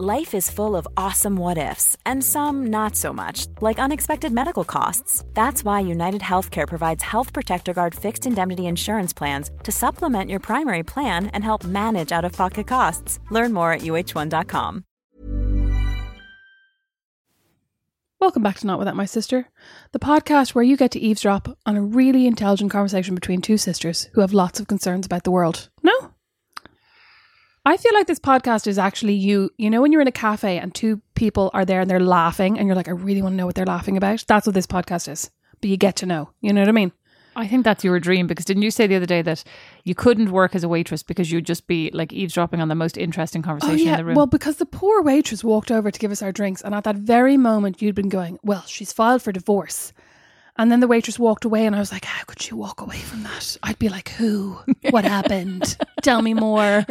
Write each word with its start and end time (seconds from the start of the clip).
Life 0.00 0.32
is 0.32 0.48
full 0.48 0.76
of 0.76 0.86
awesome 0.96 1.34
what 1.34 1.58
ifs, 1.58 1.96
and 2.06 2.22
some 2.22 2.68
not 2.68 2.94
so 2.94 3.12
much, 3.12 3.48
like 3.60 3.80
unexpected 3.80 4.32
medical 4.32 4.62
costs. 4.62 5.24
That's 5.34 5.64
why 5.64 5.80
United 5.80 6.20
Healthcare 6.20 6.68
provides 6.68 7.02
Health 7.02 7.32
Protector 7.32 7.74
Guard 7.74 7.96
fixed 7.96 8.24
indemnity 8.24 8.66
insurance 8.66 9.12
plans 9.12 9.50
to 9.64 9.72
supplement 9.72 10.30
your 10.30 10.38
primary 10.38 10.84
plan 10.84 11.26
and 11.32 11.42
help 11.42 11.64
manage 11.64 12.12
out 12.12 12.24
of 12.24 12.30
pocket 12.30 12.68
costs. 12.68 13.18
Learn 13.32 13.52
more 13.52 13.72
at 13.72 13.80
uh1.com. 13.80 14.84
Welcome 18.20 18.42
back 18.44 18.58
to 18.58 18.68
Not 18.68 18.78
Without 18.78 18.94
My 18.94 19.04
Sister, 19.04 19.48
the 19.90 19.98
podcast 19.98 20.54
where 20.54 20.62
you 20.62 20.76
get 20.76 20.92
to 20.92 21.00
eavesdrop 21.00 21.58
on 21.66 21.74
a 21.74 21.82
really 21.82 22.28
intelligent 22.28 22.70
conversation 22.70 23.16
between 23.16 23.40
two 23.40 23.58
sisters 23.58 24.10
who 24.12 24.20
have 24.20 24.32
lots 24.32 24.60
of 24.60 24.68
concerns 24.68 25.06
about 25.06 25.24
the 25.24 25.32
world. 25.32 25.70
No? 25.82 26.14
I 27.64 27.76
feel 27.76 27.92
like 27.94 28.06
this 28.06 28.18
podcast 28.18 28.66
is 28.66 28.78
actually 28.78 29.14
you. 29.14 29.50
You 29.58 29.70
know, 29.70 29.82
when 29.82 29.92
you're 29.92 30.00
in 30.00 30.08
a 30.08 30.12
cafe 30.12 30.58
and 30.58 30.74
two 30.74 31.00
people 31.14 31.50
are 31.54 31.64
there 31.64 31.80
and 31.80 31.90
they're 31.90 32.00
laughing, 32.00 32.58
and 32.58 32.66
you're 32.66 32.76
like, 32.76 32.88
I 32.88 32.92
really 32.92 33.22
want 33.22 33.34
to 33.34 33.36
know 33.36 33.46
what 33.46 33.54
they're 33.54 33.66
laughing 33.66 33.96
about. 33.96 34.24
That's 34.26 34.46
what 34.46 34.54
this 34.54 34.66
podcast 34.66 35.08
is. 35.10 35.30
But 35.60 35.70
you 35.70 35.76
get 35.76 35.96
to 35.96 36.06
know. 36.06 36.30
You 36.40 36.52
know 36.52 36.60
what 36.60 36.68
I 36.68 36.72
mean? 36.72 36.92
I 37.38 37.46
think 37.46 37.64
that's 37.64 37.84
your 37.84 38.00
dream 38.00 38.26
because 38.26 38.44
didn't 38.44 38.64
you 38.64 38.70
say 38.72 38.88
the 38.88 38.96
other 38.96 39.06
day 39.06 39.22
that 39.22 39.44
you 39.84 39.94
couldn't 39.94 40.32
work 40.32 40.56
as 40.56 40.64
a 40.64 40.68
waitress 40.68 41.04
because 41.04 41.30
you'd 41.30 41.46
just 41.46 41.68
be 41.68 41.88
like 41.94 42.12
eavesdropping 42.12 42.60
on 42.60 42.66
the 42.66 42.74
most 42.74 42.96
interesting 42.96 43.42
oh, 43.42 43.44
conversation 43.44 43.88
in 43.88 43.96
the 43.96 44.04
room? 44.04 44.16
Oh, 44.16 44.20
Well, 44.20 44.26
because 44.26 44.56
the 44.56 44.66
poor 44.66 45.02
waitress 45.02 45.44
walked 45.44 45.70
over 45.70 45.92
to 45.92 45.98
give 46.00 46.10
us 46.10 46.20
our 46.20 46.32
drinks, 46.32 46.62
and 46.62 46.74
at 46.74 46.82
that 46.82 46.96
very 46.96 47.36
moment, 47.36 47.80
you'd 47.80 47.94
been 47.94 48.08
going, 48.08 48.40
Well, 48.42 48.64
she's 48.66 48.92
filed 48.92 49.22
for 49.22 49.30
divorce. 49.30 49.92
And 50.58 50.72
then 50.72 50.80
the 50.80 50.88
waitress 50.88 51.18
walked 51.20 51.44
away, 51.44 51.66
and 51.66 51.76
I 51.76 51.78
was 51.78 51.92
like, 51.92 52.04
How 52.04 52.24
could 52.24 52.42
she 52.42 52.52
walk 52.54 52.80
away 52.80 52.98
from 52.98 53.22
that? 53.22 53.56
I'd 53.62 53.78
be 53.78 53.88
like, 53.88 54.08
Who? 54.10 54.58
What 54.90 55.04
happened? 55.16 55.76
Tell 56.02 56.20
me 56.20 56.34
more. 56.34 56.84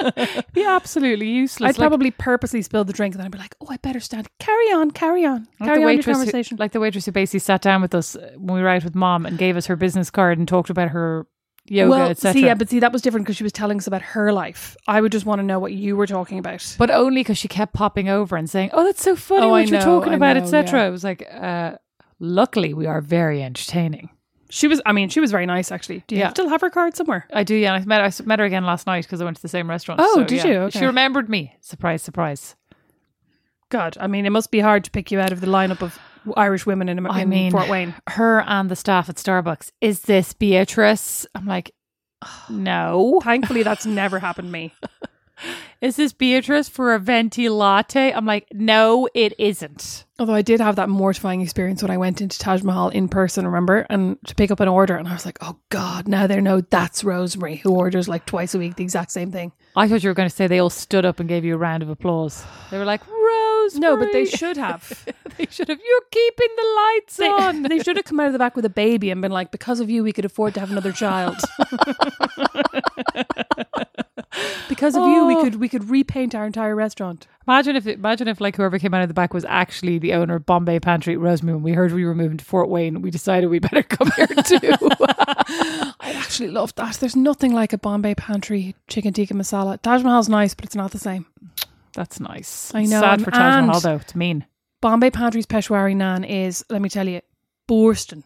be 0.52 0.64
absolutely 0.64 1.28
useless. 1.28 1.68
I'd 1.70 1.78
Like- 1.78 1.88
probably 1.88 2.10
purposely 2.10 2.62
spill 2.62 2.84
the 2.84 2.92
drink, 2.92 3.14
and 3.14 3.20
then 3.20 3.26
I'd 3.26 3.32
be 3.32 3.38
like, 3.38 3.54
Oh, 3.60 3.66
I 3.70 3.76
better 3.76 4.00
stand. 4.00 4.28
Carry 4.38 4.72
on, 4.72 4.90
carry 4.90 5.24
on. 5.24 5.46
like 5.60 5.68
Carry 5.68 5.68
the 5.68 5.72
on 5.72 5.78
your 5.80 5.86
waitress, 5.86 6.48
who- 6.48 6.56
like 6.56 6.72
the 6.72 6.80
waitress 6.80 7.06
who 7.06 7.12
basically 7.12 7.40
sat 7.40 7.62
down 7.62 7.82
with 7.82 7.94
us 7.94 8.16
uh, 8.16 8.30
when 8.36 8.54
we 8.56 8.62
were 8.62 8.68
out 8.68 8.84
with 8.84 8.94
mom 8.94 9.26
and 9.26 9.38
gave 9.38 9.56
us 9.56 9.66
her 9.66 9.76
business 9.76 10.10
card 10.10 10.38
and 10.38 10.48
talked 10.48 10.70
about 10.70 10.88
her 10.88 11.26
yoga, 11.66 11.90
well, 11.90 12.08
etc. 12.08 12.32
see, 12.32 12.46
yeah, 12.46 12.54
but 12.54 12.68
see, 12.70 12.80
that 12.80 12.92
was 12.92 13.02
different 13.02 13.26
because 13.26 13.36
she 13.36 13.42
was 13.44 13.52
telling 13.52 13.76
us 13.78 13.86
about 13.86 14.02
her 14.02 14.32
life. 14.32 14.76
I 14.88 15.00
would 15.00 15.12
just 15.12 15.26
want 15.26 15.40
to 15.40 15.44
know 15.46 15.58
what 15.58 15.72
you 15.72 15.94
were 15.96 16.06
talking 16.06 16.38
about. 16.38 16.74
But 16.78 16.90
only 16.90 17.20
because 17.20 17.38
she 17.38 17.48
kept 17.48 17.74
popping 17.74 18.08
over 18.08 18.36
and 18.36 18.48
saying, 18.48 18.70
"Oh, 18.72 18.82
that's 18.84 19.02
so 19.02 19.14
funny 19.14 19.42
Oh, 19.46 19.50
what 19.50 19.56
I 19.56 19.60
you're 19.64 19.78
know, 19.78 19.84
talking 19.84 20.12
I 20.14 20.16
about, 20.16 20.36
etc." 20.38 20.80
yeah. 20.80 20.86
It 20.88 20.90
was 20.90 21.04
like, 21.04 21.28
uh, 21.30 21.72
luckily, 22.20 22.72
we 22.74 22.86
are 22.86 23.00
very 23.00 23.42
entertaining. 23.42 24.10
She 24.52 24.66
was, 24.68 24.80
I 24.84 24.92
mean, 24.92 25.08
she 25.08 25.20
was 25.20 25.30
very 25.30 25.46
nice, 25.46 25.70
actually. 25.72 26.02
Do 26.08 26.14
you 26.16 26.22
Yeah. 26.22 26.30
still 26.30 26.48
have 26.48 26.60
her 26.60 26.70
card 26.70 26.96
somewhere? 26.96 27.26
I 27.32 27.44
do, 27.44 27.54
yeah. 27.54 27.72
and 27.74 27.82
I 27.82 27.86
met 27.86 28.00
I 28.00 28.06
s- 28.06 28.22
met 28.24 28.38
her 28.40 28.44
again 28.44 28.64
last 28.64 28.86
night 28.86 29.04
because 29.04 29.20
I 29.20 29.24
went 29.24 29.36
to 29.36 29.42
the 29.42 29.48
same 29.48 29.68
restaurant. 29.70 30.00
Oh, 30.02 30.24
did 30.24 30.38
yeah. 30.38 30.46
you? 30.46 30.58
Okay. 30.62 30.78
She 30.80 30.84
remembered 30.86 31.28
me. 31.28 31.54
Surprise, 31.60 32.02
surprise. 32.02 32.56
God, 33.68 33.96
I 34.00 34.08
mean, 34.08 34.26
it 34.26 34.30
must 34.30 34.50
be 34.50 34.58
hard 34.60 34.82
to 34.84 34.90
pick 34.90 35.12
you 35.12 35.20
out 35.20 35.30
of 35.32 35.40
the 35.40 35.46
lineup 35.46 35.80
of 35.82 35.98
Irish 36.36 36.66
women 36.66 36.88
in, 36.88 37.06
I 37.06 37.22
in 37.22 37.28
mean, 37.28 37.52
Fort 37.52 37.68
Wayne. 37.68 37.94
Her 38.08 38.40
and 38.40 38.68
the 38.68 38.74
staff 38.76 39.08
at 39.08 39.14
Starbucks. 39.16 39.70
Is 39.80 40.02
this 40.02 40.32
Beatrice? 40.32 41.26
I'm 41.36 41.46
like, 41.46 41.70
no. 42.50 43.20
Thankfully, 43.22 43.62
that's 43.62 43.86
never 43.86 44.18
happened 44.18 44.48
to 44.48 44.52
me. 44.52 44.74
Is 45.80 45.96
this 45.96 46.12
Beatrice 46.12 46.68
for 46.68 46.92
a 46.94 46.98
venti 46.98 47.48
latte? 47.48 48.12
I'm 48.12 48.26
like, 48.26 48.46
no, 48.52 49.08
it 49.14 49.32
isn't. 49.38 50.04
Although 50.18 50.34
I 50.34 50.42
did 50.42 50.60
have 50.60 50.76
that 50.76 50.90
mortifying 50.90 51.40
experience 51.40 51.80
when 51.82 51.90
I 51.90 51.96
went 51.96 52.20
into 52.20 52.38
Taj 52.38 52.62
Mahal 52.62 52.90
in 52.90 53.08
person, 53.08 53.46
remember? 53.46 53.86
And 53.88 54.18
to 54.26 54.34
pick 54.34 54.50
up 54.50 54.60
an 54.60 54.68
order, 54.68 54.96
and 54.96 55.08
I 55.08 55.14
was 55.14 55.24
like, 55.24 55.38
oh 55.40 55.56
God, 55.70 56.06
now 56.06 56.26
they 56.26 56.38
know 56.42 56.60
that's 56.60 57.02
Rosemary 57.02 57.56
who 57.56 57.74
orders 57.74 58.06
like 58.08 58.26
twice 58.26 58.54
a 58.54 58.58
week 58.58 58.76
the 58.76 58.84
exact 58.84 59.12
same 59.12 59.32
thing. 59.32 59.52
I 59.76 59.88
thought 59.88 60.02
you 60.02 60.10
were 60.10 60.14
going 60.14 60.28
to 60.28 60.34
say 60.34 60.46
they 60.46 60.58
all 60.58 60.68
stood 60.68 61.06
up 61.06 61.20
and 61.20 61.28
gave 61.28 61.44
you 61.44 61.54
a 61.54 61.58
round 61.58 61.82
of 61.82 61.88
applause. 61.88 62.44
They 62.70 62.76
were 62.78 62.84
like, 62.84 63.00
Rose. 63.06 63.76
No, 63.76 63.96
but 63.96 64.12
they 64.12 64.24
should 64.26 64.56
have. 64.58 65.06
they 65.38 65.46
should 65.48 65.68
have. 65.68 65.78
You're 65.82 66.00
keeping 66.10 66.48
the 66.56 66.66
lights 66.76 67.16
They, 67.16 67.28
on. 67.28 67.62
they 67.62 67.78
should 67.78 67.96
have 67.96 68.04
come 68.04 68.20
out 68.20 68.26
of 68.26 68.32
the 68.34 68.38
back 68.38 68.56
with 68.56 68.64
a 68.66 68.70
baby 68.70 69.10
and 69.10 69.22
been 69.22 69.32
like, 69.32 69.50
because 69.52 69.80
of 69.80 69.88
you, 69.88 70.02
we 70.04 70.12
could 70.12 70.24
afford 70.26 70.52
to 70.54 70.60
have 70.60 70.70
another 70.70 70.92
child. 70.92 71.36
because 74.68 74.94
of 74.96 75.02
you, 75.08 75.26
we 75.26 75.34
Oh. 75.36 75.42
could 75.42 75.54
we 75.56 75.68
could 75.68 75.90
repaint 75.90 76.34
our 76.34 76.46
entire 76.46 76.74
restaurant. 76.76 77.26
Imagine 77.48 77.76
if 77.76 77.86
imagine 77.86 78.28
if 78.28 78.40
like 78.40 78.56
whoever 78.56 78.78
came 78.78 78.94
out 78.94 79.02
of 79.02 79.08
the 79.08 79.14
back 79.14 79.34
was 79.34 79.44
actually 79.46 79.98
the 79.98 80.12
owner 80.14 80.36
of 80.36 80.46
Bombay 80.46 80.78
Pantry 80.80 81.14
at 81.14 81.20
Rosemary. 81.20 81.58
We 81.58 81.72
heard 81.72 81.92
we 81.92 82.04
were 82.04 82.14
moving 82.14 82.36
to 82.38 82.44
Fort 82.44 82.68
Wayne, 82.68 83.02
we 83.02 83.10
decided 83.10 83.48
we 83.48 83.58
better 83.58 83.82
come 83.82 84.10
here 84.12 84.26
too. 84.26 84.58
I'd 86.00 86.16
actually 86.16 86.50
love 86.50 86.74
that. 86.76 86.94
There's 86.96 87.16
nothing 87.16 87.52
like 87.52 87.72
a 87.72 87.78
Bombay 87.78 88.14
Pantry 88.14 88.74
chicken 88.88 89.12
tikka 89.12 89.34
masala. 89.34 89.80
Taj 89.82 90.02
Mahal's 90.02 90.28
nice, 90.28 90.54
but 90.54 90.64
it's 90.64 90.76
not 90.76 90.92
the 90.92 90.98
same. 90.98 91.26
That's 91.94 92.20
nice. 92.20 92.72
I 92.74 92.84
know, 92.84 93.00
Sad 93.00 93.22
for 93.24 93.30
Taj 93.32 93.64
Mahal 93.66 93.80
though. 93.80 93.96
It's 93.96 94.14
mean. 94.14 94.46
Bombay 94.80 95.10
Pantry's 95.10 95.46
Peshwari 95.46 95.94
naan 95.94 96.24
is, 96.28 96.64
let 96.70 96.80
me 96.80 96.88
tell 96.88 97.06
you, 97.08 97.20
bursting 97.66 98.24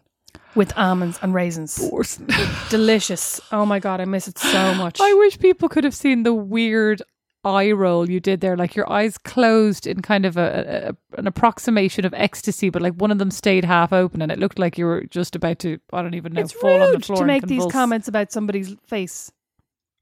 with 0.55 0.75
almonds 0.77 1.19
and 1.21 1.33
raisins. 1.33 1.75
Delicious. 2.69 3.41
Oh 3.51 3.65
my 3.65 3.79
god, 3.79 4.01
I 4.01 4.05
miss 4.05 4.27
it 4.27 4.37
so 4.37 4.73
much. 4.75 4.99
I 5.01 5.13
wish 5.13 5.37
people 5.39 5.69
could 5.69 5.83
have 5.83 5.95
seen 5.95 6.23
the 6.23 6.33
weird 6.33 7.01
eye 7.43 7.71
roll 7.71 8.09
you 8.09 8.19
did 8.19 8.41
there, 8.41 8.57
like 8.57 8.75
your 8.75 8.91
eyes 8.91 9.17
closed 9.17 9.85
in 9.85 10.01
kind 10.01 10.25
of 10.25 10.35
a, 10.37 10.95
a 11.13 11.19
an 11.19 11.27
approximation 11.27 12.05
of 12.05 12.13
ecstasy, 12.13 12.69
but 12.69 12.81
like 12.81 12.93
one 12.93 13.11
of 13.11 13.19
them 13.19 13.31
stayed 13.31 13.63
half 13.63 13.93
open, 13.93 14.21
and 14.21 14.31
it 14.31 14.39
looked 14.39 14.59
like 14.59 14.77
you 14.77 14.85
were 14.85 15.03
just 15.09 15.35
about 15.35 15.59
to 15.59 15.79
I 15.93 16.01
don't 16.01 16.15
even 16.15 16.33
know 16.33 16.41
it's 16.41 16.51
fall 16.51 16.81
on 16.81 16.91
the 16.91 16.99
floor 16.99 17.19
to 17.19 17.25
make 17.25 17.45
these 17.45 17.65
comments 17.67 18.07
about 18.07 18.31
somebody's 18.31 18.75
face. 18.87 19.31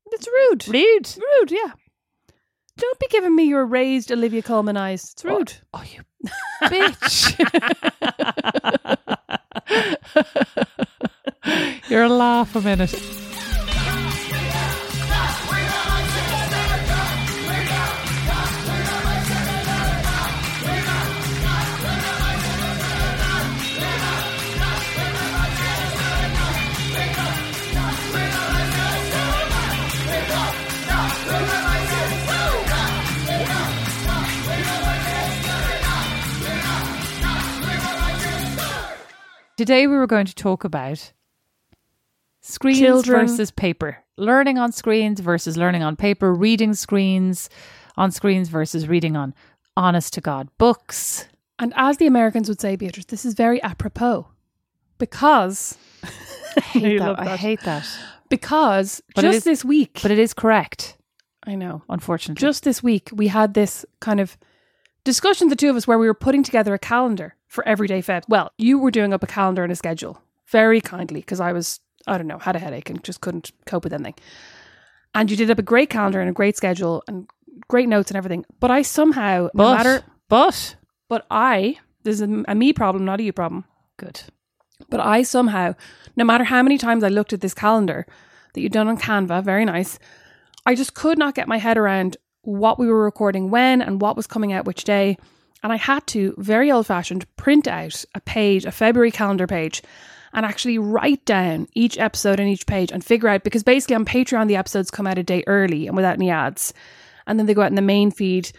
It's 0.08 0.28
rude. 0.28 0.68
Rude. 0.68 1.18
Rude, 1.18 1.52
yeah. 1.52 1.74
Don't 2.78 3.00
be 3.00 3.08
giving 3.10 3.36
me 3.36 3.44
your 3.46 3.66
raised 3.66 4.12
Olivia 4.12 4.42
Colman 4.42 4.78
eyes. 4.78 5.12
It's 5.12 5.26
oh, 5.26 5.38
rude. 5.38 5.54
Oh, 5.74 5.84
you 5.84 6.02
bitch. 6.64 7.34
You're 11.90 12.04
a 12.04 12.10
laugh 12.10 12.56
a 12.56 12.62
minute. 12.62 13.33
Today 39.58 39.88
we 39.88 39.96
were 39.96 40.08
going 40.08 40.26
to 40.26 40.36
talk 40.36 40.64
about 40.64 41.14
screens 42.42 42.80
Children. 42.80 43.28
versus 43.28 43.52
paper. 43.52 43.98
Learning 44.18 44.58
on 44.58 44.72
screens 44.72 45.20
versus 45.20 45.58
learning 45.58 45.84
on 45.84 45.96
paper, 45.96 46.34
reading 46.34 46.74
screens 46.74 47.50
on 47.98 48.12
screens 48.12 48.50
versus 48.50 48.88
reading 48.88 49.16
on 49.16 49.34
honest 49.78 50.14
to 50.14 50.22
God 50.22 50.50
books. 50.58 51.28
And 51.60 51.74
as 51.76 51.98
the 51.98 52.08
Americans 52.08 52.50
would 52.50 52.60
say, 52.62 52.76
Beatrice, 52.76 53.06
this 53.06 53.26
is 53.26 53.34
very 53.36 53.62
apropos. 53.62 54.28
Because 54.98 55.78
I 56.58 56.62
hate 56.62 56.84
You 56.94 57.00
that. 57.00 57.20
I 57.20 57.36
hate 57.38 57.62
that. 57.62 57.88
because 58.30 59.02
But 59.16 59.22
just 59.22 59.38
is- 59.40 59.44
this 59.44 59.66
week 59.66 60.00
But 60.02 60.12
it 60.12 60.20
is 60.20 60.34
correct. 60.34 60.98
I 61.46 61.56
know. 61.56 61.84
unfortunately. 61.90 62.40
Just 62.40 62.64
this 62.64 62.82
week, 62.82 63.10
we 63.14 63.28
had 63.28 63.54
this 63.54 63.86
kind 64.00 64.20
of 64.22 64.38
discussion, 65.04 65.50
the 65.50 65.58
two 65.58 65.70
of 65.70 65.76
us, 65.76 65.86
where 65.86 66.00
we 66.00 66.08
were 66.08 66.14
putting 66.14 66.42
together 66.42 66.74
a 66.74 66.80
calendar 66.80 67.36
for 67.54 67.66
everyday 67.68 68.02
Feb. 68.02 68.24
Well, 68.28 68.52
you 68.58 68.80
were 68.80 68.90
doing 68.90 69.14
up 69.14 69.22
a 69.22 69.28
calendar 69.28 69.62
and 69.62 69.72
a 69.72 69.76
schedule 69.76 70.20
very 70.48 70.82
kindly 70.82 71.20
because 71.20 71.40
I 71.40 71.54
was, 71.54 71.80
I 72.08 72.18
don't 72.18 72.26
know, 72.26 72.40
had 72.40 72.56
a 72.56 72.60
headache 72.60 72.90
and 72.90 73.04
just 73.04 73.22
couldn't 73.22 73.52
cope 73.68 73.84
with 73.84 73.94
anything. 73.94 74.16
And 75.14 75.30
you 75.30 75.38
did 75.38 75.52
up 75.52 75.60
a 75.60 75.62
great 75.62 75.92
calendar 75.92 76.20
and 76.20 76.28
a 76.28 76.34
great 76.34 76.58
schedule 76.58 77.04
and 77.08 77.30
great 77.68 77.88
notes 77.88 78.10
and 78.10 78.18
everything. 78.18 78.44
But 78.60 78.72
I 78.72 78.82
somehow, 78.82 79.50
no 79.54 79.66
but, 79.66 79.76
matter, 79.76 80.04
but 80.30 80.76
but 81.08 81.28
I, 81.30 81.78
this 82.02 82.20
is 82.20 82.22
a, 82.22 82.44
a 82.48 82.56
me 82.56 82.74
problem, 82.74 83.06
not 83.06 83.20
a 83.20 83.24
you 83.24 83.32
problem. 83.32 83.66
good. 83.98 84.22
But 84.90 85.00
I 85.00 85.22
somehow, 85.22 85.76
no 86.16 86.26
matter 86.26 86.46
how 86.46 86.64
many 86.64 86.80
times 86.80 87.04
I 87.04 87.10
looked 87.10 87.34
at 87.34 87.42
this 87.42 87.54
calendar 87.54 88.08
that 88.54 88.62
you'd 88.62 88.72
done 88.72 88.88
on 88.88 88.98
Canva, 88.98 89.44
very 89.44 89.64
nice, 89.64 90.00
I 90.66 90.74
just 90.74 90.96
could 90.96 91.20
not 91.20 91.36
get 91.36 91.48
my 91.48 91.58
head 91.60 91.78
around 91.78 92.18
what 92.42 92.80
we 92.80 92.88
were 92.88 93.04
recording 93.04 93.52
when 93.52 93.80
and 93.80 94.02
what 94.02 94.18
was 94.18 94.26
coming 94.26 94.52
out 94.52 94.66
which 94.66 94.86
day. 94.86 95.18
And 95.64 95.72
I 95.72 95.78
had 95.78 96.06
to, 96.08 96.36
very 96.38 96.72
old 96.72 96.88
fashioned, 96.88 97.26
print 97.38 97.68
out 97.68 98.04
a 98.14 98.20
page, 98.20 98.66
a 98.66 98.72
February 98.72 99.12
calendar 99.12 99.48
page, 99.48 99.82
and 100.34 100.46
actually 100.46 100.78
write 100.78 101.24
down 101.26 101.68
each 101.74 101.98
episode 101.98 102.40
and 102.40 102.50
each 102.50 102.66
page 102.66 102.92
and 102.92 103.04
figure 103.04 103.30
out 103.30 103.44
because 103.44 103.64
basically 103.64 103.96
on 103.96 104.06
Patreon, 104.06 104.48
the 104.48 104.58
episodes 104.58 104.92
come 104.92 105.08
out 105.08 105.18
a 105.18 105.24
day 105.24 105.44
early 105.48 105.88
and 105.88 105.96
without 105.96 106.16
any 106.16 106.30
ads. 106.30 106.74
And 107.26 107.40
then 107.40 107.46
they 107.46 107.54
go 107.54 107.62
out 107.62 107.72
in 107.72 107.76
the 107.76 107.82
main 107.82 108.12
feed. 108.12 108.52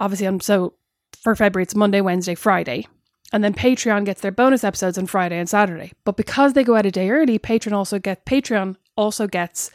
Obviously, 0.00 0.26
on 0.26 0.40
so 0.40 0.74
for 1.22 1.34
February, 1.34 1.62
it's 1.62 1.74
Monday, 1.74 2.00
Wednesday, 2.00 2.34
Friday. 2.34 2.86
And 3.32 3.42
then 3.42 3.54
Patreon 3.54 4.04
gets 4.04 4.20
their 4.20 4.30
bonus 4.30 4.64
episodes 4.64 4.98
on 4.98 5.06
Friday 5.06 5.38
and 5.38 5.48
Saturday. 5.48 5.92
But 6.04 6.16
because 6.16 6.52
they 6.52 6.64
go 6.64 6.76
out 6.76 6.86
a 6.86 6.90
day 6.90 7.10
early, 7.10 7.38
Patreon 7.38 7.72
also 7.72 7.98
get 7.98 8.26
Patreon 8.26 8.76
also 8.96 9.26
gets 9.26 9.70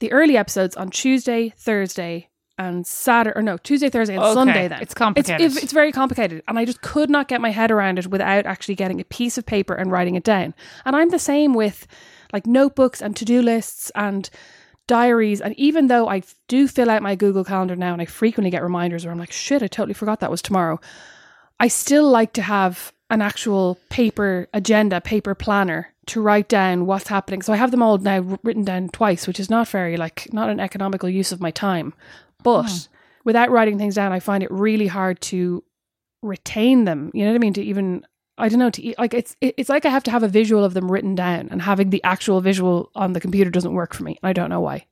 the 0.00 0.12
early 0.12 0.36
episodes 0.36 0.76
on 0.76 0.90
Tuesday, 0.90 1.54
Thursday, 1.56 2.29
and 2.60 2.86
Saturday 2.86 3.38
or 3.38 3.42
no, 3.42 3.56
Tuesday, 3.56 3.88
Thursday, 3.88 4.14
and 4.14 4.22
Okay, 4.22 4.34
Sunday 4.34 4.68
then. 4.68 4.82
it's 4.82 4.92
complicated. 4.92 5.40
It's, 5.40 5.56
it's 5.56 5.72
very 5.72 5.92
complicated. 5.92 6.42
And 6.46 6.58
I 6.58 6.66
just 6.66 6.82
could 6.82 7.08
not 7.08 7.26
get 7.26 7.40
my 7.40 7.50
head 7.50 7.70
around 7.70 7.98
it 7.98 8.06
without 8.08 8.44
actually 8.44 8.74
getting 8.74 9.00
a 9.00 9.04
piece 9.04 9.38
of 9.38 9.46
paper 9.46 9.74
and 9.74 9.90
writing 9.90 10.14
it 10.14 10.24
down. 10.24 10.52
And 10.84 10.94
I'm 10.94 11.08
the 11.08 11.18
same 11.18 11.54
with 11.54 11.86
like 12.34 12.46
notebooks 12.46 13.00
and 13.00 13.16
to-do 13.16 13.40
lists 13.40 13.90
and 13.94 14.28
diaries. 14.86 15.40
And 15.40 15.58
even 15.58 15.86
though 15.86 16.06
I 16.08 16.22
do 16.48 16.68
fill 16.68 16.90
out 16.90 17.02
my 17.02 17.14
Google 17.14 17.44
Calendar 17.44 17.76
now 17.76 17.94
and 17.94 18.02
I 18.02 18.04
frequently 18.04 18.50
get 18.50 18.62
reminders 18.62 19.06
where 19.06 19.12
I'm 19.12 19.18
like, 19.18 19.32
shit, 19.32 19.62
I 19.62 19.66
totally 19.66 19.94
forgot 19.94 20.20
that 20.20 20.30
was 20.30 20.42
tomorrow. 20.42 20.78
I 21.58 21.68
still 21.68 22.10
like 22.10 22.34
to 22.34 22.42
have 22.42 22.92
an 23.08 23.22
actual 23.22 23.78
paper 23.88 24.48
agenda, 24.52 25.00
paper 25.00 25.34
planner 25.34 25.94
to 26.06 26.20
write 26.20 26.48
down 26.48 26.84
what's 26.84 27.08
happening. 27.08 27.40
So 27.40 27.54
I 27.54 27.56
have 27.56 27.70
them 27.70 27.82
all 27.82 27.96
now 27.96 28.38
written 28.42 28.64
down 28.64 28.90
twice, 28.90 29.26
which 29.26 29.40
is 29.40 29.48
not 29.48 29.66
very 29.68 29.96
like 29.96 30.28
not 30.32 30.50
an 30.50 30.60
economical 30.60 31.08
use 31.08 31.32
of 31.32 31.40
my 31.40 31.50
time. 31.50 31.94
But 32.42 32.66
mm. 32.66 32.88
without 33.24 33.50
writing 33.50 33.78
things 33.78 33.94
down, 33.94 34.12
I 34.12 34.20
find 34.20 34.42
it 34.42 34.50
really 34.50 34.86
hard 34.86 35.20
to 35.22 35.62
retain 36.22 36.84
them. 36.84 37.10
You 37.14 37.24
know 37.24 37.30
what 37.30 37.36
I 37.36 37.38
mean? 37.38 37.52
To 37.54 37.62
even 37.62 38.04
I 38.38 38.48
don't 38.48 38.58
know 38.58 38.70
to 38.70 38.94
like 38.98 39.14
it's 39.14 39.36
it's 39.40 39.68
like 39.68 39.84
I 39.84 39.90
have 39.90 40.04
to 40.04 40.10
have 40.10 40.22
a 40.22 40.28
visual 40.28 40.64
of 40.64 40.74
them 40.74 40.90
written 40.90 41.14
down, 41.14 41.48
and 41.50 41.62
having 41.62 41.90
the 41.90 42.02
actual 42.04 42.40
visual 42.40 42.90
on 42.94 43.12
the 43.12 43.20
computer 43.20 43.50
doesn't 43.50 43.74
work 43.74 43.94
for 43.94 44.02
me. 44.02 44.18
I 44.22 44.32
don't 44.32 44.50
know 44.50 44.60
why. 44.60 44.86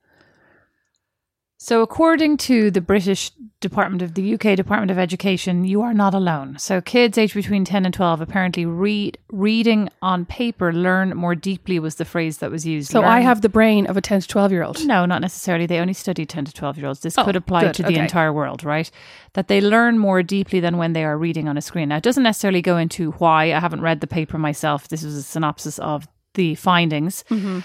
So, 1.61 1.83
according 1.83 2.37
to 2.39 2.71
the 2.71 2.81
British 2.81 3.33
Department 3.59 4.01
of 4.01 4.15
the 4.15 4.35
UK 4.35 4.55
Department 4.55 4.93
of 4.93 4.99
Education, 4.99 5.65
you 5.65 5.83
are 5.83 5.93
not 5.93 6.15
alone. 6.15 6.57
So, 6.57 6.81
kids 6.81 7.19
aged 7.19 7.35
between 7.35 7.65
10 7.65 7.85
and 7.85 7.93
12 7.93 8.21
apparently 8.21 8.65
read 8.65 9.19
reading 9.33 9.89
on 10.01 10.25
paper, 10.25 10.73
learn 10.73 11.17
more 11.17 11.35
deeply 11.35 11.81
was 11.81 11.97
the 11.97 12.05
phrase 12.05 12.39
that 12.39 12.53
was 12.53 12.65
used. 12.65 12.93
So 12.93 13.03
I 13.03 13.21
have 13.21 13.41
the 13.43 13.49
brain 13.49 13.87
of 13.87 13.97
a 13.97 14.01
ten 14.01 14.21
to 14.21 14.29
twelve 14.29 14.53
year 14.53 14.63
old. 14.63 14.85
No, 14.87 15.05
not 15.05 15.21
necessarily. 15.21 15.67
They 15.67 15.81
only 15.81 15.95
study 15.95 16.25
10 16.25 16.45
to 16.45 16.53
12 16.53 16.79
year 16.79 16.87
olds. 16.87 17.01
This 17.01 17.19
Oh, 17.19 17.25
could 17.25 17.35
apply 17.35 17.63
good, 17.63 17.75
to 17.75 17.83
the 17.83 17.89
okay. 17.89 18.01
entire 18.03 18.33
world, 18.33 18.63
right? 18.63 18.89
That 19.33 19.49
they 19.49 19.61
learn 19.61 19.99
more 19.99 20.23
deeply 20.23 20.61
than 20.61 20.77
when 20.77 20.93
they 20.93 21.03
are 21.05 21.19
reading 21.19 21.49
on 21.49 21.59
a 21.59 21.61
screen. 21.61 21.89
Now, 21.89 21.97
it 21.97 22.05
doesn't 22.05 22.23
necessarily 22.23 22.63
go 22.63 22.77
into 22.77 23.11
why. 23.13 23.53
I 23.53 23.59
haven't 23.59 23.81
read 23.81 24.01
the 24.01 24.07
paper 24.07 24.39
myself. 24.39 24.87
This 24.87 25.03
was 25.03 25.17
a 25.17 25.25
synopsis 25.25 25.81
of 25.81 26.07
the 26.35 26.55
findings. 26.55 27.25
Mm-hmm. 27.31 27.61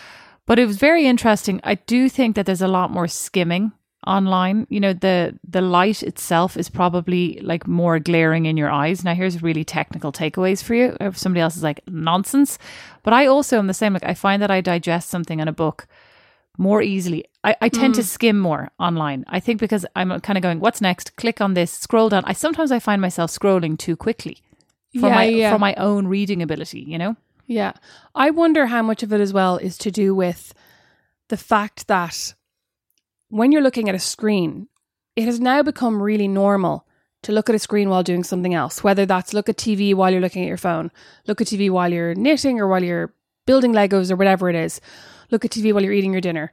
But 0.48 0.58
it 0.58 0.66
was 0.66 0.78
very 0.78 1.06
interesting. 1.06 1.62
I 1.64 1.76
do 1.76 2.10
think 2.10 2.36
that 2.36 2.48
there's 2.48 2.62
a 2.64 2.68
lot 2.68 2.90
more 2.90 3.08
skimming 3.08 3.72
online. 4.08 4.68
You 4.70 4.80
know, 4.80 4.94
the 4.94 5.38
the 5.48 5.62
light 5.62 6.04
itself 6.04 6.58
is 6.58 6.70
probably 6.70 7.40
like 7.42 7.68
more 7.68 8.00
glaring 8.00 8.46
in 8.46 8.58
your 8.58 8.70
eyes. 8.70 9.04
Now 9.04 9.14
here's 9.16 9.42
really 9.44 9.64
technical 9.64 10.12
takeaways 10.12 10.64
for 10.64 10.76
you. 10.76 10.96
If 11.00 11.18
somebody 11.18 11.42
else 11.42 11.56
is 11.58 11.64
like 11.64 11.82
nonsense. 11.88 12.58
But 13.04 13.14
I 13.14 13.26
also 13.28 13.58
am 13.60 13.68
the 13.68 13.74
same. 13.74 13.94
Like 13.94 14.04
I 14.06 14.14
find 14.14 14.42
that 14.42 14.52
I 14.52 14.62
digest 14.62 15.10
something 15.10 15.40
in 15.40 15.48
a 15.48 15.54
book 15.54 15.88
more 16.58 16.82
easily. 16.84 17.26
I, 17.44 17.56
I 17.62 17.70
tend 17.70 17.94
Mm. 17.94 17.98
to 17.98 18.04
skim 18.04 18.40
more 18.40 18.70
online. 18.80 19.26
I 19.28 19.40
think 19.40 19.60
because 19.60 19.86
I'm 19.96 20.20
kind 20.22 20.38
of 20.38 20.44
going, 20.44 20.60
what's 20.60 20.82
next? 20.82 21.16
Click 21.16 21.42
on 21.42 21.56
this, 21.56 21.72
scroll 21.72 22.10
down. 22.10 22.24
I 22.26 22.34
sometimes 22.34 22.72
I 22.72 22.80
find 22.80 23.02
myself 23.02 23.32
scrolling 23.32 23.78
too 23.78 23.96
quickly 23.96 24.38
for 25.00 25.08
Yeah, 25.08 25.16
my 25.16 25.24
yeah. 25.26 25.52
for 25.52 25.58
my 25.60 25.74
own 25.76 26.08
reading 26.08 26.42
ability, 26.44 26.82
you 26.82 26.98
know? 27.00 27.16
Yeah. 27.48 27.74
I 28.14 28.30
wonder 28.30 28.68
how 28.68 28.84
much 28.84 29.02
of 29.04 29.12
it 29.12 29.20
as 29.20 29.34
well 29.34 29.58
is 29.58 29.78
to 29.80 29.90
do 29.92 30.14
with 30.16 30.54
the 31.30 31.38
fact 31.38 31.88
that 31.88 32.36
when 33.34 33.52
you're 33.52 33.64
looking 33.64 33.90
at 33.90 33.96
a 33.96 34.00
screen, 34.00 34.68
it 35.16 35.26
has 35.26 35.40
now 35.40 35.64
become 35.64 36.02
really 36.02 36.28
normal 36.28 36.86
to 37.24 37.32
look 37.32 37.50
at 37.50 37.56
a 37.56 37.60
screen 37.60 37.90
while 37.90 38.04
doing 38.04 38.24
something 38.24 38.54
else, 38.54 38.84
whether 38.84 39.06
that's 39.08 39.34
look 39.34 39.50
at 39.50 39.58
TV 39.58 39.96
while 39.96 40.12
you're 40.12 40.22
looking 40.22 40.44
at 40.44 40.48
your 40.48 40.58
phone, 40.58 40.92
look 41.26 41.42
at 41.42 41.48
TV 41.48 41.70
while 41.72 41.92
you're 41.92 42.14
knitting 42.14 42.60
or 42.60 42.68
while 42.68 42.84
you're 42.84 43.12
building 43.48 43.74
Legos 43.74 44.12
or 44.12 44.16
whatever 44.16 44.50
it 44.50 44.56
is, 44.56 44.80
look 45.32 45.44
at 45.44 45.52
TV 45.52 45.74
while 45.74 45.82
you're 45.84 45.94
eating 45.94 46.12
your 46.12 46.22
dinner. 46.22 46.52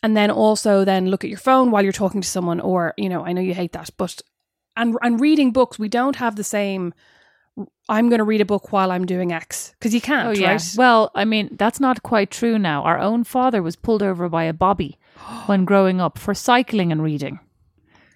And 0.00 0.16
then 0.16 0.30
also 0.30 0.84
then 0.84 1.08
look 1.08 1.24
at 1.24 1.30
your 1.30 1.38
phone 1.40 1.70
while 1.72 1.82
you're 1.82 1.92
talking 1.92 2.20
to 2.20 2.28
someone 2.28 2.60
or, 2.60 2.94
you 2.96 3.08
know, 3.08 3.24
I 3.24 3.32
know 3.32 3.40
you 3.40 3.54
hate 3.54 3.72
that, 3.72 3.90
but 3.96 4.20
and 4.76 4.96
and 5.02 5.20
reading 5.20 5.50
books, 5.50 5.76
we 5.78 5.88
don't 5.88 6.16
have 6.16 6.36
the 6.36 6.44
same 6.44 6.94
I'm 7.88 8.08
going 8.08 8.18
to 8.18 8.24
read 8.24 8.40
a 8.40 8.46
book 8.46 8.72
while 8.72 8.90
I'm 8.92 9.04
doing 9.06 9.32
X 9.32 9.74
because 9.78 9.92
you 9.92 10.00
can't, 10.00 10.28
Oh, 10.28 10.40
yeah. 10.40 10.52
right? 10.52 10.74
Well, 10.76 11.10
I 11.14 11.24
mean, 11.24 11.56
that's 11.58 11.80
not 11.80 12.02
quite 12.02 12.30
true 12.30 12.58
now. 12.58 12.82
Our 12.84 12.98
own 12.98 13.24
father 13.24 13.60
was 13.62 13.76
pulled 13.76 14.02
over 14.02 14.28
by 14.28 14.44
a 14.44 14.52
bobby 14.52 14.98
when 15.46 15.64
growing 15.64 16.00
up 16.00 16.18
for 16.18 16.34
cycling 16.34 16.92
and 16.92 17.02
reading. 17.02 17.40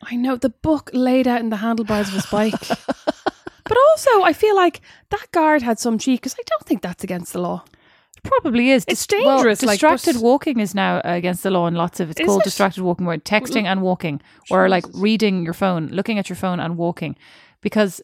I 0.03 0.17
know 0.17 0.37
the 0.37 0.50
book 0.50 0.91
laid 0.93 1.26
out 1.26 1.41
in 1.41 1.50
the 1.50 1.56
handlebars 1.56 2.08
of 2.08 2.14
his 2.14 2.26
bike. 2.26 2.55
but 2.69 3.79
also, 3.91 4.23
I 4.23 4.32
feel 4.32 4.55
like 4.55 4.81
that 5.11 5.26
guard 5.32 5.62
had 5.62 5.79
some 5.79 5.99
cheek 5.99 6.20
because 6.20 6.35
I 6.38 6.43
don't 6.47 6.64
think 6.67 6.82
that's 6.82 7.03
against 7.03 7.32
the 7.32 7.41
law. 7.41 7.64
It 8.17 8.23
probably 8.23 8.70
is. 8.70 8.85
It's 8.88 9.06
Dis- 9.06 9.25
well, 9.25 9.37
dangerous, 9.38 9.62
like, 9.62 9.81
distracted 9.81 10.20
walking 10.20 10.61
is 10.61 10.75
now 10.75 11.00
against 11.05 11.43
the 11.43 11.50
law 11.50 11.67
in 11.67 11.75
lots 11.75 12.00
of. 12.00 12.11
It's 12.11 12.20
called 12.20 12.43
it? 12.43 12.44
distracted 12.44 12.82
walking, 12.82 13.06
where 13.06 13.19
texting 13.19 13.64
and 13.64 13.82
walking, 13.82 14.20
or 14.50 14.69
like 14.69 14.85
reading 14.94 15.44
your 15.44 15.55
phone, 15.55 15.88
looking 15.88 16.19
at 16.19 16.29
your 16.29 16.37
phone 16.37 16.61
and 16.61 16.76
walking, 16.76 17.17
because 17.61 18.00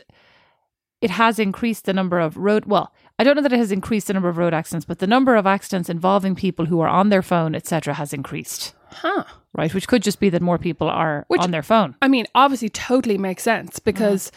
it 1.00 1.10
has 1.10 1.38
increased 1.38 1.84
the 1.84 1.92
number 1.92 2.18
of 2.18 2.36
road. 2.36 2.64
Well, 2.66 2.92
I 3.18 3.24
don't 3.24 3.36
know 3.36 3.42
that 3.42 3.52
it 3.52 3.58
has 3.58 3.72
increased 3.72 4.06
the 4.06 4.14
number 4.14 4.28
of 4.28 4.38
road 4.38 4.54
accidents, 4.54 4.86
but 4.86 4.98
the 4.98 5.06
number 5.06 5.36
of 5.36 5.46
accidents 5.46 5.88
involving 5.88 6.34
people 6.34 6.66
who 6.66 6.80
are 6.80 6.88
on 6.88 7.08
their 7.08 7.22
phone, 7.22 7.54
etc., 7.54 7.94
has 7.94 8.12
increased. 8.12 8.74
Huh. 8.92 9.24
Right, 9.54 9.72
which 9.74 9.88
could 9.88 10.02
just 10.02 10.20
be 10.20 10.30
that 10.30 10.42
more 10.42 10.58
people 10.58 10.88
are 10.88 11.24
Which- 11.28 11.40
on 11.42 11.50
their 11.50 11.62
phone. 11.62 11.94
I 12.00 12.08
mean, 12.08 12.26
obviously, 12.34 12.68
totally 12.68 13.18
makes 13.18 13.42
sense 13.42 13.78
because, 13.78 14.30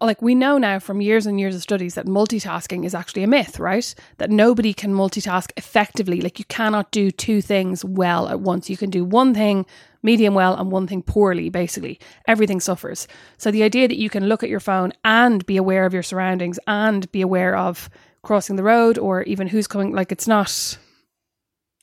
like, 0.00 0.20
we 0.20 0.34
know 0.34 0.58
now 0.58 0.78
from 0.78 1.00
years 1.00 1.26
and 1.26 1.38
years 1.38 1.54
of 1.54 1.62
studies 1.62 1.94
that 1.94 2.06
multitasking 2.06 2.84
is 2.84 2.94
actually 2.94 3.22
a 3.22 3.26
myth, 3.28 3.58
right? 3.60 3.94
That 4.18 4.30
nobody 4.30 4.74
can 4.74 4.92
multitask 4.92 5.50
effectively. 5.56 6.20
Like, 6.20 6.38
you 6.38 6.44
cannot 6.46 6.90
do 6.90 7.10
two 7.10 7.40
things 7.40 7.84
well 7.84 8.28
at 8.28 8.40
once. 8.40 8.68
You 8.68 8.76
can 8.76 8.90
do 8.90 9.04
one 9.04 9.32
thing 9.34 9.64
medium 10.02 10.34
well 10.34 10.54
and 10.54 10.70
one 10.70 10.86
thing 10.86 11.02
poorly, 11.02 11.48
basically. 11.48 11.98
Everything 12.26 12.60
suffers. 12.60 13.08
So, 13.38 13.50
the 13.50 13.62
idea 13.62 13.88
that 13.88 13.96
you 13.98 14.10
can 14.10 14.28
look 14.28 14.42
at 14.42 14.50
your 14.50 14.60
phone 14.60 14.92
and 15.04 15.46
be 15.46 15.56
aware 15.56 15.86
of 15.86 15.94
your 15.94 16.02
surroundings 16.02 16.58
and 16.66 17.10
be 17.12 17.20
aware 17.22 17.56
of 17.56 17.88
crossing 18.22 18.56
the 18.56 18.62
road 18.64 18.98
or 18.98 19.22
even 19.22 19.46
who's 19.46 19.66
coming, 19.68 19.92
like, 19.94 20.10
it's 20.12 20.26
not 20.28 20.78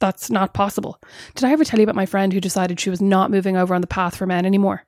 that's 0.04 0.30
not 0.30 0.54
possible. 0.54 1.00
Did 1.34 1.46
I 1.46 1.54
ever 1.54 1.64
tell 1.64 1.80
you 1.80 1.86
about 1.86 1.96
my 1.96 2.06
friend 2.06 2.34
who 2.34 2.42
decided 2.42 2.78
she 2.78 2.90
was 2.90 3.02
not 3.02 3.32
moving 3.32 3.56
over 3.56 3.74
on 3.74 3.80
the 3.80 3.88
path 3.88 4.18
for 4.18 4.26
men 4.26 4.46
anymore? 4.46 4.84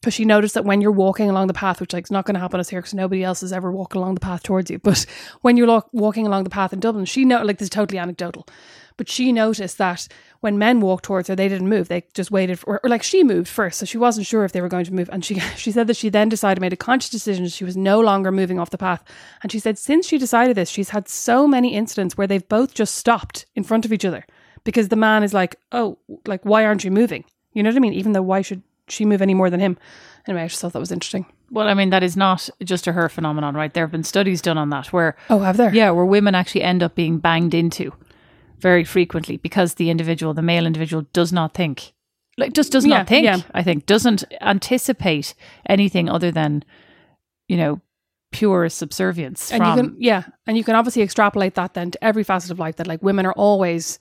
Because 0.00 0.14
she 0.14 0.24
noticed 0.24 0.54
that 0.54 0.64
when 0.64 0.80
you're 0.80 0.90
walking 0.90 1.28
along 1.28 1.48
the 1.48 1.52
path, 1.52 1.80
which 1.80 1.92
like 1.92 2.04
is 2.04 2.10
not 2.10 2.24
going 2.24 2.34
to 2.34 2.40
happen 2.40 2.58
us 2.58 2.70
here 2.70 2.80
because 2.80 2.94
nobody 2.94 3.22
else 3.22 3.42
is 3.42 3.52
ever 3.52 3.70
walking 3.70 4.00
along 4.00 4.14
the 4.14 4.20
path 4.20 4.42
towards 4.42 4.70
you, 4.70 4.78
but 4.78 5.04
when 5.42 5.58
you're 5.58 5.66
lo- 5.66 5.86
walking 5.92 6.26
along 6.26 6.44
the 6.44 6.50
path 6.50 6.72
in 6.72 6.80
Dublin, 6.80 7.04
she 7.04 7.26
know 7.26 7.42
like 7.42 7.58
this 7.58 7.66
is 7.66 7.70
totally 7.70 7.98
anecdotal, 7.98 8.46
but 8.96 9.10
she 9.10 9.32
noticed 9.32 9.76
that 9.76 10.08
when 10.40 10.56
men 10.56 10.80
walked 10.80 11.04
towards 11.04 11.28
her, 11.28 11.36
they 11.36 11.48
didn't 11.48 11.68
move; 11.68 11.88
they 11.88 12.04
just 12.14 12.30
waited, 12.30 12.58
for, 12.60 12.76
or, 12.76 12.80
or 12.84 12.88
like 12.88 13.02
she 13.02 13.22
moved 13.22 13.48
first, 13.48 13.78
so 13.78 13.84
she 13.84 13.98
wasn't 13.98 14.26
sure 14.26 14.44
if 14.44 14.52
they 14.52 14.62
were 14.62 14.68
going 14.68 14.86
to 14.86 14.94
move, 14.94 15.10
and 15.12 15.24
she 15.24 15.38
she 15.56 15.72
said 15.72 15.88
that 15.88 15.96
she 15.96 16.08
then 16.08 16.30
decided 16.30 16.60
made 16.62 16.72
a 16.72 16.76
conscious 16.76 17.10
decision 17.10 17.48
she 17.48 17.64
was 17.64 17.76
no 17.76 18.00
longer 18.00 18.32
moving 18.32 18.58
off 18.58 18.70
the 18.70 18.78
path, 18.78 19.04
and 19.42 19.52
she 19.52 19.58
said 19.58 19.76
since 19.76 20.06
she 20.06 20.16
decided 20.16 20.56
this, 20.56 20.70
she's 20.70 20.90
had 20.90 21.06
so 21.06 21.46
many 21.46 21.74
incidents 21.74 22.16
where 22.16 22.26
they've 22.26 22.48
both 22.48 22.72
just 22.72 22.94
stopped 22.94 23.44
in 23.54 23.62
front 23.62 23.84
of 23.84 23.92
each 23.92 24.06
other 24.06 24.24
because 24.68 24.88
the 24.88 24.96
man 24.96 25.22
is 25.22 25.32
like, 25.32 25.56
oh, 25.72 25.96
like 26.26 26.44
why 26.44 26.62
aren't 26.66 26.84
you 26.84 26.90
moving? 26.90 27.24
You 27.54 27.62
know 27.62 27.70
what 27.70 27.76
I 27.76 27.80
mean? 27.80 27.94
Even 27.94 28.12
though 28.12 28.20
why 28.20 28.42
should 28.42 28.62
she 28.86 29.06
move 29.06 29.22
any 29.22 29.32
more 29.32 29.48
than 29.48 29.60
him? 29.60 29.78
Anyway, 30.26 30.42
I 30.42 30.48
just 30.48 30.60
thought 30.60 30.74
that 30.74 30.78
was 30.78 30.92
interesting. 30.92 31.24
Well, 31.50 31.68
I 31.68 31.72
mean, 31.72 31.88
that 31.88 32.02
is 32.02 32.18
not 32.18 32.50
just 32.62 32.86
a 32.86 32.92
her 32.92 33.08
phenomenon, 33.08 33.54
right? 33.54 33.72
There 33.72 33.84
have 33.84 33.90
been 33.90 34.04
studies 34.04 34.42
done 34.42 34.58
on 34.58 34.68
that 34.68 34.92
where 34.92 35.16
Oh, 35.30 35.38
have 35.38 35.56
there? 35.56 35.74
Yeah, 35.74 35.90
where 35.92 36.04
women 36.04 36.34
actually 36.34 36.64
end 36.64 36.82
up 36.82 36.94
being 36.94 37.16
banged 37.16 37.54
into 37.54 37.94
very 38.58 38.84
frequently 38.84 39.38
because 39.38 39.74
the 39.74 39.88
individual, 39.88 40.34
the 40.34 40.42
male 40.42 40.66
individual, 40.66 41.06
does 41.14 41.32
not 41.32 41.54
think 41.54 41.94
like 42.36 42.52
just 42.52 42.70
does 42.72 42.84
Yeah, 42.84 42.98
not 42.98 43.06
think. 43.08 43.24
yeah. 43.24 43.38
I 43.54 43.62
think 43.62 43.86
doesn't 43.86 44.24
anticipate 44.42 45.34
anything 45.66 46.10
other 46.10 46.30
than 46.30 46.62
you 47.48 47.56
know 47.56 47.80
pure 48.30 48.68
subservience 48.68 49.50
and 49.50 49.62
from. 49.62 49.70
you 49.70 49.82
can 49.82 49.96
yeah 49.98 50.22
and 50.46 50.58
you 50.58 50.62
can 50.62 50.74
obviously 50.74 51.00
extrapolate 51.02 51.54
that 51.54 51.72
then 51.72 51.90
to 51.90 52.04
every 52.04 52.22
facet 52.22 52.50
of 52.50 52.58
life 52.58 52.76
that 52.76 52.86
like 52.86 53.02
women 53.02 53.24
are 53.24 53.32
always 53.32 53.98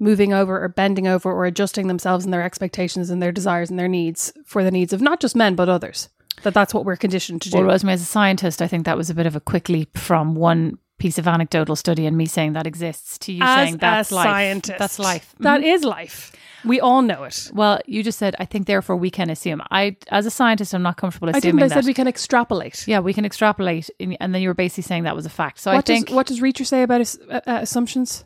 moving 0.00 0.32
over 0.32 0.60
or 0.64 0.68
bending 0.68 1.06
over 1.06 1.30
or 1.30 1.44
adjusting 1.44 1.86
themselves 1.86 2.24
and 2.24 2.32
their 2.34 2.42
expectations 2.42 3.10
and 3.10 3.22
their 3.22 3.30
desires 3.30 3.70
and 3.70 3.78
their 3.78 3.86
needs 3.88 4.32
for 4.44 4.64
the 4.64 4.70
needs 4.72 4.92
of 4.92 5.00
not 5.00 5.20
just 5.20 5.36
men 5.36 5.54
but 5.54 5.68
others 5.68 6.08
that 6.42 6.54
that's 6.54 6.72
what 6.74 6.84
we're 6.86 6.96
conditioned 6.96 7.42
to 7.42 7.50
do 7.50 7.58
Well, 7.58 7.66
Rosemary, 7.66 7.92
as 7.94 8.00
a 8.00 8.06
scientist, 8.06 8.62
I 8.62 8.66
think 8.66 8.86
that 8.86 8.96
was 8.96 9.10
a 9.10 9.14
bit 9.14 9.26
of 9.26 9.36
a 9.36 9.40
quick 9.40 9.68
leap 9.68 9.98
from 9.98 10.34
one 10.34 10.78
piece 10.98 11.18
of 11.18 11.28
anecdotal 11.28 11.76
study 11.76 12.06
and 12.06 12.16
me 12.16 12.24
saying 12.26 12.54
that 12.54 12.66
exists 12.66 13.18
to 13.18 13.32
you 13.32 13.42
as 13.42 13.54
saying 13.54 13.76
that's 13.78 14.10
life. 14.10 14.24
scientist 14.26 14.78
That's 14.78 14.98
life. 14.98 15.34
That 15.40 15.60
Mhm. 15.60 15.74
is 15.74 15.84
life 15.84 16.32
we 16.64 16.78
all 16.78 17.00
know 17.02 17.24
it 17.24 17.50
Well, 17.54 17.80
you 17.86 18.02
just 18.02 18.18
said 18.18 18.36
I 18.38 18.44
think 18.44 18.66
therefore 18.66 18.96
we 18.96 19.10
can 19.10 19.30
assume. 19.30 19.62
I, 19.70 19.96
as 20.10 20.26
a 20.26 20.30
scientist, 20.30 20.74
I'm 20.74 20.82
not 20.82 20.96
comfortable 20.98 21.28
I 21.28 21.38
assuming 21.38 21.56
didn't 21.56 21.72
I 21.72 21.74
said 21.76 21.86
we 21.86 21.94
can 21.94 22.06
extrapolate 22.08 22.86
yeah, 22.86 23.00
we 23.00 23.12
can 23.14 23.24
extrapolate, 23.24 23.88
and 23.98 24.34
then 24.34 24.42
you 24.42 24.48
were 24.48 24.54
basically 24.54 24.82
saying 24.82 25.04
that 25.04 25.16
was 25.16 25.24
a 25.26 25.30
fact. 25.30 25.60
So 25.60 25.70
what 25.72 25.78
I 25.78 25.80
think 25.82 26.06
does 26.08 26.14
what 26.16 26.26
does 26.26 26.40
Reacher 26.40 26.66
say 26.66 26.82
about 26.82 27.00
uh, 27.00 27.34
uh, 27.34 27.58
assumptions 27.62 28.24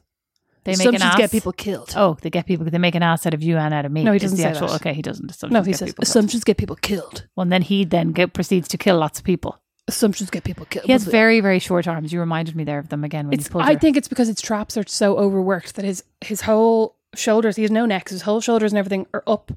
they 0.64 0.72
make 0.72 0.80
assumptions 0.80 1.02
an 1.02 1.08
ass. 1.08 1.16
get 1.18 1.30
people 1.30 1.52
killed 1.52 1.92
Oh, 1.96 2.16
they 2.22 2.30
get 2.30 2.46
people. 2.46 2.64
They 2.66 2.78
make 2.78 2.94
an 2.94 3.02
ass 3.02 3.26
out 3.26 3.34
of 3.34 3.42
you 3.42 3.56
and 3.56 3.72
out 3.74 3.84
of 3.84 3.92
me. 3.92 4.02
No, 4.04 4.12
he 4.12 4.18
doesn't 4.18 4.38
say 4.38 4.44
actual, 4.44 4.68
that. 4.68 4.76
Okay, 4.80 4.94
he 4.94 5.02
doesn't. 5.02 5.30
Assumptions 5.30 5.52
no 5.52 5.62
he 5.62 5.72
get 5.72 5.78
says 5.78 5.88
people 5.90 6.02
killed. 6.02 6.08
assumptions 6.08 6.44
get 6.44 6.56
people 6.56 6.76
killed 6.76 7.26
Well, 7.36 7.42
and 7.42 7.52
then 7.52 7.62
he 7.62 7.84
then 7.84 8.12
get, 8.12 8.32
proceeds 8.32 8.68
to 8.68 8.78
kill 8.78 8.96
lots 8.98 9.18
of 9.18 9.24
people. 9.24 9.60
assumptions 9.88 10.30
get 10.30 10.44
people 10.44 10.64
killed 10.66 10.86
He 10.86 10.92
has 10.92 11.04
very, 11.04 11.40
very 11.40 11.58
short 11.58 11.86
arms. 11.86 12.12
You 12.12 12.20
reminded 12.20 12.56
me 12.56 12.64
there 12.64 12.78
of 12.78 12.88
them 12.88 13.04
again 13.04 13.26
when 13.26 13.34
It's, 13.34 13.46
he 13.48 13.52
pulled 13.52 13.64
I 13.64 13.72
your- 13.72 13.80
think 13.80 13.96
it's 13.96 14.08
because 14.08 14.28
his 14.28 14.40
traps 14.40 14.76
are 14.76 14.84
so 14.86 15.16
overworked 15.18 15.74
that 15.76 15.84
his 15.84 16.02
his 16.22 16.40
whole 16.42 16.96
shoulders, 17.14 17.56
he 17.56 17.62
has 17.62 17.70
no 17.70 17.84
neck, 17.86 18.08
his 18.08 18.22
whole 18.22 18.40
shoulders 18.40 18.72
and 18.72 18.78
everything 18.78 19.06
are 19.14 19.22
up 19.26 19.52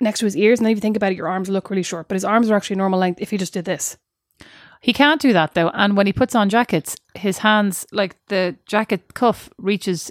next 0.00 0.20
to 0.20 0.24
his 0.24 0.36
ears. 0.36 0.58
And 0.58 0.66
then 0.66 0.72
if 0.72 0.76
you 0.78 0.80
think 0.80 0.96
about 0.96 1.12
it, 1.12 1.16
your 1.16 1.28
arms 1.28 1.48
look 1.48 1.70
really 1.70 1.82
short, 1.82 2.08
but 2.08 2.14
his 2.14 2.24
arms 2.24 2.50
are 2.50 2.56
actually 2.56 2.76
normal 2.76 2.98
length 2.98 3.20
if 3.20 3.30
he 3.30 3.36
just 3.36 3.52
did 3.52 3.64
this. 3.64 3.96
He 4.80 4.92
can't 4.94 5.20
do 5.20 5.32
that 5.34 5.52
though. 5.54 5.68
And 5.74 5.96
when 5.96 6.06
he 6.06 6.12
puts 6.12 6.34
on 6.34 6.48
jackets, 6.48 6.96
his 7.14 7.38
hands, 7.38 7.84
like 7.92 8.16
the 8.28 8.56
jacket 8.66 9.12
cuff, 9.14 9.50
reaches 9.58 10.10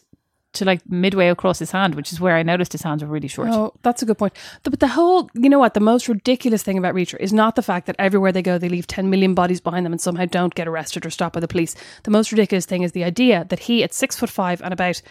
to 0.54 0.66
like 0.66 0.82
midway 0.90 1.28
across 1.30 1.60
his 1.60 1.70
hand, 1.72 1.94
which 1.96 2.12
is 2.12 2.20
where 2.20 2.36
I 2.36 2.42
noticed 2.44 2.72
his 2.72 2.82
hands 2.82 3.04
were 3.04 3.10
really 3.10 3.28
short. 3.28 3.50
Oh, 3.52 3.74
that's 3.84 4.02
a 4.02 4.06
good 4.06 4.18
point. 4.18 4.34
The- 4.64 4.72
But 4.72 4.80
the 4.80 4.88
whole, 4.88 5.30
you 5.36 5.48
know 5.50 5.60
what, 5.60 5.76
the 5.76 5.80
most 5.80 6.08
ridiculous 6.08 6.64
thing 6.64 6.78
about 6.78 6.96
Reacher 6.96 7.20
is 7.20 7.32
not 7.32 7.56
the 7.56 7.62
fact 7.62 7.86
that 7.86 7.96
everywhere 8.00 8.32
they 8.32 8.42
go, 8.42 8.58
they 8.58 8.70
leave 8.70 8.88
10 8.88 9.10
million 9.12 9.36
bodies 9.36 9.62
behind 9.62 9.86
them 9.86 9.94
and 9.94 10.02
somehow 10.02 10.26
don't 10.26 10.56
get 10.56 10.68
arrested 10.68 11.06
or 11.06 11.12
stopped 11.12 11.36
by 11.36 11.40
the 11.40 11.48
police. 11.48 11.76
The 12.04 12.12
most 12.12 12.32
ridiculous 12.32 12.66
thing 12.66 12.82
is 12.84 12.94
the 12.94 13.04
idea 13.04 13.46
that 13.50 13.60
he, 13.60 13.84
at 13.84 13.94
six 13.94 14.16
foot 14.18 14.30
five 14.30 14.62
and 14.64 14.74
about 14.74 15.02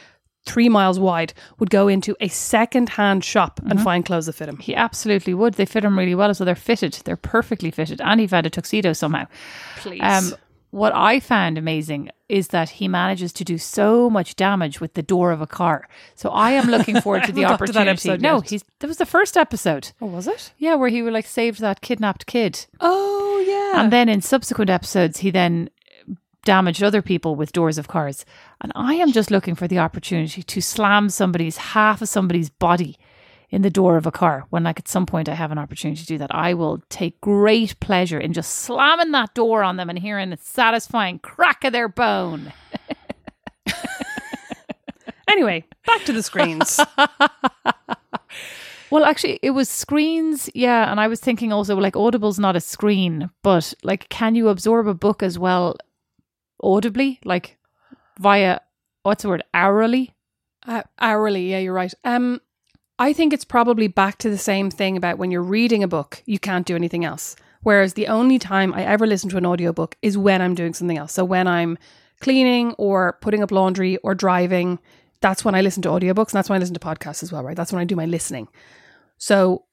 three 0.47 0.69
miles 0.69 0.99
wide, 0.99 1.35
would 1.59 1.71
go 1.71 1.87
into 1.89 2.17
a 2.21 2.29
second 2.29 2.89
hand 2.89 3.23
shop 3.23 3.61
and 3.69 3.81
find 3.83 4.05
clothes 4.07 4.27
that 4.27 4.33
fit 4.33 4.49
him. 4.49 4.57
He 4.59 4.75
absolutely 4.75 5.35
would. 5.35 5.55
They 5.55 5.67
fit 5.67 5.85
him 5.85 5.99
really 5.99 6.15
well, 6.15 6.33
so 6.35 6.45
they're 6.45 6.55
fitted. 6.55 6.95
They're 7.05 7.17
perfectly 7.17 7.71
fitted, 7.71 8.01
and 8.01 8.19
he 8.19 8.27
had 8.27 8.47
a 8.47 8.51
tuxedo 8.51 8.93
somehow. 8.93 9.27
Please. 9.79 10.01
Um, 10.03 10.35
what 10.71 10.95
I 10.95 11.21
found 11.21 11.57
amazing 11.57 12.11
is 12.29 12.49
that 12.49 12.69
he 12.69 12.89
manages 12.89 13.33
to 13.35 13.45
do 13.45 13.57
so 13.57 14.11
much 14.11 14.37
damage 14.37 14.81
with 14.81 14.95
the 14.95 15.03
door 15.03 15.33
of 15.33 15.41
a 15.41 15.47
car. 15.47 15.89
So 16.15 16.29
I 16.29 16.51
am 16.53 16.69
looking 16.69 17.01
forward 17.01 17.25
to 17.25 17.33
the 17.33 17.43
haven't 17.43 17.73
to 17.73 17.79
opportunity. 17.79 18.19
no, 18.19 18.41
he's 18.41 18.65
that 18.81 18.87
was 18.87 18.99
the 18.99 19.07
first 19.07 19.37
episode. 19.37 19.93
oh, 20.01 20.07
was 20.07 20.27
it? 20.27 20.53
Yeah, 20.59 20.75
where 20.75 20.91
he 20.91 21.03
like 21.03 21.27
saved 21.27 21.61
that 21.61 21.81
kidnapped 21.81 22.27
kid. 22.27 22.67
Oh, 22.81 23.45
yeah. 23.47 23.81
And 23.81 23.93
then 23.93 24.09
in 24.09 24.21
subsequent 24.21 24.71
episodes, 24.71 25.21
he 25.21 25.31
then 25.31 25.71
damaged 26.45 26.83
other 26.83 27.03
people 27.03 27.35
with 27.35 27.53
doors 27.53 27.79
of 27.79 27.89
cars. 27.89 28.25
And 28.61 28.73
I 28.75 28.95
am 28.95 29.13
just 29.13 29.31
looking 29.31 29.55
for 29.55 29.69
the 29.69 29.79
opportunity 29.79 30.43
to 30.43 30.61
slam 30.61 31.09
somebody's 31.09 31.57
half 31.59 32.03
of 32.03 32.09
somebody's 32.09 32.51
body 32.51 32.99
in 33.51 33.63
the 33.63 33.71
door 33.71 33.97
of 33.97 34.07
a 34.07 34.11
car 34.13 34.45
when 34.51 34.65
like 34.65 34.79
at 34.79 34.89
some 34.89 35.07
point 35.07 35.29
I 35.29 35.35
have 35.35 35.51
an 35.53 35.59
opportunity 35.59 36.01
to 36.01 36.07
do 36.07 36.19
that. 36.19 36.35
I 36.35 36.55
will 36.55 36.83
take 36.89 37.21
great 37.21 37.79
pleasure 37.81 38.19
in 38.21 38.33
just 38.33 38.53
slamming 38.53 39.13
that 39.13 39.35
door 39.35 39.63
on 39.63 39.77
them 39.77 39.89
and 39.89 39.99
hearing 39.99 40.33
a 40.33 40.37
satisfying 40.37 41.19
crack 41.19 41.65
of 41.65 41.73
their 41.73 41.89
bone. 41.89 42.53
Anyway, 45.29 45.63
back 45.87 46.03
to 46.05 46.13
the 46.13 46.23
screens. 46.23 46.81
Well, 48.91 49.05
actually, 49.05 49.39
it 49.43 49.51
was 49.51 49.69
screens, 49.69 50.49
yeah. 50.55 50.91
And 50.91 50.99
I 50.99 51.09
was 51.09 51.21
thinking 51.21 51.53
also, 51.53 51.77
like, 51.77 51.95
Audible's 51.95 52.39
not 52.39 52.57
a 52.57 52.61
screen, 52.61 53.29
but 53.43 53.75
like, 53.83 54.09
can 54.09 54.35
you 54.35 54.49
absorb 54.49 54.87
a 54.87 54.95
book 54.95 55.23
as 55.23 55.39
well 55.39 55.77
audibly, 56.63 57.21
like 57.23 57.59
via 58.19 58.61
what's 59.03 59.25
the 59.25 59.29
word, 59.29 59.43
hourly? 59.53 60.15
uh, 60.67 60.85
hourly, 60.99 61.51
yeah, 61.51 61.59
you're 61.59 61.75
right. 61.75 61.93
Um, 62.05 62.41
I 62.99 63.13
think 63.13 63.33
it's 63.33 63.45
probably 63.45 63.87
back 63.87 64.19
to 64.19 64.31
the 64.31 64.39
same 64.39 64.71
thing 64.71 64.97
about 64.97 65.19
when 65.19 65.31
you're 65.31 65.43
reading 65.43 65.83
a 65.83 65.89
book, 65.89 66.23
you 66.27 66.39
can't 66.39 66.67
do 66.67 66.75
anything 66.75 67.05
else. 67.05 67.37
Whereas 67.63 67.95
the 67.95 68.09
only 68.09 68.39
time 68.39 68.73
I 68.73 68.85
ever 68.85 69.07
listen 69.07 69.31
to 69.31 69.37
an 69.37 69.47
audiobook 69.47 69.97
is 70.03 70.19
when 70.19 70.43
I'm 70.43 70.55
doing 70.55 70.75
something 70.75 70.99
else. 70.99 71.13
So 71.13 71.25
when 71.25 71.47
I'm 71.47 71.79
cleaning 72.21 72.73
or 72.73 73.19
putting 73.21 73.43
up 73.43 73.53
laundry 73.53 73.97
or 73.99 74.15
driving, 74.15 74.79
that's 75.21 75.45
when 75.45 75.55
I 75.55 75.61
listen 75.61 75.83
to 75.83 75.89
audiobooks 75.89 76.31
and 76.31 76.39
that's 76.39 76.49
when 76.49 76.57
I 76.57 76.61
listen 76.61 76.75
to 76.75 76.81
podcasts 76.81 77.23
as 77.23 77.33
well, 77.33 77.43
right? 77.43 77.57
That's 77.57 77.73
when 77.73 77.81
I 77.81 77.85
do 77.85 77.97
my 77.97 78.07
listening. 78.07 78.49
So 79.17 79.65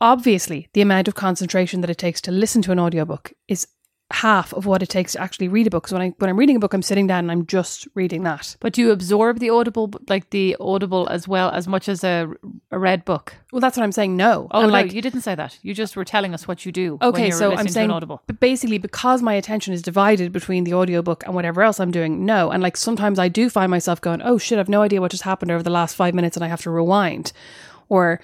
obviously, 0.00 0.68
the 0.72 0.82
amount 0.82 1.08
of 1.08 1.14
concentration 1.14 1.80
that 1.80 1.90
it 1.90 1.98
takes 1.98 2.20
to 2.22 2.32
listen 2.32 2.62
to 2.62 2.72
an 2.72 2.80
audiobook 2.80 3.32
is 3.48 3.66
half 4.12 4.52
of 4.52 4.66
what 4.66 4.82
it 4.82 4.88
takes 4.88 5.12
to 5.12 5.20
actually 5.20 5.48
read 5.48 5.66
a 5.66 5.70
book. 5.70 5.88
So 5.88 5.96
when 5.96 6.02
I 6.02 6.14
when 6.18 6.30
I'm 6.30 6.36
reading 6.38 6.56
a 6.56 6.58
book, 6.58 6.74
I'm 6.74 6.82
sitting 6.82 7.06
down 7.06 7.20
and 7.20 7.32
I'm 7.32 7.46
just 7.46 7.88
reading 7.94 8.22
that. 8.24 8.56
But 8.60 8.74
do 8.74 8.80
you 8.82 8.90
absorb 8.90 9.38
the 9.38 9.50
audible, 9.50 9.90
like 10.08 10.30
the 10.30 10.56
audible, 10.60 11.08
as 11.08 11.26
well 11.26 11.50
as 11.50 11.66
much 11.66 11.88
as 11.88 12.04
a, 12.04 12.28
a 12.70 12.78
read 12.78 13.04
book? 13.04 13.34
Well, 13.52 13.60
that's 13.60 13.76
what 13.76 13.84
I'm 13.84 13.92
saying. 13.92 14.16
No. 14.16 14.48
Oh, 14.50 14.60
And, 14.60 14.68
no, 14.68 14.72
like 14.72 14.92
you 14.92 15.02
didn't 15.02 15.22
say 15.22 15.34
that. 15.34 15.58
You 15.62 15.74
just 15.74 15.96
were 15.96 16.04
telling 16.04 16.34
us 16.34 16.46
what 16.46 16.64
you 16.64 16.72
do. 16.72 16.96
when 16.96 17.10
Okay, 17.10 17.30
so 17.30 17.54
I'm 17.54 17.68
saying 17.68 17.90
audible. 17.90 18.22
but 18.26 18.40
basically 18.40 18.78
because 18.78 19.22
my 19.22 19.34
attention 19.34 19.74
is 19.74 19.82
divided 19.82 20.32
between 20.32 20.64
the 20.64 20.74
audiobook 20.74 21.24
and 21.26 21.34
whatever 21.34 21.62
else 21.62 21.80
I'm 21.80 21.90
doing, 21.90 22.24
no. 22.24 22.50
And 22.50 22.62
like 22.62 22.76
sometimes 22.76 23.18
I 23.18 23.28
do 23.28 23.48
find 23.50 23.70
myself 23.70 24.00
going, 24.00 24.22
oh 24.22 24.38
shit, 24.38 24.58
I've 24.58 24.68
no 24.68 24.82
idea 24.82 25.00
what 25.00 25.10
just 25.10 25.22
happened 25.24 25.50
over 25.50 25.62
the 25.62 25.70
last 25.70 25.96
five 25.96 26.14
minutes 26.14 26.36
and 26.36 26.44
I 26.44 26.48
have 26.48 26.62
to 26.62 26.70
rewind. 26.70 27.32
Or, 27.88 28.20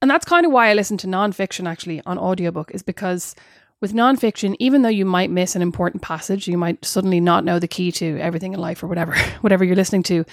and 0.00 0.10
that's 0.10 0.24
kind 0.24 0.46
of 0.46 0.52
why 0.52 0.68
I 0.68 0.74
listen 0.74 0.96
to 0.98 1.06
nonfiction 1.06 1.68
actually 1.68 2.00
on 2.06 2.18
audiobook 2.18 2.70
is 2.72 2.82
because 2.82 3.34
with 3.82 3.92
nonfiction, 3.92 4.54
even 4.60 4.82
though 4.82 4.88
you 4.88 5.04
might 5.04 5.28
miss 5.28 5.56
an 5.56 5.60
important 5.60 6.02
passage, 6.02 6.46
you 6.46 6.56
might 6.56 6.82
suddenly 6.84 7.20
not 7.20 7.44
know 7.44 7.58
the 7.58 7.68
key 7.68 7.90
to 7.92 8.16
everything 8.20 8.54
in 8.54 8.60
life 8.60 8.82
or 8.82 8.86
whatever, 8.86 9.14
whatever 9.42 9.64
you're 9.64 9.76
listening 9.76 10.04
to. 10.04 10.24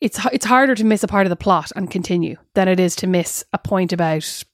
It's, 0.00 0.18
it's 0.32 0.46
harder 0.46 0.74
to 0.74 0.84
miss 0.84 1.02
a 1.02 1.08
part 1.08 1.26
of 1.26 1.30
the 1.30 1.36
plot 1.36 1.70
and 1.76 1.90
continue 1.90 2.36
than 2.54 2.66
it 2.66 2.80
is 2.80 2.96
to 2.96 3.06
miss 3.06 3.44
a 3.52 3.58
point 3.58 3.92
about 3.92 4.44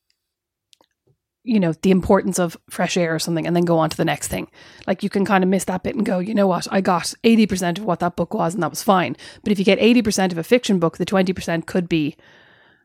you 1.47 1.61
know, 1.61 1.75
the 1.83 1.91
importance 1.91 2.39
of 2.39 2.57
fresh 2.71 2.97
air 2.97 3.15
or 3.15 3.19
something 3.19 3.47
and 3.47 3.55
then 3.55 3.67
go 3.67 3.77
on 3.77 3.91
to 3.91 3.97
the 3.99 4.05
next 4.05 4.29
thing. 4.29 4.51
Like 4.87 5.03
you 5.03 5.11
can 5.11 5.27
kind 5.27 5.45
of 5.45 5.51
miss 5.51 5.65
that 5.65 5.83
bit 5.83 5.95
and 5.95 6.05
go, 6.05 6.19
you 6.19 6.35
know 6.35 6.47
what, 6.47 6.67
I 6.71 6.81
got 6.81 7.13
80% 7.23 7.79
of 7.79 7.85
what 7.85 8.01
that 8.01 8.17
book 8.17 8.33
was 8.33 8.55
and 8.55 8.63
that 8.63 8.71
was 8.71 8.83
fine. 8.83 9.15
But 9.43 9.53
if 9.53 9.59
you 9.59 9.65
get 9.65 9.79
80% 9.79 10.33
of 10.33 10.39
a 10.39 10.43
fiction 10.43 10.79
book, 10.79 10.97
the 10.97 11.05
20% 11.05 11.67
could 11.67 11.87
be 11.87 12.17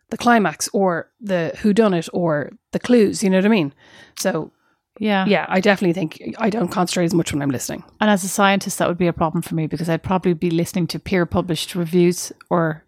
the 0.10 0.18
climax 0.18 0.68
or 0.74 1.10
the 1.22 1.54
who 1.62 1.74
done 1.74 1.94
it 1.94 2.10
or 2.12 2.52
the 2.74 2.80
clues, 2.80 3.24
you 3.24 3.30
know 3.30 3.38
what 3.38 3.46
I 3.46 3.50
mean? 3.50 3.74
So 4.18 4.52
Yeah. 5.00 5.26
yeah, 5.26 5.46
I 5.48 5.62
definitely 5.62 5.94
think 5.94 6.36
I 6.38 6.50
don't 6.50 6.68
concentrate 6.68 7.06
as 7.06 7.14
much 7.14 7.32
when 7.34 7.42
I'm 7.42 7.50
listening. 7.50 7.84
And 8.02 8.10
as 8.10 8.24
a 8.24 8.28
scientist, 8.28 8.78
that 8.78 8.88
would 8.88 8.98
be 8.98 9.08
a 9.08 9.14
problem 9.14 9.42
for 9.42 9.56
me 9.56 9.66
because 9.66 9.90
I'd 9.90 10.04
probably 10.04 10.34
be 10.34 10.52
listening 10.52 10.88
to 10.88 11.00
peer 11.00 11.26
published 11.26 11.74
reviews 11.74 12.34
or 12.50 12.84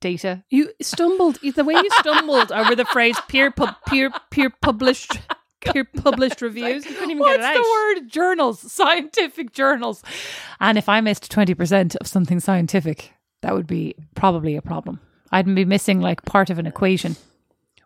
data. 0.00 0.42
You 0.48 0.70
stumbled 0.80 1.38
the 1.42 1.64
way 1.64 1.74
you 1.74 1.88
stumbled 1.98 2.50
over 2.50 2.74
the 2.74 2.86
phrase 2.86 3.16
peer 3.28 3.50
pub, 3.50 3.76
peer 3.86 4.10
peer 4.30 4.50
published 4.62 5.18
peer 5.60 5.84
published 5.84 6.40
reviews. 6.40 6.84
You 6.86 6.94
couldn't 6.94 7.10
even 7.10 7.20
What's 7.20 7.36
get 7.36 7.54
it 7.54 7.58
out. 7.58 7.62
the 7.62 8.00
word? 8.00 8.08
Journals, 8.10 8.72
scientific 8.72 9.52
journals. 9.52 10.02
And 10.58 10.78
if 10.78 10.88
I 10.88 11.00
missed 11.00 11.30
20% 11.30 11.96
of 11.96 12.06
something 12.06 12.40
scientific, 12.40 13.12
that 13.42 13.54
would 13.54 13.66
be 13.66 13.94
probably 14.14 14.56
a 14.56 14.62
problem. 14.62 15.00
I'd 15.32 15.54
be 15.54 15.64
missing 15.64 16.00
like 16.00 16.24
part 16.24 16.50
of 16.50 16.58
an 16.58 16.66
equation. 16.66 17.16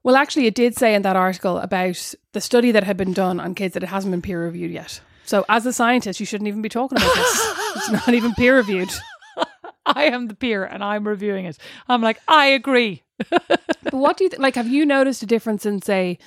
Well, 0.04 0.16
actually, 0.16 0.46
it 0.46 0.54
did 0.54 0.76
say 0.76 0.94
in 0.94 1.02
that 1.02 1.16
article 1.16 1.58
about 1.58 2.14
the 2.32 2.40
study 2.40 2.70
that 2.72 2.84
had 2.84 2.98
been 2.98 3.14
done 3.14 3.40
on 3.40 3.54
kids 3.54 3.72
that 3.72 3.82
it 3.82 3.88
hasn't 3.88 4.12
been 4.12 4.20
peer 4.20 4.44
reviewed 4.44 4.70
yet. 4.70 5.00
So, 5.24 5.46
as 5.48 5.64
a 5.64 5.72
scientist, 5.72 6.20
you 6.20 6.26
shouldn't 6.26 6.46
even 6.48 6.60
be 6.60 6.68
talking 6.68 6.98
about 6.98 7.14
this. 7.14 7.52
it's 7.76 7.90
not 7.90 8.12
even 8.12 8.34
peer 8.34 8.56
reviewed. 8.56 8.90
I 9.86 10.04
am 10.04 10.28
the 10.28 10.34
peer 10.34 10.64
and 10.64 10.84
I'm 10.84 11.08
reviewing 11.08 11.46
it. 11.46 11.58
I'm 11.88 12.02
like, 12.02 12.18
I 12.28 12.46
agree. 12.46 13.02
But 13.84 13.92
what 13.92 14.16
do 14.16 14.24
you 14.24 14.30
th- 14.30 14.40
like? 14.40 14.54
Have 14.54 14.66
you 14.66 14.86
noticed 14.86 15.22
a 15.22 15.26
difference 15.26 15.66
in, 15.66 15.82
say, 15.82 16.18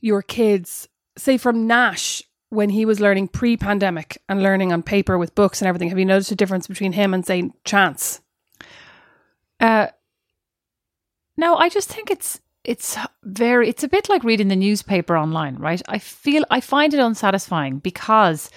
your 0.00 0.22
kids, 0.22 0.88
say, 1.16 1.36
from 1.36 1.66
Nash 1.66 2.22
when 2.48 2.70
he 2.70 2.84
was 2.84 3.00
learning 3.00 3.28
pre 3.28 3.56
pandemic 3.56 4.22
and 4.28 4.40
learning 4.40 4.72
on 4.72 4.84
paper 4.84 5.18
with 5.18 5.34
books 5.34 5.60
and 5.60 5.68
everything? 5.68 5.88
Have 5.88 5.98
you 5.98 6.04
noticed 6.04 6.30
a 6.30 6.36
difference 6.36 6.68
between 6.68 6.92
him 6.92 7.12
and, 7.12 7.26
say, 7.26 7.50
Chance? 7.64 8.20
Uh, 9.58 9.88
no, 11.36 11.56
I 11.56 11.68
just 11.68 11.88
think 11.88 12.08
it's 12.10 12.40
it's 12.64 12.96
very 13.24 13.68
it's 13.68 13.82
a 13.84 13.88
bit 13.88 14.08
like 14.08 14.24
reading 14.24 14.48
the 14.48 14.56
newspaper 14.56 15.16
online, 15.16 15.56
right? 15.56 15.82
I 15.88 15.98
feel 15.98 16.44
I 16.50 16.60
find 16.60 16.94
it 16.94 17.00
unsatisfying 17.00 17.78
because 17.78 18.50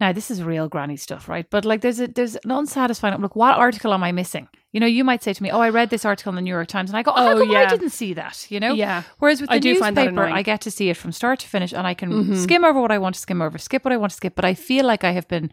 Now 0.00 0.12
this 0.12 0.30
is 0.30 0.42
real 0.42 0.68
granny 0.68 0.96
stuff, 0.96 1.28
right? 1.28 1.48
But 1.50 1.64
like 1.64 1.80
there's 1.80 2.00
a 2.00 2.06
there's 2.06 2.36
an 2.36 2.50
unsatisfying 2.50 3.20
look, 3.20 3.34
what 3.34 3.56
article 3.56 3.92
am 3.92 4.04
I 4.04 4.12
missing? 4.12 4.48
You 4.72 4.80
know, 4.80 4.86
you 4.86 5.02
might 5.02 5.22
say 5.22 5.32
to 5.32 5.42
me, 5.42 5.50
Oh, 5.50 5.60
I 5.60 5.70
read 5.70 5.90
this 5.90 6.04
article 6.04 6.30
in 6.30 6.36
the 6.36 6.42
New 6.42 6.50
York 6.52 6.68
Times 6.68 6.90
and 6.90 6.96
I 6.96 7.02
go, 7.02 7.12
Oh, 7.14 7.32
Oh, 7.32 7.38
come 7.38 7.56
I 7.56 7.66
didn't 7.66 7.90
see 7.90 8.14
that? 8.14 8.46
You 8.50 8.60
know? 8.60 8.74
Yeah. 8.74 9.02
Whereas 9.18 9.40
with 9.40 9.50
the 9.50 9.56
I 9.56 9.58
do 9.58 9.78
find 9.78 9.96
that 9.96 10.04
newspaper. 10.04 10.26
Mm-hmm. 10.26 10.34
I 10.36 10.42
get 10.42 10.60
to 10.62 10.70
see 10.70 10.88
it 10.90 10.96
from 10.96 11.10
start 11.12 11.40
to 11.40 11.48
finish 11.48 11.72
and 11.72 11.86
I 11.86 11.94
can 11.94 12.36
skim 12.36 12.64
over 12.64 12.80
what 12.80 12.92
I 12.92 12.98
want 12.98 13.14
to 13.16 13.20
skim 13.20 13.42
over, 13.42 13.58
skip 13.58 13.84
what 13.84 13.92
I 13.92 13.96
want 13.96 14.10
to 14.10 14.16
skip, 14.16 14.34
but 14.36 14.44
I 14.44 14.54
feel 14.54 14.84
like 14.86 15.02
I 15.04 15.12
have 15.12 15.26
been 15.26 15.50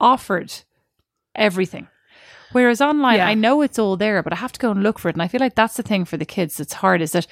offered 0.00 0.52
everything. 1.34 1.88
Whereas 2.52 2.80
online, 2.80 3.18
Yeah. 3.18 3.28
I 3.28 3.34
know 3.34 3.62
it's 3.62 3.78
all 3.78 3.96
there, 3.96 4.22
but 4.22 4.32
I 4.32 4.36
have 4.36 4.52
to 4.52 4.60
go 4.60 4.70
and 4.70 4.82
look 4.82 4.98
for 4.98 5.08
it. 5.08 5.14
And 5.14 5.22
I 5.22 5.28
feel 5.28 5.40
like 5.40 5.54
that's 5.54 5.76
the 5.76 5.82
thing 5.82 6.04
for 6.04 6.16
the 6.16 6.24
kids 6.24 6.56
that's 6.56 6.74
hard 6.74 7.02
is 7.02 7.12
that 7.12 7.26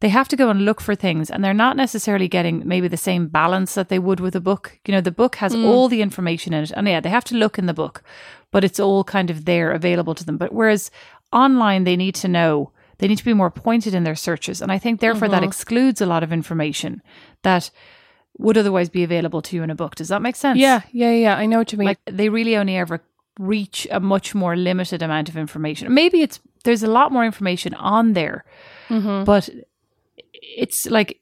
they 0.00 0.08
have 0.10 0.28
to 0.28 0.36
go 0.36 0.50
and 0.50 0.64
look 0.64 0.80
for 0.80 0.94
things 0.94 1.30
and 1.30 1.42
they're 1.42 1.54
not 1.54 1.76
necessarily 1.76 2.28
getting 2.28 2.66
maybe 2.66 2.88
the 2.88 2.96
same 2.96 3.28
balance 3.28 3.74
that 3.74 3.88
they 3.88 3.98
would 3.98 4.20
with 4.20 4.36
a 4.36 4.40
book. 4.40 4.78
You 4.86 4.92
know, 4.92 5.00
the 5.00 5.10
book 5.10 5.36
has 5.36 5.54
mm. 5.54 5.64
all 5.64 5.88
the 5.88 6.02
information 6.02 6.52
in 6.52 6.64
it. 6.64 6.72
And 6.72 6.86
yeah, 6.86 7.00
they 7.00 7.08
have 7.08 7.24
to 7.24 7.36
look 7.36 7.58
in 7.58 7.66
the 7.66 7.74
book, 7.74 8.02
but 8.50 8.62
it's 8.62 8.78
all 8.78 9.04
kind 9.04 9.30
of 9.30 9.46
there 9.46 9.70
available 9.72 10.14
to 10.14 10.24
them. 10.24 10.36
But 10.36 10.52
whereas 10.52 10.90
online, 11.32 11.84
they 11.84 11.96
need 11.96 12.14
to 12.16 12.28
know, 12.28 12.72
they 12.98 13.08
need 13.08 13.18
to 13.18 13.24
be 13.24 13.32
more 13.32 13.50
pointed 13.50 13.94
in 13.94 14.04
their 14.04 14.14
searches. 14.16 14.60
And 14.60 14.70
I 14.70 14.78
think 14.78 15.00
therefore 15.00 15.28
that 15.28 15.36
mm-hmm. 15.36 15.48
excludes 15.48 16.00
a 16.02 16.06
lot 16.06 16.22
of 16.22 16.32
information 16.32 17.00
that 17.42 17.70
would 18.38 18.58
otherwise 18.58 18.90
be 18.90 19.02
available 19.02 19.40
to 19.42 19.56
you 19.56 19.62
in 19.62 19.70
a 19.70 19.74
book. 19.74 19.94
Does 19.94 20.08
that 20.08 20.20
make 20.20 20.36
sense? 20.36 20.58
Yeah, 20.58 20.82
yeah, 20.92 21.12
yeah. 21.12 21.36
I 21.36 21.46
know 21.46 21.58
what 21.58 21.72
you 21.72 21.78
mean. 21.78 21.86
like 21.86 21.98
they 22.04 22.28
really 22.28 22.56
only 22.56 22.76
ever 22.76 23.02
reach 23.38 23.86
a 23.90 24.00
much 24.00 24.34
more 24.34 24.56
limited 24.56 25.02
amount 25.02 25.28
of 25.28 25.36
information. 25.36 25.92
Maybe 25.92 26.22
it's 26.22 26.40
there's 26.64 26.82
a 26.82 26.90
lot 26.90 27.12
more 27.12 27.24
information 27.24 27.74
on 27.74 28.12
there, 28.14 28.44
Mm-hmm. 28.88 29.24
but 29.24 29.48
it's 30.32 30.86
like 30.86 31.20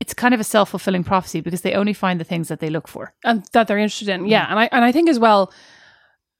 it's 0.00 0.14
kind 0.14 0.34
of 0.34 0.40
a 0.40 0.44
self 0.44 0.70
fulfilling 0.70 1.04
prophecy 1.04 1.40
because 1.40 1.60
they 1.62 1.74
only 1.74 1.92
find 1.92 2.18
the 2.20 2.24
things 2.24 2.48
that 2.48 2.60
they 2.60 2.68
look 2.70 2.88
for. 2.88 3.14
and 3.24 3.44
that 3.52 3.68
they're 3.68 3.78
interested 3.78 4.08
in. 4.08 4.26
Yeah, 4.26 4.46
and 4.50 4.58
I 4.58 4.68
and 4.72 4.84
I 4.84 4.92
think 4.92 5.08
as 5.08 5.18
well, 5.18 5.52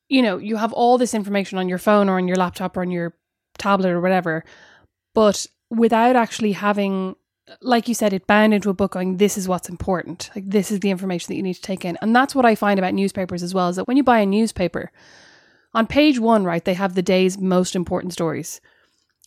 you 0.09 0.23
know, 0.23 0.39
you 0.39 0.57
have 0.57 0.73
all 0.73 0.99
this 0.99 1.15
information 1.15 1.59
on 1.59 1.69
your 1.69 1.79
phone 1.79 2.09
or 2.09 2.17
on 2.17 2.27
your 2.29 2.37
laptop 2.37 2.77
or 2.77 2.81
on 2.83 2.91
your 2.91 3.15
tablet 3.59 3.91
or 3.91 4.01
whatever, 4.01 4.45
but 5.15 5.47
without 5.71 6.17
actually 6.17 6.53
having 6.53 7.15
like 7.61 7.89
you 7.89 7.95
said, 7.95 8.13
it 8.13 8.27
bound 8.27 8.55
into 8.55 8.71
a 8.71 8.75
book 8.75 8.93
going, 8.93 9.19
this 9.19 9.37
is 9.37 9.49
what's 9.49 9.69
important. 9.69 10.31
Like 10.35 10.47
this 10.47 10.71
is 10.71 10.81
the 10.81 10.91
information 10.91 11.29
that 11.29 11.37
you 11.37 11.43
need 11.43 11.55
to 11.55 11.63
take 11.63 11.85
in. 11.85 11.99
And 12.01 12.15
that's 12.15 12.35
what 12.35 12.47
I 12.47 12.55
find 12.55 12.79
about 12.79 12.95
newspapers 12.95 13.43
as 13.43 13.55
well, 13.55 13.69
is 13.69 13.77
that 13.77 13.87
when 13.87 13.97
you 13.97 14.03
buy 14.03 14.21
a 14.21 14.27
newspaper, 14.27 14.91
on 15.75 15.87
page 15.87 16.19
one, 16.19 16.45
right, 16.45 16.65
they 16.65 16.75
have 16.75 16.95
the 16.95 17.03
day's 17.03 17.39
most 17.39 17.77
important 17.77 18.13
stories. 18.13 18.61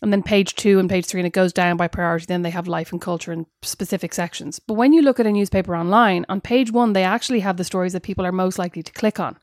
And 0.02 0.14
then 0.14 0.22
page 0.24 0.56
two 0.56 0.78
and 0.80 0.90
page 0.90 1.06
three, 1.06 1.20
and 1.20 1.28
it 1.28 1.34
goes 1.34 1.52
down 1.52 1.76
by 1.76 1.88
priority. 1.88 2.26
Then 2.28 2.44
they 2.44 2.52
have 2.52 2.68
life 2.68 2.92
and 2.92 3.02
culture 3.02 3.32
and 3.32 3.48
specific 3.64 4.14
sections. 4.14 4.60
But 4.60 4.76
when 4.76 4.94
you 4.94 5.02
look 5.02 5.20
at 5.20 5.26
a 5.26 5.32
newspaper 5.32 5.76
online, 5.76 6.26
on 6.30 6.40
page 6.40 6.72
one, 6.72 6.94
they 6.94 7.04
actually 7.04 7.40
have 7.40 7.58
the 7.58 7.64
stories 7.64 7.94
that 7.94 8.04
people 8.04 8.26
are 8.26 8.32
most 8.32 8.60
likely 8.60 8.84
to 8.84 8.94
click 8.94 9.20
on. 9.20 9.38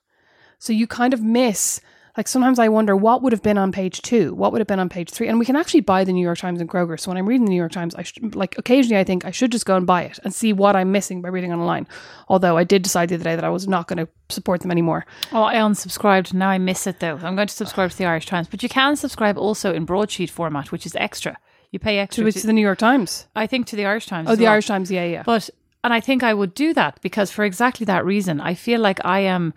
So 0.60 0.72
you 0.72 0.86
kind 0.86 1.12
of 1.12 1.22
miss, 1.22 1.80
like 2.16 2.28
sometimes 2.28 2.58
I 2.58 2.68
wonder 2.68 2.94
what 2.94 3.22
would 3.22 3.32
have 3.32 3.42
been 3.42 3.58
on 3.58 3.72
page 3.72 4.00
two, 4.02 4.34
what 4.34 4.52
would 4.52 4.60
have 4.60 4.68
been 4.68 4.78
on 4.78 4.88
page 4.88 5.10
three. 5.10 5.26
And 5.28 5.38
we 5.38 5.44
can 5.44 5.56
actually 5.56 5.80
buy 5.80 6.04
the 6.04 6.12
New 6.12 6.22
York 6.22 6.38
Times 6.38 6.60
and 6.60 6.70
Kroger. 6.70 6.98
So 6.98 7.10
when 7.10 7.18
I'm 7.18 7.28
reading 7.28 7.44
the 7.46 7.50
New 7.50 7.56
York 7.56 7.72
Times, 7.72 7.94
I 7.94 8.02
should, 8.02 8.34
like 8.36 8.56
occasionally 8.56 9.00
I 9.00 9.04
think 9.04 9.24
I 9.24 9.30
should 9.30 9.50
just 9.50 9.66
go 9.66 9.76
and 9.76 9.86
buy 9.86 10.02
it 10.02 10.18
and 10.22 10.32
see 10.32 10.52
what 10.52 10.76
I'm 10.76 10.92
missing 10.92 11.22
by 11.22 11.28
reading 11.28 11.52
online. 11.52 11.88
Although 12.28 12.56
I 12.56 12.64
did 12.64 12.82
decide 12.82 13.08
the 13.08 13.16
other 13.16 13.24
day 13.24 13.34
that 13.34 13.44
I 13.44 13.48
was 13.48 13.66
not 13.66 13.88
going 13.88 14.04
to 14.04 14.08
support 14.28 14.60
them 14.60 14.70
anymore. 14.70 15.06
Oh, 15.32 15.42
I 15.42 15.56
unsubscribed. 15.56 16.32
Now 16.32 16.50
I 16.50 16.58
miss 16.58 16.86
it 16.86 17.00
though. 17.00 17.18
I'm 17.22 17.34
going 17.34 17.48
to 17.48 17.54
subscribe 17.54 17.90
to 17.90 17.98
the 17.98 18.06
Irish 18.06 18.26
Times, 18.26 18.48
but 18.48 18.62
you 18.62 18.68
can 18.68 18.96
subscribe 18.96 19.36
also 19.36 19.72
in 19.74 19.84
broadsheet 19.84 20.30
format, 20.30 20.70
which 20.70 20.86
is 20.86 20.94
extra. 20.96 21.36
You 21.72 21.80
pay 21.80 21.98
extra. 21.98 22.22
To 22.22 22.24
which 22.26 22.36
to- 22.36 22.46
the 22.46 22.52
New 22.52 22.60
York 22.62 22.78
Times. 22.78 23.26
I 23.34 23.48
think 23.48 23.66
to 23.66 23.76
the 23.76 23.86
Irish 23.86 24.06
Times. 24.06 24.28
Oh, 24.30 24.36
the 24.36 24.44
well. 24.44 24.52
Irish 24.52 24.68
Times. 24.68 24.90
Yeah, 24.90 25.04
yeah. 25.04 25.24
But 25.24 25.50
and 25.82 25.92
I 25.92 26.00
think 26.00 26.22
I 26.22 26.32
would 26.32 26.54
do 26.54 26.72
that 26.74 27.00
because 27.02 27.32
for 27.32 27.44
exactly 27.44 27.84
that 27.86 28.04
reason, 28.04 28.40
I 28.40 28.54
feel 28.54 28.80
like 28.80 29.04
I 29.04 29.20
am 29.20 29.52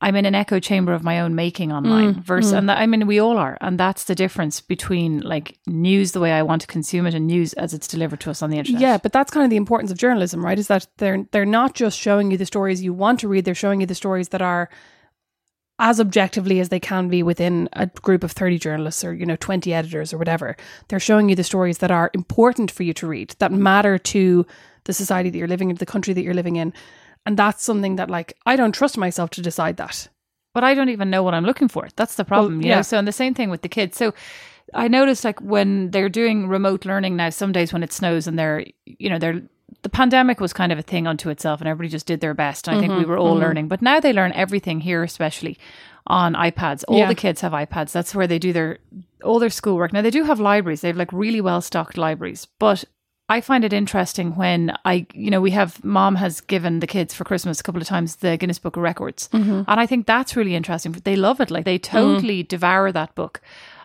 I'm 0.00 0.14
in 0.14 0.26
an 0.26 0.34
echo 0.34 0.60
chamber 0.60 0.92
of 0.92 1.02
my 1.02 1.20
own 1.20 1.34
making 1.34 1.72
online. 1.72 2.16
Mm, 2.16 2.22
versus 2.22 2.52
and 2.52 2.68
that, 2.68 2.78
I 2.78 2.86
mean 2.86 3.06
we 3.06 3.18
all 3.18 3.38
are, 3.38 3.56
and 3.60 3.80
that's 3.80 4.04
the 4.04 4.14
difference 4.14 4.60
between 4.60 5.20
like 5.20 5.58
news 5.66 6.12
the 6.12 6.20
way 6.20 6.32
I 6.32 6.42
want 6.42 6.60
to 6.62 6.68
consume 6.68 7.06
it 7.06 7.14
and 7.14 7.26
news 7.26 7.54
as 7.54 7.72
it's 7.72 7.88
delivered 7.88 8.20
to 8.20 8.30
us 8.30 8.42
on 8.42 8.50
the 8.50 8.58
internet. 8.58 8.80
Yeah, 8.80 8.98
but 8.98 9.12
that's 9.12 9.30
kind 9.30 9.44
of 9.44 9.50
the 9.50 9.56
importance 9.56 9.90
of 9.90 9.96
journalism, 9.96 10.44
right? 10.44 10.58
Is 10.58 10.68
that 10.68 10.86
they're 10.98 11.24
they're 11.32 11.46
not 11.46 11.74
just 11.74 11.98
showing 11.98 12.30
you 12.30 12.36
the 12.36 12.44
stories 12.44 12.82
you 12.82 12.92
want 12.92 13.20
to 13.20 13.28
read; 13.28 13.46
they're 13.46 13.54
showing 13.54 13.80
you 13.80 13.86
the 13.86 13.94
stories 13.94 14.28
that 14.28 14.42
are 14.42 14.68
as 15.78 16.00
objectively 16.00 16.60
as 16.60 16.68
they 16.68 16.80
can 16.80 17.08
be 17.08 17.22
within 17.22 17.68
a 17.74 17.86
group 17.86 18.24
of 18.24 18.32
30 18.32 18.58
journalists 18.58 19.04
or 19.04 19.12
you 19.14 19.26
know 19.26 19.36
20 19.36 19.72
editors 19.74 20.12
or 20.12 20.18
whatever 20.18 20.56
they're 20.88 20.98
showing 20.98 21.28
you 21.28 21.36
the 21.36 21.44
stories 21.44 21.78
that 21.78 21.90
are 21.90 22.10
important 22.14 22.70
for 22.70 22.82
you 22.82 22.94
to 22.94 23.06
read 23.06 23.34
that 23.40 23.52
matter 23.52 23.98
to 23.98 24.46
the 24.84 24.94
society 24.94 25.28
that 25.28 25.36
you're 25.36 25.46
living 25.46 25.68
in 25.68 25.76
the 25.76 25.84
country 25.84 26.14
that 26.14 26.22
you're 26.22 26.32
living 26.32 26.56
in 26.56 26.72
and 27.26 27.36
that's 27.36 27.62
something 27.62 27.96
that 27.96 28.08
like 28.08 28.34
i 28.46 28.56
don't 28.56 28.72
trust 28.72 28.96
myself 28.96 29.30
to 29.30 29.42
decide 29.42 29.76
that 29.76 30.08
but 30.56 30.64
I 30.64 30.72
don't 30.72 30.88
even 30.88 31.10
know 31.10 31.22
what 31.22 31.34
I'm 31.34 31.44
looking 31.44 31.68
for. 31.68 31.86
That's 31.96 32.14
the 32.14 32.24
problem, 32.24 32.62
you 32.62 32.68
yeah. 32.70 32.76
know. 32.76 32.82
So, 32.82 32.96
and 32.96 33.06
the 33.06 33.12
same 33.12 33.34
thing 33.34 33.50
with 33.50 33.60
the 33.60 33.68
kids. 33.68 33.94
So, 33.94 34.14
I 34.72 34.88
noticed 34.88 35.22
like 35.22 35.38
when 35.42 35.90
they're 35.90 36.08
doing 36.08 36.48
remote 36.48 36.86
learning 36.86 37.14
now, 37.14 37.28
some 37.28 37.52
days 37.52 37.74
when 37.74 37.82
it 37.82 37.92
snows 37.92 38.26
and 38.26 38.38
they're, 38.38 38.64
you 38.86 39.10
know, 39.10 39.18
they're 39.18 39.42
the 39.82 39.90
pandemic 39.90 40.40
was 40.40 40.54
kind 40.54 40.72
of 40.72 40.78
a 40.78 40.82
thing 40.82 41.06
unto 41.06 41.28
itself, 41.28 41.60
and 41.60 41.68
everybody 41.68 41.90
just 41.90 42.06
did 42.06 42.22
their 42.22 42.32
best. 42.32 42.68
And 42.68 42.78
I 42.78 42.80
think 42.80 42.92
we 42.92 43.00
mm-hmm, 43.00 43.10
were 43.10 43.18
all 43.18 43.32
mm-hmm. 43.34 43.42
learning, 43.42 43.68
but 43.68 43.82
now 43.82 44.00
they 44.00 44.14
learn 44.14 44.32
everything 44.32 44.80
here, 44.80 45.02
especially 45.02 45.58
on 46.06 46.32
iPads. 46.32 46.84
All 46.88 46.96
Yeah. 46.96 47.08
the 47.08 47.14
kids 47.14 47.42
have 47.42 47.52
iPads. 47.52 47.92
That's 47.92 48.14
where 48.14 48.26
they 48.26 48.38
do 48.38 48.54
their 48.54 48.78
all 49.22 49.38
their 49.38 49.50
schoolwork. 49.50 49.92
Now 49.92 50.00
they 50.00 50.10
do 50.10 50.24
have 50.24 50.40
libraries. 50.40 50.80
They 50.80 50.88
have 50.88 50.96
like 50.96 51.12
really 51.12 51.42
well 51.42 51.60
stocked 51.60 51.98
libraries, 51.98 52.46
but 52.58 52.86
I 53.28 53.40
find 53.40 53.64
it 53.64 53.72
interesting 53.72 54.36
when 54.36 54.72
I, 54.84 55.06
you 55.12 55.30
know, 55.30 55.40
we 55.40 55.50
have 55.50 55.82
mom 55.84 56.14
has 56.14 56.40
given 56.40 56.78
the 56.78 56.86
kids 56.86 57.12
for 57.12 57.24
Christmas 57.24 57.58
a 57.58 57.62
couple 57.62 57.80
of 57.80 57.88
times 57.88 58.16
the 58.16 58.36
Guinness 58.36 58.60
Book 58.60 58.76
of 58.76 58.82
Records. 58.82 59.28
Mm-hmm. 59.32 59.62
And 59.66 59.80
I 59.80 59.86
think 59.86 60.06
that's 60.06 60.36
really 60.36 60.54
interesting. 60.54 60.92
They 60.92 61.16
love 61.16 61.40
it. 61.40 61.50
Like 61.50 61.64
they 61.64 61.78
mm. 61.78 61.82
totally 61.82 62.44
devour 62.44 62.92
that 62.92 63.14
book. 63.16 63.40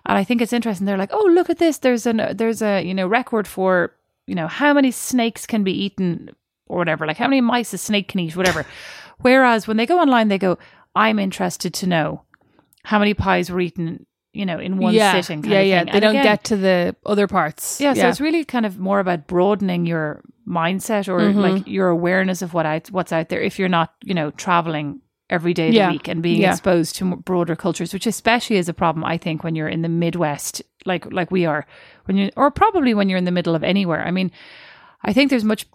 And 0.06 0.18
I 0.18 0.24
think 0.24 0.42
it's 0.42 0.54
interesting. 0.54 0.86
They're 0.86 0.98
like, 0.98 1.14
oh, 1.14 1.26
look 1.34 1.50
at 1.50 1.58
this. 1.58 1.80
There's 1.80 2.06
an, 2.06 2.36
there's 2.36 2.62
a, 2.62 2.84
you 2.84 2.94
know, 2.94 3.08
record 3.08 3.48
for, 3.48 3.96
you 4.28 4.36
know, 4.36 4.48
how 4.48 4.74
many 4.74 4.92
snakes 4.92 5.48
can 5.48 5.64
be 5.64 5.72
eaten 5.72 6.30
or 6.68 6.78
whatever, 6.78 7.08
like 7.08 7.18
how 7.18 7.28
many 7.28 7.42
mice 7.42 7.74
a 7.74 7.78
snake 7.78 8.10
can 8.10 8.20
eat, 8.20 8.36
whatever. 8.36 8.66
Whereas 9.20 9.68
when 9.68 9.78
they 9.78 9.86
go 9.86 10.00
online, 10.00 10.28
they 10.28 10.38
go, 10.38 10.58
I'm 10.96 11.20
interested 11.20 11.74
to 11.76 11.88
know 11.88 12.24
how 12.84 13.00
many 13.00 13.14
pies 13.14 13.50
were 13.50 13.60
eaten, 13.60 14.06
you 14.34 14.46
know, 14.46 14.60
in 14.60 14.78
one 14.78 14.94
yeah 14.94 15.20
sitting. 15.20 15.42
kind 15.42 15.54
yeah 15.54 15.60
of 15.60 15.68
yeah 15.68 15.84
they 15.84 15.92
And 15.92 16.02
don't 16.02 16.12
again- 16.12 16.24
get 16.24 16.44
to 16.46 16.58
the 16.58 16.96
other 17.06 17.28
parts 17.28 17.82
yeah, 17.82 17.94
so 17.94 18.08
it's 18.08 18.22
really 18.22 18.46
kind 18.46 18.66
of 18.66 18.80
more 18.80 19.00
about 19.00 19.28
broadening 19.28 19.86
your 19.86 20.22
mindset 20.48 21.08
or 21.08 21.20
Mm-hmm. 21.20 21.40
like 21.40 21.68
your 21.68 21.90
awareness 21.90 22.42
of 22.42 22.54
what 22.54 22.66
out, 22.66 22.90
what's 22.92 23.12
out 23.12 23.30
there 23.30 23.42
if 23.42 23.60
you're 23.60 23.70
not, 23.70 23.94
you 24.04 24.14
know, 24.14 24.32
traveling 24.32 25.02
every 25.30 25.54
day 25.54 25.68
of 25.70 25.74
Yeah. 25.74 25.88
the 25.88 25.94
week 25.94 26.08
and 26.08 26.22
being 26.22 26.42
Yeah. 26.42 26.52
exposed 26.52 26.96
to 26.98 27.16
broader 27.18 27.56
cultures, 27.56 27.94
which 27.94 28.06
especially 28.08 28.58
is 28.58 28.68
a 28.70 28.74
problem 28.74 29.04
I 29.06 29.18
think 29.18 29.44
when 29.44 29.56
you're 29.56 29.70
in 29.70 29.82
the 29.82 29.90
Midwest, 29.90 30.62
like 30.86 31.12
like 31.12 31.30
we 31.32 31.46
are, 31.46 31.66
when 32.06 32.18
you 32.18 32.32
or 32.36 32.52
probably 32.52 32.94
when 32.94 33.08
you're 33.10 33.18
in 33.20 33.26
the 33.26 33.32
middle 33.32 33.56
of 33.56 33.64
anywhere. 33.64 34.04
I 34.06 34.12
mean, 34.12 34.32
I 35.04 35.14
think 35.14 35.30
there's 35.30 35.44
much 35.46 35.68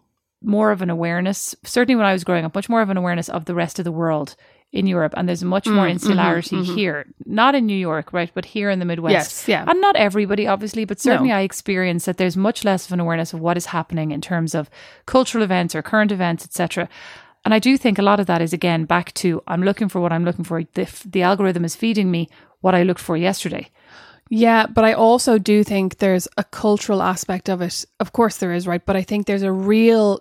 more 0.42 0.70
of 0.72 0.82
an 0.82 0.90
awareness. 0.90 1.54
Certainly, 1.64 1.96
when 1.96 2.04
I 2.06 2.12
was 2.12 2.24
growing 2.24 2.44
up, 2.44 2.54
much 2.54 2.68
more 2.68 2.82
of 2.82 2.90
an 2.90 2.96
awareness 2.98 3.28
of 3.30 3.44
the 3.46 3.54
rest 3.54 3.78
of 3.78 3.84
the 3.84 3.92
world 3.92 4.34
in 4.72 4.86
Europe, 4.86 5.14
and 5.16 5.28
there's 5.28 5.44
much 5.44 5.64
Mm, 5.64 5.74
more 5.74 5.84
mm-hmm, 5.84 5.92
insularity 5.92 6.62
here, 6.64 7.06
not 7.24 7.54
in 7.54 7.66
New 7.66 7.76
York, 7.76 8.12
right, 8.12 8.30
but 8.34 8.44
here 8.44 8.68
in 8.68 8.78
the 8.78 8.84
Midwest. 8.84 9.12
Yes, 9.14 9.48
yeah. 9.48 9.64
and 9.66 9.80
not 9.80 9.96
everybody, 9.96 10.46
obviously, 10.46 10.84
but 10.84 11.00
certainly 11.00 11.30
No. 11.30 11.36
I 11.36 11.40
experience 11.42 12.04
that 12.04 12.16
there's 12.18 12.36
much 12.36 12.64
less 12.64 12.86
of 12.86 12.92
an 12.92 13.00
awareness 13.00 13.32
of 13.32 13.40
what 13.40 13.56
is 13.56 13.66
happening 13.66 14.10
in 14.10 14.20
terms 14.20 14.54
of 14.54 14.68
cultural 15.06 15.44
events 15.44 15.74
or 15.74 15.82
current 15.82 16.12
events, 16.12 16.44
etc. 16.44 16.88
And 17.44 17.54
I 17.54 17.58
do 17.58 17.78
think 17.78 17.98
a 17.98 18.02
lot 18.02 18.20
of 18.20 18.26
that 18.26 18.42
is 18.42 18.52
again 18.52 18.84
back 18.86 19.14
to 19.14 19.42
I'm 19.46 19.62
looking 19.62 19.88
for 19.88 20.00
what 20.00 20.12
I'm 20.12 20.24
looking 20.24 20.44
for. 20.44 20.62
The 20.74 20.88
the 21.04 21.22
algorithm 21.22 21.64
is 21.64 21.76
feeding 21.76 22.10
me 22.10 22.28
what 22.60 22.74
I 22.74 22.82
looked 22.82 23.00
for 23.00 23.16
yesterday. 23.16 23.70
Yeah, 24.28 24.66
but 24.66 24.84
I 24.84 24.92
also 24.92 25.38
do 25.38 25.62
think 25.62 25.98
there's 25.98 26.26
a 26.36 26.42
cultural 26.42 27.00
aspect 27.00 27.48
of 27.48 27.62
it. 27.62 27.84
Of 28.00 28.12
course 28.12 28.38
there 28.38 28.52
is, 28.52 28.66
right? 28.66 28.84
But 28.84 28.96
I 28.96 29.02
think 29.02 29.26
there's 29.26 29.44
a 29.44 29.52
real 29.52 30.20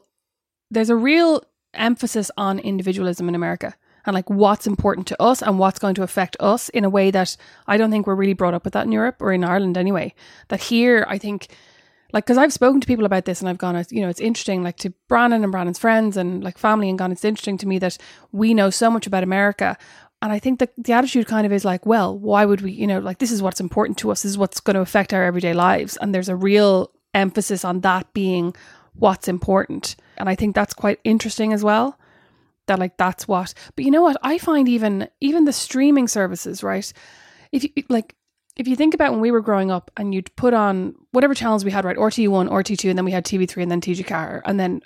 there's 0.69 0.91
a 0.91 0.95
real 0.95 1.43
emphasis 1.73 2.29
on 2.37 2.59
individualism 2.59 3.27
in 3.27 3.35
America 3.35 3.75
and 4.05 4.13
like 4.13 4.29
what's 4.29 4.67
important 4.67 5.07
to 5.07 5.21
us 5.21 5.41
and 5.41 5.59
what's 5.59 5.79
going 5.79 5.95
to 5.95 6.03
affect 6.03 6.37
us 6.39 6.69
in 6.69 6.83
a 6.83 6.89
way 6.89 7.11
that 7.11 7.35
I 7.67 7.77
don't 7.77 7.91
think 7.91 8.07
we're 8.07 8.15
really 8.15 8.33
brought 8.33 8.53
up 8.53 8.63
with 8.63 8.73
that 8.73 8.85
in 8.85 8.91
Europe 8.91 9.17
or 9.21 9.31
in 9.31 9.43
Ireland 9.43 9.77
anyway. 9.77 10.13
That 10.49 10.61
here 10.61 11.05
I 11.07 11.17
think 11.17 11.47
like 12.13 12.25
because 12.25 12.37
I've 12.37 12.53
spoken 12.53 12.79
to 12.79 12.87
people 12.87 13.05
about 13.05 13.25
this 13.25 13.41
and 13.41 13.49
I've 13.49 13.57
gone, 13.57 13.83
you 13.89 14.01
know, 14.01 14.09
it's 14.09 14.21
interesting, 14.21 14.63
like 14.63 14.77
to 14.77 14.91
Brandon 15.07 15.43
and 15.43 15.51
Brandon's 15.51 15.79
friends 15.79 16.17
and 16.17 16.43
like 16.43 16.57
family 16.57 16.89
and 16.89 16.97
gone, 16.97 17.11
it's 17.11 17.25
interesting 17.25 17.57
to 17.57 17.67
me 17.67 17.77
that 17.79 17.97
we 18.31 18.53
know 18.53 18.69
so 18.69 18.89
much 18.89 19.05
about 19.05 19.23
America. 19.23 19.77
And 20.21 20.31
I 20.31 20.39
think 20.39 20.59
that 20.59 20.71
the 20.77 20.93
attitude 20.93 21.27
kind 21.27 21.45
of 21.45 21.51
is 21.51 21.65
like, 21.65 21.85
well, 21.85 22.17
why 22.17 22.45
would 22.45 22.61
we, 22.61 22.71
you 22.71 22.87
know, 22.87 22.99
like 22.99 23.19
this 23.19 23.31
is 23.31 23.41
what's 23.41 23.59
important 23.59 23.97
to 23.99 24.11
us, 24.11 24.23
this 24.23 24.31
is 24.31 24.37
what's 24.37 24.59
going 24.59 24.75
to 24.75 24.81
affect 24.81 25.13
our 25.13 25.23
everyday 25.23 25.53
lives. 25.53 25.97
And 25.97 26.15
there's 26.15 26.29
a 26.29 26.35
real 26.35 26.91
emphasis 27.13 27.65
on 27.65 27.81
that 27.81 28.13
being 28.13 28.55
what's 28.93 29.27
important. 29.27 29.95
And 30.17 30.29
I 30.29 30.35
think 30.35 30.55
that's 30.55 30.73
quite 30.73 30.99
interesting 31.03 31.51
as 31.51 31.63
well. 31.63 31.99
That 32.67 32.79
like 32.79 32.97
that's 32.97 33.27
what 33.27 33.53
but 33.75 33.85
you 33.85 33.91
know 33.91 34.01
what? 34.01 34.17
I 34.23 34.37
find 34.37 34.67
even 34.67 35.07
even 35.21 35.45
the 35.45 35.53
streaming 35.53 36.07
services, 36.07 36.63
right? 36.63 36.91
If 37.51 37.63
you 37.63 37.69
like 37.89 38.15
if 38.55 38.67
you 38.67 38.75
think 38.75 38.93
about 38.93 39.11
when 39.11 39.21
we 39.21 39.31
were 39.31 39.41
growing 39.41 39.69
up 39.69 39.91
and 39.97 40.13
you'd 40.13 40.33
put 40.35 40.53
on 40.53 40.95
whatever 41.11 41.33
channels 41.33 41.65
we 41.65 41.71
had, 41.71 41.83
right? 41.83 41.97
RT1, 41.97 42.49
RT2, 42.49 42.89
and 42.89 42.97
then 42.97 43.03
we 43.03 43.11
had 43.11 43.25
TV3 43.25 43.63
and 43.63 43.71
then 43.71 43.81
TG 43.81 44.07
Car. 44.07 44.41
And 44.45 44.59
then 44.59 44.81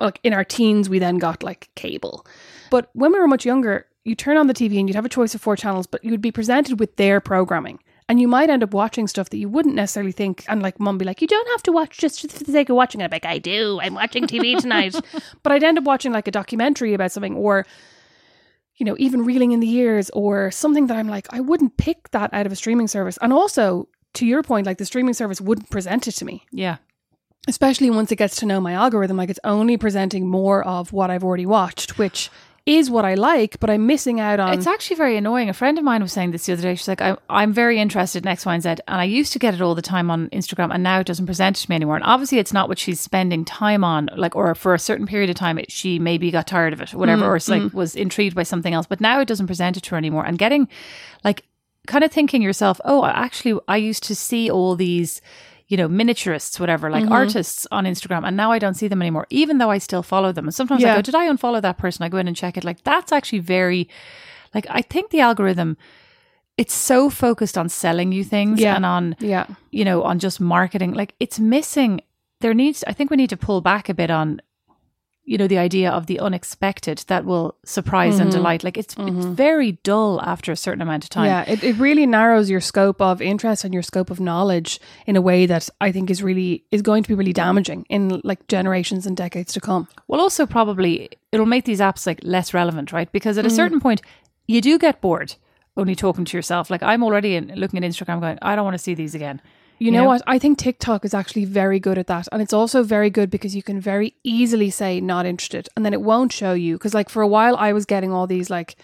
like 0.00 0.18
in 0.24 0.32
our 0.32 0.44
teens, 0.44 0.88
we 0.88 0.98
then 0.98 1.18
got 1.18 1.42
like 1.42 1.70
cable. 1.76 2.26
But 2.70 2.90
when 2.92 3.12
we 3.12 3.20
were 3.20 3.28
much 3.28 3.46
younger, 3.46 3.86
you 4.04 4.14
turn 4.16 4.36
on 4.36 4.48
the 4.48 4.54
TV 4.54 4.78
and 4.78 4.88
you'd 4.88 4.96
have 4.96 5.04
a 5.04 5.10
choice 5.10 5.34
of 5.34 5.40
four 5.40 5.56
channels, 5.56 5.86
but 5.86 6.04
you'd 6.04 6.20
be 6.20 6.32
presented 6.32 6.80
with 6.80 6.96
their 6.96 7.20
programming. 7.20 7.78
And 8.08 8.20
you 8.20 8.28
might 8.28 8.50
end 8.50 8.62
up 8.62 8.74
watching 8.74 9.06
stuff 9.08 9.30
that 9.30 9.38
you 9.38 9.48
wouldn't 9.48 9.74
necessarily 9.74 10.12
think, 10.12 10.44
and 10.48 10.60
like 10.62 10.78
mum 10.78 10.98
be 10.98 11.06
like, 11.06 11.22
you 11.22 11.26
don't 11.26 11.48
have 11.50 11.62
to 11.62 11.72
watch 11.72 11.96
just 11.96 12.20
for 12.20 12.44
the 12.44 12.52
sake 12.52 12.68
of 12.68 12.76
watching. 12.76 13.00
And 13.00 13.06
I'm 13.10 13.14
like, 13.16 13.24
I 13.24 13.38
do. 13.38 13.80
I'm 13.80 13.94
watching 13.94 14.26
TV 14.26 14.58
tonight. 14.60 14.94
but 15.42 15.52
I'd 15.52 15.64
end 15.64 15.78
up 15.78 15.84
watching 15.84 16.12
like 16.12 16.28
a 16.28 16.30
documentary 16.30 16.92
about 16.92 17.12
something 17.12 17.34
or, 17.34 17.64
you 18.76 18.84
know, 18.84 18.94
even 18.98 19.24
reeling 19.24 19.52
in 19.52 19.60
the 19.60 19.66
years 19.66 20.10
or 20.10 20.50
something 20.50 20.86
that 20.88 20.96
I'm 20.98 21.08
like, 21.08 21.26
I 21.30 21.40
wouldn't 21.40 21.78
pick 21.78 22.10
that 22.10 22.28
out 22.34 22.44
of 22.44 22.52
a 22.52 22.56
streaming 22.56 22.88
service. 22.88 23.18
And 23.22 23.32
also, 23.32 23.88
to 24.14 24.26
your 24.26 24.42
point, 24.42 24.66
like 24.66 24.76
the 24.78 24.84
streaming 24.84 25.14
service 25.14 25.40
wouldn't 25.40 25.70
present 25.70 26.06
it 26.06 26.12
to 26.12 26.24
me 26.26 26.44
Yeah. 26.52 26.76
especially 27.48 27.90
once 27.90 28.12
it 28.12 28.16
gets 28.16 28.36
to 28.36 28.46
know 28.46 28.60
my 28.60 28.72
algorithm, 28.74 29.16
like 29.16 29.30
it's 29.30 29.40
only 29.44 29.76
presenting 29.76 30.28
more 30.28 30.62
of 30.64 30.92
what 30.92 31.10
I've 31.10 31.24
already 31.24 31.46
watched, 31.46 31.98
which 31.98 32.30
is 32.66 32.90
what 32.90 33.04
I 33.04 33.14
like, 33.14 33.60
but 33.60 33.68
I'm 33.68 33.86
missing 33.86 34.20
out 34.20 34.40
on. 34.40 34.54
It's 34.54 34.66
actually 34.66 34.96
very 34.96 35.18
annoying. 35.18 35.50
A 35.50 35.52
friend 35.52 35.76
of 35.76 35.84
mine 35.84 36.00
was 36.00 36.12
saying 36.12 36.30
this 36.30 36.46
the 36.46 36.54
other 36.54 36.62
day. 36.62 36.74
She's 36.74 36.88
like, 36.88 37.02
I, 37.02 37.14
I'm 37.28 37.52
very 37.52 37.78
interested 37.78 38.24
in 38.24 38.28
X, 38.28 38.46
Y, 38.46 38.54
and 38.54 38.62
Z. 38.62 38.68
And 38.68 38.80
I 38.88 39.04
used 39.04 39.34
to 39.34 39.38
get 39.38 39.52
it 39.52 39.60
all 39.60 39.74
the 39.74 39.82
time 39.82 40.10
on 40.10 40.30
Instagram, 40.30 40.72
and 40.72 40.82
now 40.82 41.00
it 41.00 41.06
doesn't 41.06 41.26
present 41.26 41.58
it 41.58 41.64
to 41.64 41.70
me 41.70 41.76
anymore. 41.76 41.96
And 41.96 42.04
obviously, 42.04 42.38
it's 42.38 42.54
not 42.54 42.68
what 42.68 42.78
she's 42.78 43.00
spending 43.00 43.44
time 43.44 43.84
on, 43.84 44.08
like, 44.16 44.34
or 44.34 44.54
for 44.54 44.72
a 44.72 44.78
certain 44.78 45.06
period 45.06 45.28
of 45.28 45.36
time, 45.36 45.58
it, 45.58 45.70
she 45.70 45.98
maybe 45.98 46.30
got 46.30 46.46
tired 46.46 46.72
of 46.72 46.80
it, 46.80 46.94
or 46.94 46.98
whatever, 46.98 47.24
mm, 47.24 47.28
or 47.28 47.36
it's 47.36 47.48
like 47.48 47.62
mm. 47.62 47.74
was 47.74 47.94
intrigued 47.94 48.34
by 48.34 48.44
something 48.44 48.72
else. 48.72 48.86
But 48.86 49.00
now 49.00 49.20
it 49.20 49.28
doesn't 49.28 49.46
present 49.46 49.76
it 49.76 49.82
to 49.82 49.90
her 49.90 49.98
anymore. 49.98 50.24
And 50.24 50.38
getting, 50.38 50.66
like, 51.22 51.44
kind 51.86 52.02
of 52.02 52.10
thinking 52.10 52.40
yourself, 52.40 52.80
oh, 52.86 53.04
actually, 53.04 53.60
I 53.68 53.76
used 53.76 54.04
to 54.04 54.14
see 54.14 54.50
all 54.50 54.74
these. 54.74 55.20
You 55.68 55.78
know, 55.78 55.88
miniaturists, 55.88 56.60
whatever, 56.60 56.90
like 56.90 57.04
mm-hmm. 57.04 57.12
artists 57.12 57.66
on 57.72 57.84
Instagram, 57.84 58.26
and 58.26 58.36
now 58.36 58.52
I 58.52 58.58
don't 58.58 58.74
see 58.74 58.86
them 58.88 59.00
anymore, 59.00 59.26
even 59.30 59.58
though 59.58 59.70
I 59.70 59.78
still 59.78 60.02
follow 60.02 60.30
them. 60.30 60.46
And 60.46 60.54
sometimes 60.54 60.84
I 60.84 60.96
go, 60.96 61.02
Did 61.02 61.14
I 61.14 61.26
unfollow 61.26 61.62
that 61.62 61.78
person? 61.78 62.04
I 62.04 62.10
go 62.10 62.18
in 62.18 62.28
and 62.28 62.36
check 62.36 62.56
it. 62.56 62.64
Like, 62.64 62.84
that's 62.84 63.12
actually 63.12 63.38
very, 63.38 63.88
like, 64.54 64.66
I 64.68 64.82
think 64.82 65.10
the 65.10 65.20
algorithm, 65.20 65.76
it's 66.58 66.74
so 66.74 67.08
focused 67.08 67.56
on 67.56 67.68
selling 67.68 68.12
you 68.12 68.24
things 68.24 68.60
Yeah. 68.60 68.76
and 68.76 68.84
on, 68.84 69.16
yeah. 69.20 69.46
you 69.70 69.84
know, 69.84 70.02
on 70.02 70.18
just 70.18 70.38
marketing. 70.40 70.92
Like, 70.92 71.14
it's 71.18 71.40
missing, 71.40 72.02
there 72.40 72.54
needs, 72.54 72.84
I 72.86 72.92
think 72.92 73.10
we 73.10 73.16
need 73.16 73.30
to 73.30 73.36
pull 73.36 73.60
back 73.62 73.88
a 73.88 73.94
bit 73.94 74.10
on, 74.10 74.42
you 75.24 75.38
know, 75.38 75.46
the 75.46 75.58
idea 75.58 75.90
of 75.90 76.06
the 76.06 76.20
unexpected 76.20 77.04
that 77.08 77.24
will 77.24 77.56
surprise 77.64 78.18
and 78.18 78.30
mm-hmm. 78.30 78.38
delight. 78.38 78.64
Like, 78.64 78.76
it's, 78.76 78.94
it's 78.94 79.02
mm-hmm. 79.02 79.34
very 79.34 79.72
dull 79.82 80.20
after 80.22 80.52
a 80.52 80.56
certain 80.56 80.82
amount 80.82 81.04
of 81.04 81.10
time. 81.10 81.26
Yeah, 81.26 81.44
it, 81.50 81.64
it 81.64 81.76
really 81.76 82.06
narrows 82.06 82.50
your 82.50 82.60
scope 82.60 83.00
of 83.00 83.22
interest 83.22 83.64
and 83.64 83.72
your 83.72 83.82
scope 83.82 84.10
of 84.10 84.20
knowledge 84.20 84.80
in 85.06 85.16
a 85.16 85.22
way 85.22 85.46
that 85.46 85.68
I 85.80 85.92
think 85.92 86.10
is 86.10 86.22
really 86.22 86.64
is 86.70 86.82
going 86.82 87.02
to 87.04 87.08
be 87.08 87.14
really 87.14 87.32
damaging 87.32 87.86
in 87.88 88.20
like 88.22 88.46
generations 88.48 89.06
and 89.06 89.16
decades 89.16 89.52
to 89.54 89.60
come. 89.60 89.88
Well, 90.08 90.20
also 90.20 90.46
probably 90.46 91.10
it'll 91.32 91.46
make 91.46 91.64
these 91.64 91.80
apps 91.80 92.06
like 92.06 92.20
less 92.22 92.52
relevant, 92.52 92.92
right? 92.92 93.10
Because 93.10 93.38
at 93.38 93.44
a 93.44 93.48
mm-hmm. 93.48 93.56
certain 93.56 93.80
point, 93.80 94.02
you 94.46 94.60
do 94.60 94.78
get 94.78 95.00
bored 95.00 95.36
only 95.76 95.94
talking 95.94 96.24
to 96.24 96.36
yourself. 96.36 96.70
Like 96.70 96.82
I'm 96.82 97.02
already 97.02 97.34
in, 97.34 97.52
looking 97.56 97.82
at 97.82 97.90
Instagram, 97.90 98.20
going, 98.20 98.38
I 98.42 98.54
don't 98.56 98.64
want 98.64 98.74
to 98.74 98.82
see 98.82 98.94
these 98.94 99.14
again. 99.14 99.40
You, 99.78 99.90
know, 99.90 100.04
what? 100.04 100.22
I 100.26 100.38
think 100.38 100.58
TikTok 100.58 101.04
is 101.04 101.14
actually 101.14 101.44
very 101.44 101.80
good 101.80 101.98
at 101.98 102.06
that. 102.06 102.28
And 102.32 102.40
it's 102.40 102.52
also 102.52 102.82
very 102.82 103.10
good 103.10 103.30
because 103.30 103.54
you 103.56 103.62
can 103.62 103.80
very 103.80 104.14
easily 104.22 104.70
say 104.70 105.00
not 105.00 105.26
interested 105.26 105.68
and 105.76 105.84
then 105.84 105.92
it 105.92 106.00
won't 106.00 106.32
show 106.32 106.52
you. 106.52 106.76
Because, 106.76 106.94
like, 106.94 107.08
for 107.08 107.22
a 107.22 107.28
while, 107.28 107.56
I 107.56 107.72
was 107.72 107.84
getting 107.84 108.12
all 108.12 108.26
these, 108.26 108.50
like, 108.50 108.76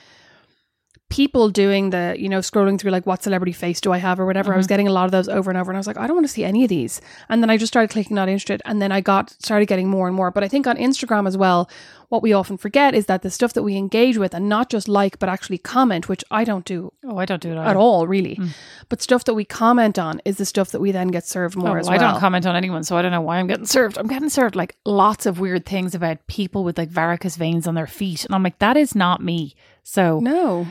people 1.11 1.51
doing 1.51 1.91
the, 1.91 2.17
you 2.19 2.29
know, 2.29 2.39
scrolling 2.39 2.81
through, 2.81 2.93
like, 2.93 3.05
what 3.05 3.23
celebrity 3.23 3.53
face 3.53 3.81
do 3.81 3.93
I 3.93 3.99
have 3.99 4.19
or 4.19 4.25
whatever. 4.27 4.55
I 4.55 4.57
was 4.57 4.65
mm-hmm. 4.65 4.71
getting 4.71 4.89
a 4.89 4.93
lot 4.93 5.05
of 5.05 5.11
those 5.11 5.29
over 5.29 5.51
and 5.51 5.59
over. 5.59 5.71
And 5.71 5.77
I 5.77 5.81
was 5.81 5.87
like, 5.87 5.99
I 5.99 6.07
don't 6.07 6.17
want 6.17 6.27
to 6.27 6.33
see 6.33 6.45
any 6.45 6.63
of 6.63 6.69
these. 6.69 7.01
And 7.29 7.43
then 7.43 7.51
I 7.51 7.57
just 7.57 7.73
started 7.73 7.91
clicking 7.91 8.15
not 8.15 8.29
interested. 8.29 8.63
And 8.65 8.81
then 8.81 8.93
I 8.93 9.01
got, 9.01 9.31
started 9.43 9.67
getting 9.67 9.89
more 9.89 10.07
and 10.07 10.17
more. 10.17 10.31
But 10.31 10.45
I 10.45 10.49
think 10.49 10.67
on 10.67 10.77
Instagram 10.77 11.27
as 11.27 11.37
well, 11.37 11.69
what 12.11 12.23
we 12.23 12.33
often 12.33 12.57
forget 12.57 12.95
is 12.95 13.07
that 13.07 13.23
the 13.23 13.31
stuff 13.31 13.53
that 13.53 13.63
we 13.63 13.77
engage 13.77 14.19
with 14.19 14.35
and 14.35 14.49
not 14.49 14.69
just 14.69 14.89
like, 14.89 15.19
but 15.19 15.29
actually 15.29 15.59
comment, 15.59 16.09
which 16.09 16.25
I 16.31 16.45
don't 16.45 16.65
do 16.65 16.93
Oh, 17.05 17.19
I 17.19 17.25
don't 17.25 17.41
do 17.41 17.53
it 17.53 17.57
at 17.57 17.77
all, 17.77 18.07
really. 18.07 18.37
Mm. 18.37 18.51
But 18.89 19.01
stuff 19.01 19.25
that 19.25 19.35
we 19.35 19.45
comment 19.45 19.99
on 19.99 20.21
is 20.25 20.37
the 20.37 20.45
stuff 20.45 20.71
that 20.71 20.81
we 20.81 20.93
then 20.93 21.09
get 21.09 21.25
served 21.25 21.57
more 21.57 21.77
Oh, 21.77 21.81
as 21.81 21.89
I 21.89 21.99
don't 21.99 22.19
comment 22.19 22.47
on 22.47 22.57
anyone, 22.57 22.83
so 22.83 22.97
I 22.97 23.03
don't 23.03 23.13
know 23.13 23.21
why 23.21 23.39
I'm 23.39 23.47
getting 23.47 23.67
served. 23.67 23.97
I'm 23.97 24.09
getting 24.09 24.29
served 24.29 24.57
like 24.57 24.77
lots 24.85 25.25
of 25.25 25.41
weird 25.41 25.67
things 25.67 25.95
about 25.95 26.27
people 26.27 26.65
with 26.65 26.79
like 26.79 26.89
varicose 26.89 27.37
veins 27.37 27.67
on 27.67 27.75
their 27.75 27.87
feet, 27.87 28.25
and 28.25 28.35
I'm 28.35 28.43
like, 28.43 28.59
that 28.59 28.77
is 28.77 28.95
not 28.95 29.23
me. 29.23 29.55
So 29.83 30.21
No. 30.21 30.67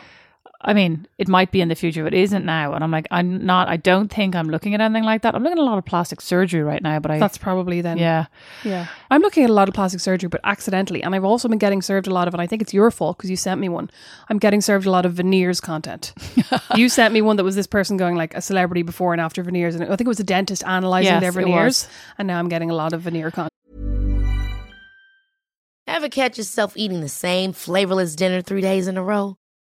I 0.61 0.73
mean, 0.73 1.07
it 1.17 1.29
might 1.29 1.51
be 1.51 1.61
in 1.61 1.69
the 1.69 1.75
future, 1.75 2.03
but 2.03 2.13
it 2.13 2.19
isn't 2.19 2.43
now. 2.43 2.73
And 2.73 2.83
I'm 2.83 2.91
like, 2.91 3.07
I'm 3.11 3.45
not. 3.45 3.69
I 3.69 3.77
don't 3.77 4.11
think 4.11 4.35
I'm 4.35 4.49
looking 4.49 4.73
at 4.73 4.81
anything 4.81 5.05
like 5.05 5.21
that. 5.21 5.33
I'm 5.33 5.41
looking 5.41 5.57
at 5.57 5.61
a 5.61 5.65
lot 5.65 5.77
of 5.77 5.85
plastic 5.85 6.19
surgery 6.19 6.61
right 6.61 6.83
now, 6.83 6.99
but 6.99 7.11
I 7.11 7.17
That's 7.17 7.37
probably 7.37 7.79
then. 7.79 7.97
yeah. 7.97 8.25
Yeah. 8.65 8.87
I'm 9.09 9.21
looking 9.21 9.45
at 9.45 9.49
a 9.49 9.53
lot 9.53 9.69
of 9.69 9.73
plastic 9.73 10.01
surgery, 10.01 10.27
but 10.27 10.41
accidentally. 10.43 11.01
And 11.01 11.15
I've 11.15 11.23
also 11.23 11.47
been 11.47 11.59
getting 11.59 11.81
served 11.81 12.07
a 12.07 12.13
lot 12.13 12.27
of, 12.27 12.33
and 12.33 12.41
I 12.41 12.47
think 12.47 12.61
it's 12.61 12.73
your 12.73 12.91
fault 12.91 13.17
because 13.17 13.29
you 13.29 13.37
sent 13.37 13.61
me 13.61 13.69
one. 13.69 13.89
I'm 14.27 14.37
getting 14.37 14.59
served 14.59 14.85
a 14.85 14.91
lot 14.91 15.05
of 15.05 15.13
veneers 15.13 15.61
content. 15.61 16.13
you 16.75 16.89
sent 16.89 17.13
me 17.13 17.21
one 17.21 17.37
that 17.37 17.45
was 17.45 17.55
this 17.55 17.67
person 17.67 17.95
going 17.95 18.17
like 18.17 18.35
a 18.35 18.41
celebrity 18.41 18.81
before 18.81 19.13
and 19.13 19.21
after 19.21 19.41
veneers. 19.41 19.75
And 19.75 19.85
I 19.85 19.95
think 19.95 20.01
it 20.01 20.07
was 20.07 20.19
a 20.19 20.25
dentist 20.25 20.65
analyzing 20.65 21.05
Yes, 21.13 21.21
their 21.21 21.31
veneers. 21.31 21.87
And 22.17 22.27
now 22.27 22.37
I'm 22.37 22.49
getting 22.49 22.69
a 22.69 22.75
lot 22.75 22.91
of 22.91 23.01
veneer 23.01 23.31
content. 23.31 23.49
Ever 25.87 26.09
catch 26.09 26.37
yourself 26.37 26.73
eating 26.75 26.99
the 26.99 27.09
same 27.09 27.53
flavorless 27.53 28.15
dinner 28.15 28.41
three 28.41 28.61
days 28.61 28.87
in 28.87 28.97
a 28.97 29.03
row? 29.03 29.38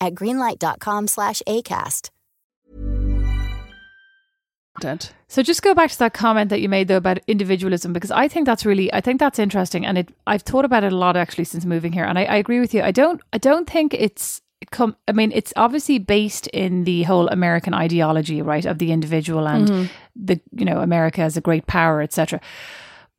at 0.00 0.14
greenlight.com 0.14 1.08
slash 1.08 1.42
ACAST. 1.46 2.10
content. 4.80 5.12
So 5.28 5.42
just 5.42 5.62
go 5.62 5.74
back 5.74 5.90
to 5.90 5.98
that 5.98 6.14
comment 6.14 6.48
that 6.50 6.60
you 6.60 6.68
made 6.68 6.88
though 6.88 6.96
about 6.96 7.18
individualism 7.26 7.92
because 7.92 8.10
I 8.10 8.28
think 8.28 8.46
that's 8.46 8.64
really 8.64 8.92
I 8.92 9.00
think 9.00 9.20
that's 9.20 9.38
interesting 9.38 9.84
and 9.84 9.98
it 9.98 10.08
I've 10.26 10.42
thought 10.42 10.64
about 10.64 10.84
it 10.84 10.92
a 10.92 10.96
lot 10.96 11.16
actually 11.16 11.44
since 11.44 11.64
moving 11.64 11.92
here 11.92 12.04
and 12.04 12.18
I, 12.18 12.24
I 12.24 12.36
agree 12.36 12.60
with 12.60 12.72
you. 12.72 12.82
I 12.82 12.90
don't 12.92 13.20
I 13.32 13.38
don't 13.38 13.68
think 13.68 13.94
it's 13.94 14.40
come 14.70 14.96
I 15.08 15.12
mean 15.12 15.32
it's 15.32 15.52
obviously 15.56 15.98
based 15.98 16.46
in 16.48 16.84
the 16.84 17.02
whole 17.02 17.28
American 17.28 17.74
ideology, 17.74 18.42
right, 18.42 18.64
of 18.64 18.78
the 18.78 18.92
individual 18.92 19.46
and 19.48 19.68
Mm-hmm. 19.68 19.84
the 20.16 20.40
you 20.52 20.64
know, 20.64 20.80
America 20.80 21.20
as 21.22 21.36
a 21.36 21.40
great 21.40 21.66
power, 21.66 22.00
etc. 22.00 22.40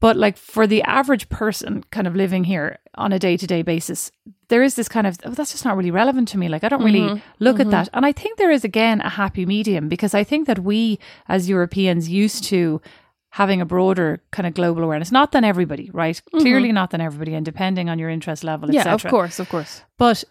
But 0.01 0.17
like 0.17 0.35
for 0.35 0.67
the 0.67 0.81
average 0.83 1.29
person 1.29 1.83
kind 1.91 2.07
of 2.07 2.15
living 2.15 2.43
here 2.43 2.79
on 2.95 3.13
a 3.13 3.19
day 3.19 3.37
to 3.37 3.47
day 3.47 3.61
basis, 3.61 4.11
there 4.49 4.63
is 4.63 4.75
this 4.75 4.89
kind 4.89 5.07
of, 5.07 5.17
oh, 5.23 5.29
that's 5.31 5.51
just 5.53 5.63
not 5.63 5.77
really 5.77 5.91
relevant 5.91 6.27
to 6.29 6.37
me. 6.37 6.49
Like 6.49 6.65
I 6.65 6.69
don't 6.69 6.83
really 6.83 6.99
Mm-hmm. 7.01 7.19
look 7.39 7.59
at 7.59 7.69
that. 7.71 7.87
And 7.93 8.05
I 8.05 8.11
think 8.11 8.37
there 8.37 8.51
is 8.51 8.63
again 8.65 8.99
a 9.01 9.09
happy 9.09 9.45
medium 9.45 9.87
because 9.87 10.13
I 10.13 10.23
think 10.25 10.47
that 10.47 10.59
we 10.59 10.97
as 11.29 11.47
Europeans 11.47 12.09
used 12.09 12.43
to 12.45 12.81
having 13.29 13.61
a 13.61 13.65
broader 13.65 14.19
kind 14.31 14.45
of 14.47 14.53
global 14.53 14.83
awareness, 14.83 15.11
not 15.11 15.31
than 15.31 15.43
everybody, 15.45 15.89
right? 15.93 16.21
Clearly 16.31 16.71
not 16.73 16.89
than 16.89 16.99
everybody 16.99 17.33
and 17.33 17.45
depending 17.45 17.87
on 17.89 17.97
your 17.99 18.09
interest 18.09 18.43
level, 18.43 18.67
Mm-hmm. 18.69 18.75
Yeah, 18.87 18.93
of 18.93 19.03
course, 19.05 19.39
of 19.39 19.47
course. 19.49 19.83
But 19.97 20.23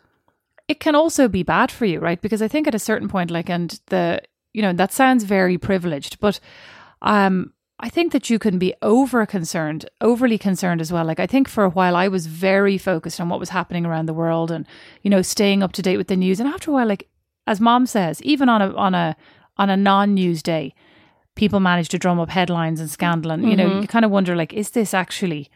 it 0.69 0.81
can 0.81 0.95
also 0.95 1.29
be 1.29 1.43
bad 1.45 1.71
for 1.71 1.87
you, 1.87 1.99
right? 2.01 2.21
Because 2.21 2.43
I 2.43 2.49
think 2.49 2.67
at 2.69 2.75
a 2.75 2.79
certain 2.79 3.09
point, 3.09 3.31
like, 3.31 3.49
and 3.49 3.81
the, 3.87 4.21
you 4.53 4.63
know, 4.63 4.73
that 4.75 4.93
sounds 4.93 5.25
very 5.25 5.59
privileged, 5.59 6.19
but 6.21 6.41
um, 7.03 7.53
I 7.81 7.89
think 7.89 8.13
that 8.13 8.29
you 8.31 8.39
can 8.39 8.59
be 8.59 8.75
over 8.83 9.25
concerned, 9.27 9.89
overly 10.01 10.39
concerned 10.39 10.81
as 10.81 10.93
well. 10.93 11.05
Like, 11.05 11.21
I 11.21 11.27
think 11.27 11.49
for 11.49 11.65
a 11.65 11.71
while 11.71 11.97
I 11.97 12.09
was 12.09 12.27
very 12.27 12.79
focused 12.79 13.21
on 13.21 13.29
what 13.29 13.41
was 13.41 13.49
happening 13.49 13.87
around 13.87 14.07
the 14.07 14.15
world 14.15 14.51
and, 14.51 14.67
you 15.03 15.11
know, 15.11 15.23
staying 15.23 15.63
up 15.63 15.73
to 15.73 15.83
date 15.83 15.97
with 15.97 16.09
the 16.09 16.17
news. 16.17 16.41
And 16.41 16.49
after 16.49 16.71
a 16.71 16.75
while, 16.75 16.87
like, 16.87 17.09
as 17.47 17.61
mom 17.61 17.87
says, 17.87 18.23
even 18.23 18.49
on 18.49 18.61
a, 18.63 18.75
on 18.75 18.95
a, 18.95 19.17
on 19.57 19.71
a 19.71 19.77
non 19.77 20.15
news 20.15 20.43
day, 20.43 20.75
people 21.37 21.59
manage 21.59 21.89
to 21.89 21.99
drum 21.99 22.21
up 22.21 22.29
headlines 22.29 22.81
and 22.81 22.91
scandal. 22.91 23.31
And, 23.31 23.49
you 23.49 23.57
know, 23.57 23.69
mm-hmm. 23.69 23.81
you 23.81 23.89
kind 23.89 24.05
of 24.05 24.11
wonder, 24.11 24.37
like, 24.37 24.53
is 24.53 24.71
this 24.71 24.93
actually 24.93 25.51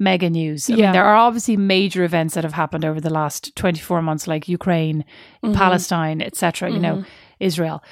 mega 0.00 0.30
news. 0.30 0.68
I 0.68 0.74
Yeah. 0.74 0.86
mean, 0.86 0.92
there 0.92 1.04
are 1.04 1.14
obviously 1.14 1.56
major 1.56 2.02
events 2.02 2.34
that 2.34 2.42
have 2.42 2.54
happened 2.54 2.84
over 2.84 3.00
the 3.00 3.10
last 3.10 3.54
24 3.54 4.02
months, 4.02 4.26
like 4.26 4.48
Ukraine, 4.48 5.04
mm-hmm. 5.44 5.54
Palestine, 5.54 6.22
etc., 6.22 6.70
you 6.70 6.80
know, 6.80 6.96
mm-hmm. 6.96 7.08
Israel. 7.38 7.84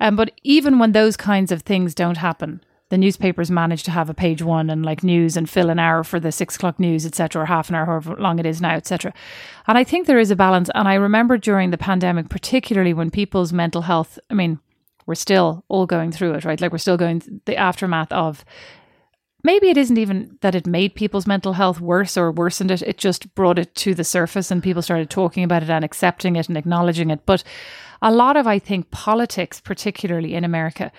Um, 0.00 0.16
but 0.16 0.30
even 0.44 0.78
when 0.78 0.92
those 0.92 1.16
kinds 1.16 1.50
of 1.52 1.62
things 1.62 1.94
don't 1.94 2.18
happen, 2.18 2.62
the 2.88 2.98
newspapers 2.98 3.50
manage 3.50 3.82
to 3.82 3.90
have 3.90 4.08
a 4.08 4.14
page 4.14 4.42
one 4.42 4.70
and 4.70 4.84
like 4.84 5.02
news 5.02 5.36
and 5.36 5.50
fill 5.50 5.70
an 5.70 5.78
hour 5.78 6.04
for 6.04 6.20
the 6.20 6.30
six 6.30 6.54
o'clock 6.56 6.78
news, 6.78 7.04
etc., 7.04 7.42
or 7.42 7.46
half 7.46 7.68
an 7.68 7.74
hour, 7.74 7.84
however 7.84 8.16
long 8.16 8.38
it 8.38 8.46
is 8.46 8.60
now, 8.60 8.74
etc. 8.74 9.12
And 9.66 9.76
I 9.76 9.84
think 9.84 10.06
there 10.06 10.20
is 10.20 10.30
a 10.30 10.36
balance. 10.36 10.70
And 10.74 10.86
I 10.86 10.94
remember 10.94 11.36
during 11.36 11.70
the 11.70 11.78
pandemic, 11.78 12.28
particularly 12.28 12.94
when 12.94 13.10
people's 13.10 13.52
mental 13.52 13.82
health, 13.82 14.18
I 14.30 14.34
mean, 14.34 14.60
we're 15.06 15.16
still 15.16 15.64
all 15.68 15.86
going 15.86 16.12
through 16.12 16.34
it, 16.34 16.44
right? 16.44 16.60
Like 16.60 16.72
we're 16.72 16.78
still 16.78 16.96
going 16.96 17.20
th- 17.20 17.40
the 17.44 17.56
aftermath 17.56 18.12
of 18.12 18.44
maybe 19.42 19.68
it 19.68 19.76
isn't 19.76 19.98
even 19.98 20.38
that 20.40 20.54
it 20.54 20.66
made 20.66 20.94
people's 20.94 21.26
mental 21.26 21.54
health 21.54 21.80
worse 21.80 22.16
or 22.16 22.30
worsened 22.32 22.70
it. 22.70 22.82
It 22.82 22.98
just 22.98 23.32
brought 23.34 23.58
it 23.58 23.74
to 23.76 23.94
the 23.94 24.04
surface 24.04 24.50
and 24.50 24.62
people 24.62 24.82
started 24.82 25.10
talking 25.10 25.44
about 25.44 25.62
it 25.62 25.70
and 25.70 25.84
accepting 25.84 26.36
it 26.36 26.48
and 26.48 26.56
acknowledging 26.56 27.10
it. 27.10 27.24
But 27.26 27.44
a 28.02 28.12
lot 28.12 28.36
of, 28.36 28.46
I 28.46 28.58
think, 28.58 28.90
politics, 28.90 29.60
particularly 29.60 30.34
in 30.34 30.44
America, 30.44 30.92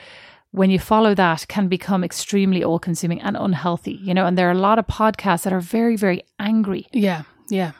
when 0.52 0.70
you 0.70 0.80
follow 0.80 1.14
that, 1.16 1.48
can 1.48 1.68
become 1.68 2.04
extremely 2.04 2.64
all 2.64 2.80
consuming 2.80 3.22
and 3.22 3.38
unhealthy, 3.38 4.00
you 4.02 4.14
know. 4.14 4.26
And 4.26 4.38
there 4.38 4.48
are 4.48 4.52
a 4.52 4.56
lot 4.56 4.80
of 4.80 4.88
podcasts 4.88 5.44
that 5.44 5.54
are 5.54 5.60
very, 5.60 5.96
very 5.96 6.24
angry. 6.40 6.88
Yeah, 6.92 7.24
yeah. 7.50 7.72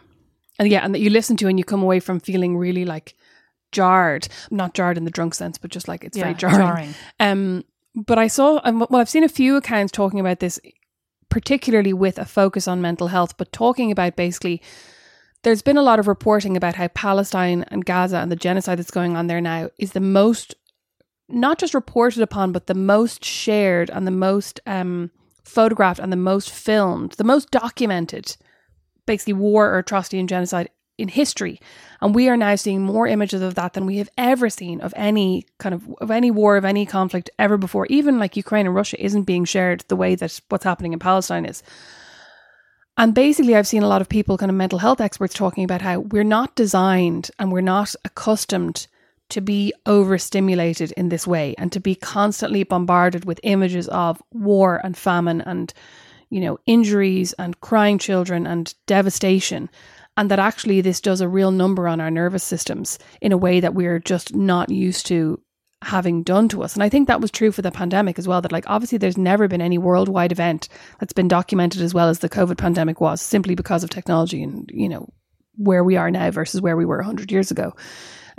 And 0.60 0.70
yeah, 0.70 0.84
and 0.84 0.94
that 0.94 1.00
you 1.00 1.10
listen 1.10 1.38
to 1.38 1.48
and 1.48 1.58
you 1.58 1.64
come 1.64 1.82
away 1.84 2.00
from 2.00 2.20
feeling 2.20 2.58
really 2.58 2.84
like 2.86 3.16
jarred. 3.72 4.28
Not 4.52 4.74
jarred 4.74 4.98
in 4.98 5.06
the 5.06 5.12
drunk 5.12 5.34
sense, 5.34 5.58
but 5.58 5.72
just 5.72 5.88
like 5.88 6.04
it's 6.04 6.18
very 6.18 6.32
Yeah, 6.32 6.38
jarring. 6.38 6.58
jarring. 6.58 6.94
Um, 7.20 7.64
but 7.96 8.18
I 8.18 8.28
saw, 8.28 8.60
um, 8.64 8.86
well, 8.90 9.02
I've 9.02 9.10
seen 9.10 9.24
a 9.24 9.30
few 9.30 9.56
accounts 9.56 9.92
talking 9.92 10.20
about 10.20 10.40
this, 10.40 10.60
particularly 11.30 11.94
with 11.94 12.18
a 12.20 12.26
focus 12.26 12.68
on 12.68 12.82
mental 12.82 13.08
health, 13.08 13.38
but 13.38 13.52
talking 13.52 13.92
about 13.92 14.16
basically 14.16 14.62
there's 15.44 15.62
been 15.62 15.78
a 15.78 15.84
lot 15.84 16.00
of 16.00 16.08
reporting 16.08 16.58
about 16.58 16.76
how 16.76 16.88
Palestine 16.90 17.64
and 17.70 17.86
Gaza 17.86 18.18
and 18.18 18.32
the 18.32 18.36
genocide 18.36 18.80
that's 18.80 18.92
going 18.92 19.16
on 19.16 19.28
there 19.28 19.42
now 19.42 19.70
is 19.78 19.92
the 19.94 20.00
most 20.00 20.56
not 21.30 21.60
just 21.60 21.74
reported 21.74 22.22
upon, 22.22 22.52
but 22.52 22.68
the 22.68 22.74
most 22.74 23.24
shared 23.24 23.90
and 23.90 24.08
the 24.08 24.12
most 24.12 24.60
um, 24.66 25.12
photographed 25.44 26.00
and 26.00 26.12
the 26.12 26.18
most 26.18 26.50
filmed, 26.50 27.14
the 27.14 27.24
most 27.24 27.52
documented, 27.52 28.38
basically 29.06 29.34
war 29.34 29.70
or 29.70 29.80
atrocity 29.80 30.20
and 30.20 30.30
genocide 30.30 30.70
in 30.98 31.08
history. 31.08 31.60
And 32.02 32.16
we 32.16 32.28
are 32.30 32.38
now 32.38 32.56
seeing 32.56 32.82
more 32.82 33.08
images 33.08 33.42
of 33.42 33.56
that 33.56 33.74
than 33.74 33.86
we 33.86 33.98
have 33.98 34.10
ever 34.18 34.50
seen 34.50 34.82
of 34.82 34.94
any 34.96 35.46
kind 35.60 35.76
of 35.76 35.88
of 36.00 36.12
any 36.12 36.32
war, 36.32 36.58
of 36.58 36.66
any 36.66 36.86
conflict 36.86 37.30
ever 37.38 37.58
before. 37.58 37.86
Even 37.88 38.20
like 38.20 38.36
Ukraine 38.36 38.66
and 38.66 38.76
Russia 38.76 39.04
isn't 39.04 39.24
being 39.24 39.46
shared 39.46 39.84
the 39.88 39.96
way 39.96 40.16
that 40.16 40.40
what's 40.50 40.64
happening 40.64 40.94
in 40.94 41.00
Palestine 41.00 41.46
is. 41.46 41.64
And 43.00 43.14
basically, 43.14 43.56
I've 43.56 43.68
seen 43.68 43.84
a 43.84 43.88
lot 43.88 44.02
of 44.02 44.10
people, 44.10 44.40
kind 44.40 44.50
of 44.50 44.56
mental 44.56 44.80
health 44.80 45.00
experts, 45.00 45.36
talking 45.36 45.64
about 45.64 45.82
how 45.82 46.00
we're 46.00 46.24
not 46.24 46.56
designed 46.56 47.30
and 47.38 47.52
we're 47.52 47.62
not 47.62 47.94
accustomed 48.04 48.88
to 49.30 49.42
be 49.42 49.74
overstimulated 49.86 50.92
in 50.94 51.10
this 51.10 51.28
way 51.28 51.54
and 51.58 51.72
to 51.72 51.80
be 51.80 51.96
constantly 51.96 52.64
bombarded 52.64 53.26
with 53.26 53.40
images 53.44 53.88
of 53.90 54.22
war 54.32 54.80
and 54.84 54.98
famine 54.98 55.42
and, 55.42 55.74
you 56.30 56.40
know, 56.40 56.58
injuries 56.66 57.34
and 57.34 57.60
crying 57.62 57.98
children 57.98 58.48
and 58.48 58.74
devastation. 58.86 59.70
And 60.16 60.32
that 60.32 60.40
actually 60.40 60.82
this 60.82 61.02
does 61.02 61.22
a 61.22 61.28
real 61.28 61.52
number 61.52 61.88
on 61.88 62.02
our 62.02 62.10
nervous 62.10 62.44
systems 62.44 62.98
in 63.22 63.32
a 63.32 63.38
way 63.38 63.60
that 63.60 63.76
we're 63.76 64.00
just 64.00 64.34
not 64.34 64.70
used 64.70 65.06
to 65.08 65.40
having 65.84 66.24
done 66.24 66.50
to 66.50 66.64
us. 66.64 66.74
And 66.74 66.82
I 66.82 66.90
think 66.90 67.08
that 67.08 67.22
was 67.22 67.30
true 67.30 67.52
for 67.52 67.62
the 67.62 67.72
pandemic 67.72 68.18
as 68.18 68.28
well. 68.28 68.42
That, 68.42 68.52
like, 68.52 68.68
obviously, 68.68 68.98
there's 68.98 69.18
never 69.18 69.48
been 69.48 69.62
any 69.62 69.78
worldwide 69.78 70.32
event 70.32 70.70
that's 71.00 71.14
been 71.14 71.28
documented 71.28 71.82
as 71.82 71.94
well 71.94 72.10
as 72.10 72.20
the 72.20 72.30
COVID 72.30 72.58
pandemic 72.58 73.00
was, 73.00 73.22
simply 73.22 73.54
because 73.54 73.84
of 73.84 73.90
technology 73.90 74.42
and, 74.42 74.70
you 74.74 74.90
know, 74.90 75.08
where 75.56 75.84
we 75.84 75.96
are 75.96 76.10
now 76.10 76.32
versus 76.32 76.62
where 76.62 76.78
we 76.78 76.86
were 76.86 76.98
100 76.98 77.32
years 77.32 77.52
ago. 77.52 77.74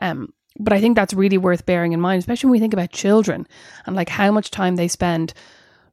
Um, 0.01 0.33
but 0.59 0.73
I 0.73 0.81
think 0.81 0.97
that's 0.97 1.15
really 1.15 1.39
worth 1.39 1.67
bearing 1.67 1.93
in 1.93 2.01
mind, 2.01 2.21
especially 2.21 2.49
when 2.49 2.53
we 2.53 2.61
think 2.61 2.73
about 2.73 2.91
children 2.91 3.47
and 3.87 3.95
like 3.95 4.09
how 4.09 4.31
much 4.33 4.51
time 4.51 4.77
they 4.77 4.89
spend 4.89 5.35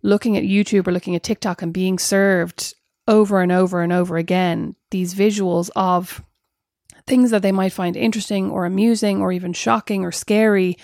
looking 0.02 0.38
at 0.38 0.44
YouTube 0.44 0.88
or 0.88 0.92
looking 0.92 1.16
at 1.16 1.24
TikTok 1.24 1.62
and 1.62 1.74
being 1.74 2.00
served 2.00 2.76
over 3.08 3.42
and 3.42 3.52
over 3.52 3.82
and 3.82 3.94
over 3.94 4.18
again 4.18 4.76
these 4.92 5.14
visuals 5.14 5.70
of 5.76 6.24
things 7.08 7.32
that 7.32 7.42
they 7.42 7.52
might 7.52 7.74
find 7.74 7.96
interesting 7.96 8.50
or 8.50 8.66
amusing 8.66 9.22
or 9.22 9.32
even 9.32 9.54
shocking 9.54 10.04
or 10.04 10.12
scary 10.12 10.78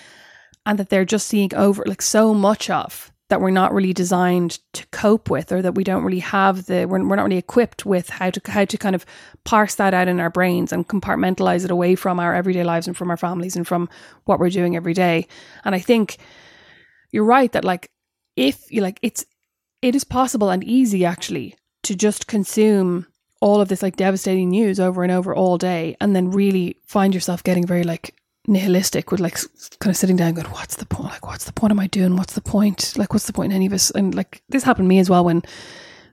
and 0.64 0.78
that 0.78 0.88
they're 0.88 1.04
just 1.04 1.26
seeing 1.26 1.52
over 1.54 1.84
like 1.86 2.02
so 2.02 2.32
much 2.32 2.70
of 2.70 3.11
that 3.32 3.40
we're 3.40 3.48
not 3.48 3.72
really 3.72 3.94
designed 3.94 4.58
to 4.74 4.86
cope 4.88 5.30
with 5.30 5.50
or 5.52 5.62
that 5.62 5.74
we 5.74 5.82
don't 5.82 6.04
really 6.04 6.18
have 6.18 6.66
the 6.66 6.84
we're, 6.84 7.02
we're 7.08 7.16
not 7.16 7.22
really 7.22 7.38
equipped 7.38 7.86
with 7.86 8.10
how 8.10 8.28
to 8.28 8.38
how 8.50 8.62
to 8.62 8.76
kind 8.76 8.94
of 8.94 9.06
parse 9.44 9.76
that 9.76 9.94
out 9.94 10.06
in 10.06 10.20
our 10.20 10.28
brains 10.28 10.70
and 10.70 10.86
compartmentalize 10.86 11.64
it 11.64 11.70
away 11.70 11.94
from 11.94 12.20
our 12.20 12.34
everyday 12.34 12.62
lives 12.62 12.86
and 12.86 12.94
from 12.94 13.10
our 13.10 13.16
families 13.16 13.56
and 13.56 13.66
from 13.66 13.88
what 14.26 14.38
we're 14.38 14.50
doing 14.50 14.76
every 14.76 14.92
day. 14.92 15.26
And 15.64 15.74
i 15.74 15.78
think 15.78 16.18
you're 17.10 17.24
right 17.24 17.50
that 17.52 17.64
like 17.64 17.90
if 18.36 18.70
you 18.70 18.82
like 18.82 18.98
it's 19.00 19.24
it 19.80 19.94
is 19.94 20.04
possible 20.04 20.50
and 20.50 20.62
easy 20.62 21.06
actually 21.06 21.54
to 21.84 21.94
just 21.94 22.26
consume 22.26 23.06
all 23.40 23.62
of 23.62 23.68
this 23.68 23.82
like 23.82 23.96
devastating 23.96 24.50
news 24.50 24.78
over 24.78 25.02
and 25.02 25.10
over 25.10 25.34
all 25.34 25.56
day 25.56 25.96
and 26.02 26.14
then 26.14 26.30
really 26.30 26.76
find 26.84 27.14
yourself 27.14 27.42
getting 27.42 27.66
very 27.66 27.82
like 27.82 28.14
nihilistic 28.46 29.10
with 29.10 29.20
like 29.20 29.38
kind 29.78 29.90
of 29.90 29.96
sitting 29.96 30.16
down 30.16 30.34
going 30.34 30.46
what's 30.48 30.76
the 30.76 30.86
point? 30.86 31.10
Like 31.10 31.26
what's 31.26 31.44
the 31.44 31.52
point 31.52 31.70
am 31.70 31.80
i 31.80 31.86
doing? 31.86 32.16
What's 32.16 32.34
the 32.34 32.40
point? 32.40 32.94
Like 32.96 33.12
what's 33.12 33.26
the 33.26 33.32
point 33.32 33.52
in 33.52 33.56
any 33.56 33.66
of 33.66 33.72
this 33.72 33.90
and 33.90 34.14
like 34.14 34.42
this 34.48 34.64
happened 34.64 34.86
to 34.86 34.88
me 34.88 34.98
as 34.98 35.08
well 35.08 35.24
when 35.24 35.42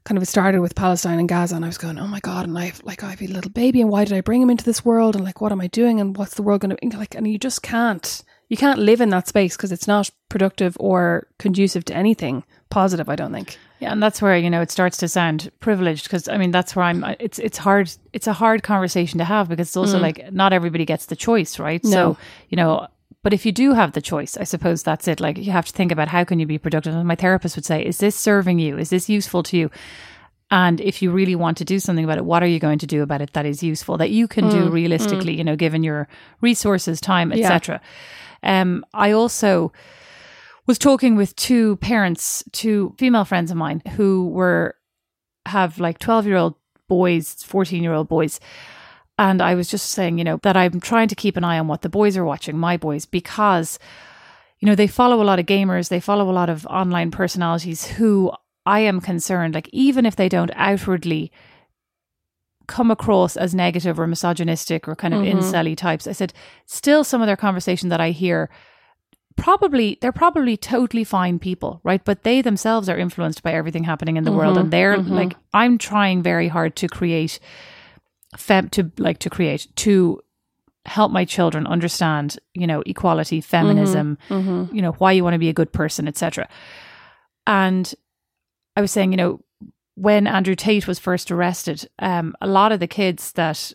kind 0.06 0.18
of 0.18 0.24
it 0.24 0.28
started 0.28 0.62
with 0.62 0.76
palestine 0.76 1.20
and 1.20 1.28
gaza 1.28 1.56
and 1.56 1.66
i 1.66 1.68
was 1.68 1.78
going 1.78 2.00
oh 2.00 2.08
my 2.08 2.22
god 2.22 2.48
and 2.48 2.58
i've 2.58 2.82
like 2.84 3.04
i've 3.04 3.22
a 3.22 3.28
little 3.28 3.52
baby 3.52 3.82
and 3.82 3.90
why 3.90 4.06
did 4.06 4.16
i 4.16 4.22
bring 4.22 4.42
him 4.42 4.50
into 4.50 4.64
this 4.64 4.86
world? 4.86 5.16
And 5.16 5.26
like 5.26 5.42
what 5.42 5.52
am 5.52 5.62
i 5.62 5.68
doing? 5.68 6.00
And 6.00 6.16
what's 6.18 6.36
the 6.36 6.44
world 6.44 6.62
going 6.62 6.76
to 6.76 6.98
like 6.98 7.16
and 7.16 7.28
you 7.28 7.38
just 7.38 7.62
can't 7.62 8.24
you 8.50 8.58
can't 8.58 8.80
live 8.80 9.02
in 9.02 9.10
that 9.10 9.28
space 9.28 9.56
because 9.56 9.72
it's 9.72 9.88
not 9.88 10.12
productive 10.28 10.76
or 10.80 11.28
conducive 11.38 11.86
to 11.86 11.96
anything 11.96 12.44
positive 12.70 13.10
i 13.10 13.16
don't 13.16 13.34
think 13.34 13.58
Yeah, 13.80 13.94
and 13.94 14.04
that's 14.04 14.22
where 14.22 14.38
you 14.38 14.50
know 14.50 14.62
it 14.62 14.72
starts 14.72 14.98
to 14.98 15.08
sound 15.08 15.52
privileged 15.62 16.04
because 16.04 16.28
I 16.28 16.38
mean 16.38 16.52
that's 16.52 16.76
where 16.76 16.86
I'm. 16.86 17.04
It's 17.20 17.40
it's 17.40 17.58
hard. 17.58 17.92
It's 18.12 18.28
a 18.28 18.34
hard 18.34 18.62
conversation 18.62 19.20
to 19.20 19.26
have 19.26 19.48
because 19.48 19.70
it's 19.70 19.78
also 19.78 19.98
mm. 19.98 20.02
like 20.02 20.34
not 20.34 20.52
everybody 20.52 20.86
gets 20.86 21.06
the 21.06 21.16
choice, 21.16 21.60
right? 21.60 21.84
No. 21.84 21.90
So 21.90 22.18
you 22.50 22.58
know, 22.58 22.88
but 23.24 23.34
if 23.34 23.46
you 23.46 23.52
do 23.52 23.74
have 23.74 23.94
the 23.94 24.02
choice, 24.02 24.38
I 24.38 24.44
suppose 24.44 24.84
that's 24.84 25.08
it. 25.08 25.20
Like 25.20 25.38
you 25.38 25.52
have 25.52 25.66
to 25.66 25.74
think 25.74 25.92
about 25.92 26.10
how 26.10 26.26
can 26.26 26.40
you 26.40 26.46
be 26.46 26.58
productive. 26.58 26.94
And 26.94 27.08
my 27.08 27.16
therapist 27.16 27.56
would 27.56 27.66
say, 27.66 27.86
is 27.86 28.00
this 28.00 28.16
serving 28.16 28.60
you? 28.60 28.78
Is 28.78 28.90
this 28.90 29.10
useful 29.10 29.44
to 29.44 29.58
you? 29.58 29.72
And 30.52 30.82
if 30.82 31.02
you 31.02 31.12
really 31.12 31.36
want 31.36 31.58
to 31.58 31.66
do 31.66 31.80
something 31.80 32.04
about 32.04 32.18
it, 32.18 32.26
what 32.26 32.42
are 32.42 32.48
you 32.48 32.60
going 32.60 32.80
to 32.80 32.88
do 32.88 33.04
about 33.04 33.22
it 33.22 33.34
that 33.34 33.46
is 33.46 33.62
useful 33.62 33.98
that 33.98 34.10
you 34.10 34.28
can 34.28 34.50
do 34.50 34.70
realistically? 34.70 35.38
You 35.38 35.44
know, 35.44 35.56
given 35.56 35.84
your 35.84 36.08
resources, 36.42 37.00
time, 37.00 37.32
Yeah. 37.32 37.46
etc. 37.54 37.82
Um, 38.42 38.84
I 38.94 39.12
also 39.12 39.72
was 40.66 40.80
talking 40.80 41.16
with 41.16 41.36
two 41.36 41.76
parents, 41.78 42.44
two 42.52 42.96
female 42.98 43.26
friends 43.26 43.52
of 43.52 43.58
mine 43.58 43.84
who 43.96 44.28
were 44.30 44.76
have 45.46 45.80
like 45.80 46.00
12 46.00 46.26
year 46.26 46.38
old 46.38 46.56
boys, 46.88 47.36
14 47.44 47.84
year 47.84 47.94
old 47.94 48.08
boys. 48.08 48.40
And 49.20 49.42
I 49.42 49.54
was 49.54 49.70
just 49.70 49.90
saying, 49.92 50.18
you 50.18 50.24
know, 50.24 50.38
that 50.44 50.56
I'm 50.58 50.80
trying 50.80 51.10
to 51.10 51.16
keep 51.16 51.38
an 51.38 51.44
eye 51.44 51.60
on 51.60 51.68
what 51.68 51.82
the 51.82 51.90
boys 51.90 52.16
are 52.18 52.24
watching, 52.26 52.58
my 52.58 52.78
boys, 52.78 53.06
because, 53.06 53.78
you 54.60 54.66
know, 54.66 54.76
they 54.76 54.88
follow 54.88 55.22
a 55.22 55.26
lot 55.26 55.40
of 55.40 55.46
gamers, 55.46 55.90
they 55.90 56.00
follow 56.00 56.30
a 56.30 56.32
lot 56.32 56.50
of 56.50 56.66
online 56.68 57.12
personalities 57.12 57.86
who 57.86 58.32
I 58.76 58.80
am 58.92 59.00
concerned, 59.02 59.54
like, 59.56 59.70
even 59.74 60.06
if 60.06 60.16
they 60.16 60.30
don't 60.30 60.52
outwardly 60.56 61.32
come 62.68 62.92
across 62.92 63.36
as 63.36 63.56
negative 63.56 64.00
or 64.00 64.06
misogynistic 64.08 64.88
or 64.88 64.96
kind 64.96 65.14
of 65.14 65.22
Mhm. 65.22 65.32
incelly 65.32 65.76
types, 65.76 66.06
I 66.08 66.12
said, 66.14 66.34
still 66.66 67.04
some 67.04 67.22
of 67.22 67.28
their 67.28 67.36
conversation 67.48 67.90
that 67.90 68.00
I 68.02 68.12
hear 68.12 68.50
probably 69.36 69.98
they're 70.02 70.12
probably 70.26 70.58
totally 70.58 71.06
fine 71.06 71.40
people 71.40 71.80
right 71.86 72.04
but 72.04 72.24
they 72.24 72.42
themselves 72.42 72.90
are 72.90 72.98
influenced 72.98 73.42
by 73.42 73.54
everything 73.54 73.86
happening 73.86 74.18
in 74.18 74.26
the 74.26 74.34
world 74.40 74.58
Mhm, 74.58 74.60
and 74.62 74.72
they're 74.72 74.98
mhm. 74.98 75.10
like 75.22 75.34
i'm 75.54 75.78
trying 75.78 76.22
very 76.22 76.50
hard 76.50 76.76
to 76.76 76.88
create 76.90 77.40
fem 78.36 78.68
to 78.76 78.92
like 78.98 79.18
to 79.20 79.30
create 79.30 79.68
to 79.78 80.20
help 80.86 81.10
my 81.14 81.24
children 81.24 81.66
understand 81.68 82.38
you 82.54 82.68
know 82.68 82.82
equality 82.86 83.40
feminism 83.40 84.18
Mm-hmm. 84.30 84.76
you 84.76 84.82
know 84.82 84.92
why 85.02 85.14
you 85.14 85.24
want 85.24 85.36
to 85.36 85.40
be 85.46 85.48
a 85.50 85.54
good 85.62 85.72
person 85.72 86.06
etc 86.06 86.50
and 87.48 87.96
i 88.80 88.82
was 88.82 88.92
saying 88.92 89.12
you 89.14 89.18
know 89.18 89.40
when 89.96 90.28
andrew 90.28 90.56
tate 90.56 90.88
was 90.88 91.00
first 91.00 91.32
arrested 91.32 91.80
um 92.00 92.28
a 92.42 92.48
lot 92.48 92.72
of 92.72 92.80
the 92.80 92.88
kids 92.88 93.32
that 93.34 93.74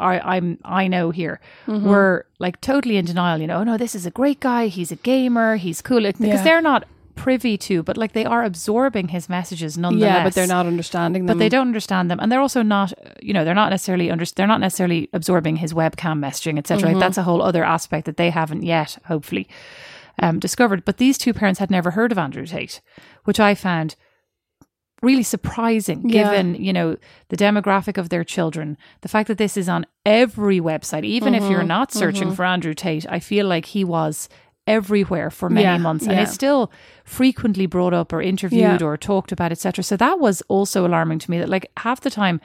I, 0.00 0.36
I'm 0.36 0.58
I 0.64 0.86
know 0.88 1.10
here 1.10 1.40
Mm-hmm. 1.66 1.88
were 1.90 2.24
like 2.38 2.56
totally 2.60 2.96
in 2.98 3.04
denial. 3.04 3.40
You 3.40 3.48
know, 3.48 3.58
oh 3.60 3.64
no, 3.64 3.76
this 3.76 3.94
is 3.96 4.06
a 4.06 4.12
great 4.12 4.38
guy. 4.38 4.68
He's 4.68 4.92
a 4.92 4.96
gamer. 5.10 5.56
He's 5.56 5.82
cool 5.82 6.02
because 6.02 6.20
Yeah. 6.20 6.44
they're 6.44 6.62
not 6.72 6.84
privy 7.16 7.58
to, 7.58 7.82
but 7.82 7.96
like 7.96 8.12
they 8.12 8.24
are 8.24 8.44
absorbing 8.44 9.08
his 9.08 9.28
messages 9.28 9.76
nonetheless. 9.76 10.14
Yeah, 10.18 10.22
but 10.26 10.34
they're 10.34 10.46
not 10.56 10.66
understanding 10.66 11.26
them. 11.26 11.36
But 11.36 11.40
they 11.42 11.48
don't 11.48 11.66
understand 11.66 12.08
them, 12.12 12.20
and 12.20 12.30
they're 12.30 12.44
also 12.48 12.62
not. 12.62 12.92
You 13.20 13.32
know, 13.34 13.44
they're 13.44 13.56
not 13.62 13.70
necessarily 13.70 14.08
under. 14.08 14.24
They're 14.24 14.46
not 14.54 14.60
necessarily 14.60 15.08
absorbing 15.12 15.56
his 15.56 15.74
webcam 15.74 16.20
messaging, 16.26 16.58
etc. 16.58 16.90
Mm-hmm. 16.90 17.00
That's 17.00 17.18
a 17.18 17.24
whole 17.24 17.42
other 17.42 17.64
aspect 17.64 18.06
that 18.06 18.16
they 18.18 18.30
haven't 18.30 18.62
yet, 18.62 18.98
hopefully, 19.06 19.48
um, 20.22 20.38
discovered. 20.38 20.84
But 20.84 20.98
these 20.98 21.18
two 21.18 21.34
parents 21.34 21.58
had 21.58 21.72
never 21.72 21.90
heard 21.90 22.12
of 22.12 22.18
Andrew 22.18 22.46
Tate, 22.46 22.80
which 23.24 23.40
I 23.40 23.56
found 23.56 23.96
really 25.02 25.22
surprising 25.22 26.08
Yeah. 26.08 26.24
given 26.24 26.54
you 26.56 26.72
know 26.72 26.96
the 27.28 27.36
demographic 27.36 27.98
of 27.98 28.08
their 28.08 28.24
children 28.24 28.76
the 29.02 29.08
fact 29.08 29.28
that 29.28 29.38
this 29.38 29.56
is 29.56 29.68
on 29.68 29.86
every 30.04 30.60
website 30.60 31.04
even 31.04 31.34
if 31.34 31.42
Mm-hmm. 31.42 31.52
you're 31.52 31.62
not 31.62 31.92
searching 31.92 32.32
for 32.34 32.44
andrew 32.44 32.74
tate 32.74 33.06
i 33.08 33.18
feel 33.20 33.46
like 33.46 33.66
he 33.66 33.84
was 33.84 34.28
everywhere 34.66 35.30
for 35.30 35.48
many 35.48 35.64
Yeah, 35.64 35.78
months 35.78 36.04
and 36.04 36.12
yeah. 36.14 36.22
it's 36.22 36.32
still 36.34 36.70
frequently 37.04 37.66
brought 37.66 37.94
up 37.94 38.12
or 38.12 38.20
interviewed 38.20 38.82
or 38.82 38.96
talked 38.96 39.32
about 39.32 39.52
etc 39.52 39.82
so 39.82 39.96
that 39.96 40.18
was 40.20 40.42
also 40.48 40.86
alarming 40.86 41.18
to 41.20 41.30
me 41.30 41.38
that 41.38 41.48
like 41.48 41.70
half 41.78 42.00
the 42.00 42.10
time 42.10 42.40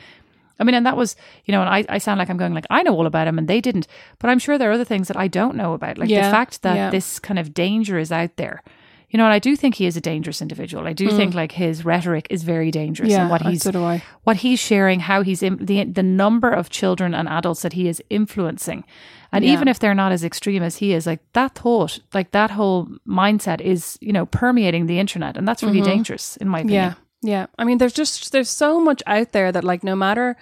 I 0.59 0.63
mean, 0.65 0.75
and 0.75 0.85
that 0.85 0.95
was, 0.95 1.15
you 1.45 1.51
know, 1.51 1.61
and 1.61 1.69
I, 1.69 1.83
I 1.89 1.97
sound 1.97 2.19
like 2.19 2.29
I'm 2.29 2.37
going 2.37 2.53
like, 2.53 2.67
I 2.69 2.83
know 2.83 2.93
all 2.93 3.07
about 3.07 3.27
him 3.27 3.39
and 3.39 3.47
they 3.47 3.59
didn't. 3.59 3.87
But 4.19 4.29
I'm 4.29 4.37
sure 4.37 4.55
there 4.59 4.69
are 4.69 4.73
other 4.73 4.85
things 4.85 5.07
that 5.07 5.17
I 5.17 5.27
don't 5.27 5.55
know 5.57 5.73
about. 5.73 5.97
Like 5.97 6.09
the 6.09 6.29
fact 6.31 6.61
that 6.61 6.91
this 6.91 7.17
kind 7.19 7.39
of 7.39 7.55
danger 7.55 7.97
is 7.97 8.11
out 8.11 8.35
there. 8.37 8.61
You 9.13 9.17
know, 9.19 9.25
and 9.25 9.33
I 9.33 9.39
do 9.39 9.55
think 9.55 9.75
he 9.75 9.85
is 9.85 9.95
a 9.95 10.01
dangerous 10.01 10.41
individual. 10.41 10.87
I 10.87 10.93
do 10.93 11.07
think 11.09 11.35
like 11.35 11.51
his 11.51 11.85
rhetoric 11.85 12.25
is 12.31 12.41
very 12.43 12.71
dangerous 12.71 13.09
Mm. 13.09 13.11
Yeah, 13.11 13.21
and 13.21 13.29
what 13.29 13.41
he's 13.43 13.61
so 13.61 13.71
do 13.71 13.83
I. 13.83 14.01
what 14.23 14.37
he's 14.37 14.59
sharing, 14.59 14.99
how 15.01 15.21
he's 15.21 15.43
im- 15.43 15.63
the 15.63 15.83
the 15.85 16.01
number 16.03 16.49
of 16.49 16.69
children 16.71 17.13
and 17.13 17.29
adults 17.29 17.61
that 17.61 17.73
he 17.73 17.87
is 17.87 18.01
influencing, 18.09 18.83
and 19.31 19.45
Yeah. 19.45 19.53
even 19.53 19.67
if 19.67 19.77
they're 19.77 19.93
not 20.03 20.11
as 20.11 20.23
extreme 20.23 20.63
as 20.63 20.77
he 20.77 20.93
is, 20.93 21.05
like 21.05 21.19
that 21.33 21.53
thought, 21.55 21.99
like 22.13 22.31
that 22.31 22.49
whole 22.51 22.87
mindset 23.07 23.61
is 23.61 23.97
you 24.01 24.11
know 24.13 24.25
permeating 24.25 24.87
the 24.87 24.97
internet, 24.99 25.37
and 25.37 25.47
that's 25.47 25.61
really 25.63 25.81
dangerous 25.81 26.35
in 26.37 26.47
my 26.49 26.59
opinion. 26.61 26.89
Mm-hmm. 26.91 27.27
Yeah, 27.27 27.39
yeah. 27.41 27.45
I 27.59 27.63
mean, 27.65 27.77
there's 27.77 27.93
just 27.93 28.31
there's 28.31 28.49
so 28.49 28.79
much 28.79 29.01
out 29.05 29.31
there 29.31 29.51
that 29.51 29.63
like 29.63 29.83
no 29.83 29.95
matter 29.95 30.35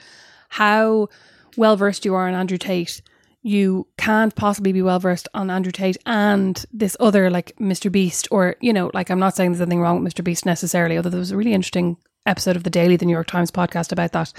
how 0.49 1.09
well 1.57 1.75
versed 1.75 2.05
you 2.05 2.15
are 2.15 2.29
in 2.29 2.35
Andrew 2.35 2.57
Tate, 2.57 3.01
you 3.43 3.87
can't 3.97 4.35
possibly 4.35 4.71
be 4.71 4.81
well 4.81 4.99
versed 4.99 5.27
on 5.33 5.49
Andrew 5.49 5.71
Tate 5.71 5.97
and 6.05 6.63
this 6.71 6.95
other 6.99 7.29
like 7.29 7.55
Mr. 7.59 7.91
Beast 7.91 8.27
or 8.31 8.55
you 8.61 8.71
know 8.71 8.91
like 8.93 9.09
I'm 9.09 9.19
not 9.19 9.35
saying 9.35 9.51
there's 9.51 9.61
anything 9.61 9.81
wrong 9.81 10.03
with 10.03 10.13
Mr. 10.13 10.23
Beast 10.23 10.45
necessarily, 10.45 10.97
although 10.97 11.09
there 11.09 11.19
was 11.19 11.31
a 11.31 11.37
really 11.37 11.53
interesting 11.53 11.97
episode 12.25 12.55
of 12.55 12.63
the 12.63 12.69
Daily, 12.69 12.95
the 12.95 13.05
New 13.05 13.13
York 13.13 13.27
Times 13.27 13.51
podcast 13.51 13.91
about 13.91 14.11
that. 14.11 14.31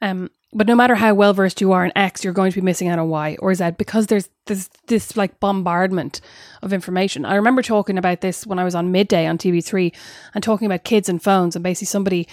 Um, 0.00 0.30
but 0.52 0.66
no 0.66 0.74
matter 0.74 0.94
how 0.94 1.12
well 1.12 1.34
versed 1.34 1.60
you 1.60 1.72
are 1.72 1.84
in 1.84 1.92
X, 1.96 2.24
you're 2.24 2.32
going 2.32 2.50
to 2.50 2.60
be 2.60 2.64
missing 2.64 2.88
out 2.88 2.98
on 2.98 3.08
Y 3.10 3.36
or 3.40 3.54
Z 3.54 3.72
because 3.72 4.06
there's 4.06 4.30
there's 4.46 4.70
this 4.86 5.16
like 5.16 5.40
bombardment 5.40 6.22
of 6.62 6.72
information. 6.72 7.26
I 7.26 7.34
remember 7.34 7.60
talking 7.60 7.98
about 7.98 8.22
this 8.22 8.46
when 8.46 8.58
I 8.58 8.64
was 8.64 8.74
on 8.74 8.90
midday 8.90 9.26
on 9.26 9.36
TV3 9.36 9.94
and 10.34 10.42
talking 10.42 10.64
about 10.64 10.84
kids 10.84 11.08
and 11.08 11.22
phones 11.22 11.54
and 11.54 11.62
basically 11.62 11.86
somebody 11.86 12.28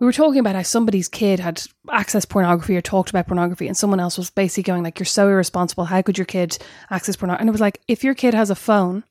we 0.00 0.06
were 0.06 0.12
talking 0.12 0.40
about 0.40 0.56
how 0.56 0.62
somebody's 0.62 1.08
kid 1.08 1.38
had 1.38 1.62
accessed 1.88 2.30
pornography 2.30 2.76
or 2.76 2.80
talked 2.80 3.10
about 3.10 3.26
pornography 3.26 3.68
and 3.68 3.76
someone 3.76 4.00
else 4.00 4.16
was 4.16 4.30
basically 4.30 4.62
going 4.62 4.82
like 4.82 4.98
you're 4.98 5.06
so 5.06 5.28
irresponsible. 5.28 5.84
How 5.84 6.02
could 6.02 6.18
your 6.18 6.24
kid 6.24 6.58
access 6.90 7.16
pornography 7.16 7.42
and 7.42 7.48
it 7.48 7.52
was 7.52 7.60
like 7.60 7.80
if 7.86 8.02
your 8.02 8.14
kid 8.14 8.34
has 8.34 8.50
a 8.50 8.54
phone 8.54 9.04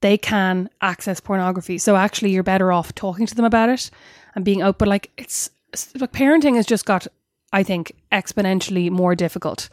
they 0.00 0.18
can 0.18 0.68
access 0.80 1.20
pornography. 1.20 1.78
So 1.78 1.94
actually 1.94 2.32
you're 2.32 2.42
better 2.42 2.72
off 2.72 2.92
talking 2.94 3.24
to 3.26 3.34
them 3.34 3.44
about 3.44 3.68
it 3.68 3.88
and 4.34 4.44
being 4.44 4.62
open. 4.62 4.88
Like 4.88 5.10
it's 5.16 5.50
like 5.94 6.12
parenting 6.12 6.56
has 6.56 6.66
just 6.66 6.84
got 6.84 7.06
i 7.54 7.62
think 7.62 7.92
exponentially 8.10 8.90
more 8.90 9.14
difficult 9.14 9.70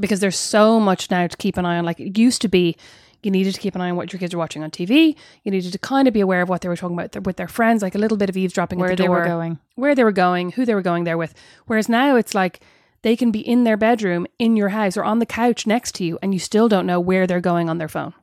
because 0.00 0.20
there's 0.20 0.38
so 0.38 0.80
much 0.80 1.10
now 1.10 1.26
to 1.26 1.36
keep 1.36 1.56
an 1.56 1.66
eye 1.66 1.78
on. 1.78 1.84
Like 1.84 2.00
it 2.00 2.16
used 2.16 2.42
to 2.42 2.48
be 2.48 2.76
you 3.22 3.30
needed 3.30 3.54
to 3.54 3.60
keep 3.60 3.74
an 3.74 3.80
eye 3.80 3.90
on 3.90 3.96
what 3.96 4.12
your 4.12 4.20
kids 4.20 4.32
are 4.34 4.38
watching 4.38 4.62
on 4.62 4.70
TV. 4.70 5.16
You 5.44 5.50
needed 5.50 5.72
to 5.72 5.78
kind 5.78 6.06
of 6.08 6.14
be 6.14 6.20
aware 6.20 6.42
of 6.42 6.48
what 6.48 6.60
they 6.60 6.68
were 6.68 6.76
talking 6.76 6.96
about 6.96 7.12
th- 7.12 7.24
with 7.24 7.36
their 7.36 7.48
friends, 7.48 7.82
like 7.82 7.94
a 7.94 7.98
little 7.98 8.16
bit 8.16 8.28
of 8.28 8.36
eavesdropping 8.36 8.78
Where 8.78 8.90
the 8.90 8.96
they 9.04 9.08
were 9.08 9.24
going. 9.24 9.58
where 9.74 9.94
they 9.94 10.04
were 10.04 10.12
going, 10.12 10.52
who 10.52 10.64
they 10.64 10.74
were 10.74 10.82
going 10.82 11.04
there 11.04 11.18
with. 11.18 11.34
Whereas 11.66 11.88
now 11.88 12.16
it's 12.16 12.34
like 12.34 12.60
they 13.02 13.16
can 13.16 13.30
be 13.30 13.40
in 13.40 13.64
their 13.64 13.76
bedroom, 13.76 14.26
in 14.38 14.56
your 14.56 14.70
house, 14.70 14.96
or 14.96 15.04
on 15.04 15.18
the 15.18 15.26
couch 15.26 15.66
next 15.66 15.94
to 15.96 16.04
you, 16.04 16.18
and 16.22 16.32
you 16.32 16.40
still 16.40 16.68
don't 16.68 16.86
know 16.86 17.00
where 17.00 17.26
they're 17.26 17.40
going 17.40 17.68
on 17.68 17.78
their 17.78 17.88
phone. 17.88 18.14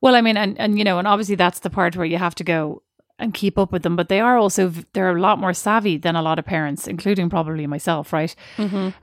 Well, 0.00 0.14
I 0.14 0.20
mean, 0.20 0.36
and 0.36 0.58
and 0.58 0.78
you 0.78 0.84
know, 0.84 0.98
and 0.98 1.08
obviously 1.08 1.34
that's 1.34 1.60
the 1.60 1.70
part 1.70 1.96
where 1.96 2.06
you 2.06 2.18
have 2.18 2.34
to 2.36 2.44
go 2.44 2.82
and 3.20 3.34
keep 3.34 3.58
up 3.58 3.72
with 3.72 3.82
them. 3.82 3.96
But 3.96 4.08
they 4.08 4.20
are 4.20 4.36
also 4.36 4.72
they're 4.92 5.16
a 5.16 5.20
lot 5.20 5.38
more 5.40 5.52
savvy 5.52 5.96
than 5.96 6.14
a 6.14 6.22
lot 6.22 6.38
of 6.38 6.44
parents, 6.44 6.86
including 6.86 7.28
probably 7.28 7.66
myself, 7.66 8.12
right? 8.12 8.34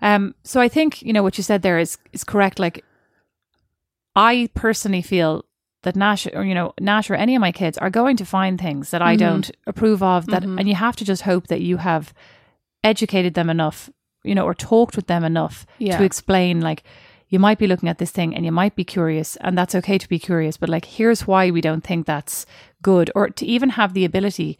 Um, 0.02 0.36
so 0.44 0.62
I 0.62 0.70
think 0.70 1.02
you 1.02 1.12
know 1.14 1.22
what 1.24 1.38
you 1.38 1.44
said 1.44 1.62
there 1.64 1.78
is 1.80 1.98
is 2.14 2.24
correct. 2.24 2.60
Like, 2.60 2.84
I 4.16 4.50
personally 4.54 5.02
feel 5.02 5.46
that 5.84 5.96
Nash 5.96 6.28
or 6.34 6.44
you 6.44 6.54
know 6.54 6.74
Nash 6.80 7.10
or 7.10 7.16
any 7.16 7.36
of 7.36 7.42
my 7.42 7.52
kids 7.52 7.78
are 7.78 7.90
going 7.90 8.18
to 8.18 8.26
find 8.26 8.60
things 8.60 8.92
that 8.92 9.02
I 9.02 9.16
mm-hmm. 9.16 9.26
don't 9.26 9.52
approve 9.68 10.02
of. 10.04 10.26
That 10.28 10.44
mm-hmm. 10.44 10.60
and 10.60 10.68
you 10.68 10.76
have 10.76 10.96
to 10.98 11.06
just 11.06 11.24
hope 11.24 11.48
that 11.48 11.62
you 11.62 11.78
have 11.78 12.14
educated 12.84 13.34
them 13.34 13.50
enough, 13.50 13.90
you 14.24 14.36
know, 14.36 14.46
or 14.46 14.54
talked 14.54 14.96
with 14.96 15.08
them 15.08 15.24
enough 15.24 15.66
Yeah. 15.80 15.98
to 15.98 16.04
explain 16.04 16.62
like. 16.62 16.84
You 17.28 17.40
might 17.40 17.58
be 17.58 17.66
looking 17.66 17.90
at 17.90 17.98
this 17.98 18.12
thing 18.12 18.36
and 18.36 18.46
you 18.46 18.52
might 18.52 18.76
be 18.76 18.84
curious, 18.84 19.36
and 19.38 19.58
that's 19.58 19.74
okay 19.74 19.98
to 19.98 20.08
be 20.08 20.20
curious, 20.20 20.58
but 20.58 20.70
like, 20.70 20.86
here's 20.86 21.26
why 21.26 21.50
we 21.50 21.60
don't 21.60 21.84
think 21.84 22.06
that's 22.06 22.46
good, 22.84 23.10
or 23.16 23.30
to 23.30 23.46
even 23.46 23.70
have 23.72 23.94
the 23.94 24.06
ability 24.06 24.60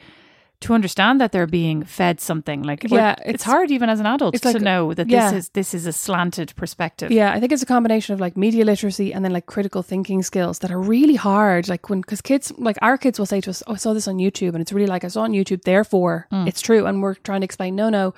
to 0.62 0.74
understand 0.74 1.20
that 1.20 1.32
they're 1.32 1.46
being 1.48 1.84
fed 1.84 2.20
something. 2.22 2.64
Like, 2.64 2.84
Yeah, 2.90 3.12
it's, 3.20 3.22
it's- 3.28 3.44
hard 3.44 3.72
even 3.72 3.90
as 3.90 4.00
an 4.00 4.06
adult 4.06 4.36
to 4.36 4.48
like- 4.48 4.62
know 4.62 4.94
that 4.94 5.08
yeah. 5.10 5.32
this 5.32 5.46
is 5.46 5.50
this 5.50 5.74
is 5.74 5.86
a 5.86 5.92
slanted 5.92 6.54
perspective. 6.56 7.12
Yeah, 7.12 7.32
I 7.34 7.40
think 7.40 7.52
it's 7.52 7.62
a 7.62 7.66
combination 7.68 8.14
of 8.14 8.20
like 8.20 8.38
media 8.38 8.64
literacy 8.66 9.14
and 9.14 9.24
then 9.24 9.32
like 9.34 9.46
critical 9.48 9.84
thinking 9.84 10.24
skills 10.24 10.60
that 10.60 10.72
are 10.72 10.80
really 10.80 11.16
hard. 11.16 11.68
Like 11.68 11.90
when, 11.90 12.02
because 12.02 12.22
kids, 12.22 12.54
like 12.58 12.78
our 12.82 12.98
kids 12.98 13.20
will 13.20 13.26
say 13.26 13.42
to 13.42 13.50
us, 13.50 13.62
Oh, 13.68 13.74
I 13.74 13.78
saw 13.78 13.94
this 13.94 14.08
on 14.08 14.16
YouTube. 14.18 14.50
And 14.54 14.62
it's 14.62 14.72
really 14.72 14.88
like, 14.88 15.04
I 15.04 15.10
saw 15.10 15.22
on 15.24 15.32
YouTube, 15.34 15.64
therefore 15.64 16.28
Mm. 16.32 16.48
it's 16.48 16.62
true. 16.62 16.86
And 16.86 17.02
we're 17.04 17.16
trying 17.16 17.42
to 17.42 17.46
explain, 17.46 17.76
no, 17.76 17.90
no. 17.90 18.14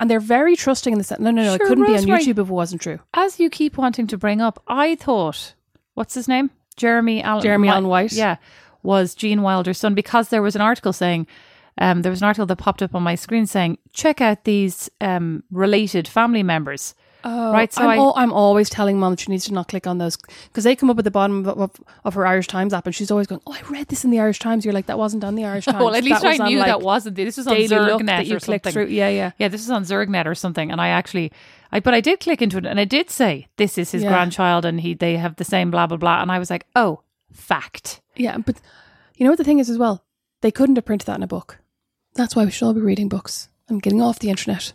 And 0.00 0.08
they're 0.10 0.20
very 0.20 0.56
trusting 0.56 0.92
in 0.92 0.98
the 0.98 1.04
sense, 1.04 1.20
no, 1.20 1.30
no, 1.30 1.42
no, 1.42 1.56
Sure, 1.56 1.66
it 1.66 1.68
couldn't 1.68 1.86
be 1.86 1.96
on 1.96 2.04
YouTube 2.04 2.38
if 2.38 2.38
it 2.38 2.46
wasn't 2.48 2.80
true. 2.80 2.98
As 3.14 3.38
you 3.38 3.50
keep 3.50 3.76
wanting 3.76 4.06
to 4.08 4.16
bring 4.18 4.40
up, 4.40 4.62
I 4.66 4.94
thought, 4.96 5.54
what's 5.94 6.14
his 6.14 6.26
name? 6.28 6.50
Jeremy 6.76 7.22
Allen. 7.22 7.42
Jeremy 7.42 7.68
Allen 7.68 7.86
White. 7.88 8.12
Yeah, 8.12 8.36
was 8.82 9.14
Gene 9.14 9.42
Wilder's 9.42 9.78
son 9.78 9.94
because 9.94 10.28
there 10.30 10.42
was 10.42 10.54
an 10.56 10.62
article 10.62 10.92
saying. 10.92 11.26
Um, 11.78 12.02
there 12.02 12.10
was 12.10 12.20
an 12.20 12.26
article 12.26 12.46
that 12.46 12.56
popped 12.56 12.82
up 12.82 12.94
on 12.94 13.02
my 13.02 13.14
screen 13.14 13.46
saying, 13.46 13.78
"Check 13.92 14.20
out 14.20 14.44
these 14.44 14.90
um, 15.00 15.42
related 15.50 16.06
family 16.08 16.42
members." 16.42 16.94
Oh, 17.24 17.52
Right, 17.52 17.72
so 17.72 17.82
I'm, 17.86 18.00
I- 18.00 18.12
I'm 18.16 18.32
always 18.32 18.68
telling 18.68 18.98
mom 18.98 19.14
she 19.16 19.30
needs 19.30 19.44
to 19.44 19.54
not 19.54 19.68
click 19.68 19.86
on 19.86 19.98
those 19.98 20.16
because 20.48 20.64
they 20.64 20.74
come 20.74 20.90
up 20.90 20.98
at 20.98 21.04
the 21.04 21.10
bottom 21.12 21.46
of, 21.46 21.56
of, 21.56 21.70
of 22.04 22.14
her 22.14 22.26
Irish 22.26 22.48
Times 22.48 22.74
app 22.74 22.84
and 22.84 22.92
she's 22.92 23.12
always 23.12 23.28
going, 23.28 23.40
Oh, 23.46 23.52
I 23.52 23.60
read 23.70 23.86
this 23.86 24.02
in 24.04 24.10
the 24.10 24.18
Irish 24.18 24.40
Times. 24.40 24.64
You're 24.64 24.74
like, 24.74 24.86
That 24.86 24.98
wasn't 24.98 25.22
on 25.22 25.36
the 25.36 25.44
Irish 25.44 25.64
Times. 25.66 25.78
well, 25.78 25.94
at 25.94 26.02
least 26.02 26.22
That 26.22 26.40
I 26.40 26.44
on, 26.44 26.50
knew 26.50 26.58
like, 26.58 26.66
that 26.66 26.80
wasn't. 26.82 27.14
This 27.14 27.36
was 27.36 27.46
on 27.46 27.54
Zergnet 27.58 28.06
that 28.06 28.28
or 28.32 28.40
something. 28.40 28.72
through. 28.72 28.86
Yeah, 28.86 29.08
yeah. 29.08 29.30
Yeah, 29.38 29.46
this 29.46 29.62
is 29.62 29.70
on 29.70 29.84
Zergnet 29.84 30.26
or 30.26 30.34
something, 30.34 30.72
and 30.72 30.80
I 30.80 30.88
actually, 30.88 31.30
I 31.70 31.78
but 31.78 31.94
I 31.94 32.00
did 32.00 32.18
click 32.18 32.42
into 32.42 32.58
it, 32.58 32.66
and 32.66 32.80
it 32.80 32.88
did 32.88 33.08
say 33.08 33.46
this 33.56 33.78
is 33.78 33.92
his 33.92 34.02
Yeah. 34.02 34.08
grandchild, 34.08 34.64
and 34.64 34.80
he 34.80 34.94
they 34.94 35.16
have 35.16 35.36
the 35.36 35.44
same 35.44 35.70
blah 35.70 35.86
blah 35.86 35.98
blah, 35.98 36.22
and 36.22 36.32
I 36.32 36.40
was 36.40 36.50
like, 36.50 36.66
oh, 36.74 37.02
fact. 37.32 38.00
Yeah, 38.16 38.38
but 38.38 38.60
you 39.16 39.24
know 39.24 39.30
what 39.30 39.38
the 39.38 39.44
thing 39.44 39.60
is 39.60 39.70
as 39.70 39.78
well? 39.78 40.04
They 40.40 40.50
couldn't 40.50 40.74
have 40.74 40.84
printed 40.86 41.06
that 41.06 41.16
in 41.18 41.22
a 41.22 41.28
book. 41.28 41.58
That's 42.14 42.36
why 42.36 42.44
we 42.44 42.50
should 42.50 42.66
all 42.66 42.74
be 42.74 42.80
reading 42.80 43.08
books 43.08 43.48
and 43.68 43.82
getting 43.82 44.02
off 44.02 44.18
the 44.18 44.30
internet. 44.30 44.72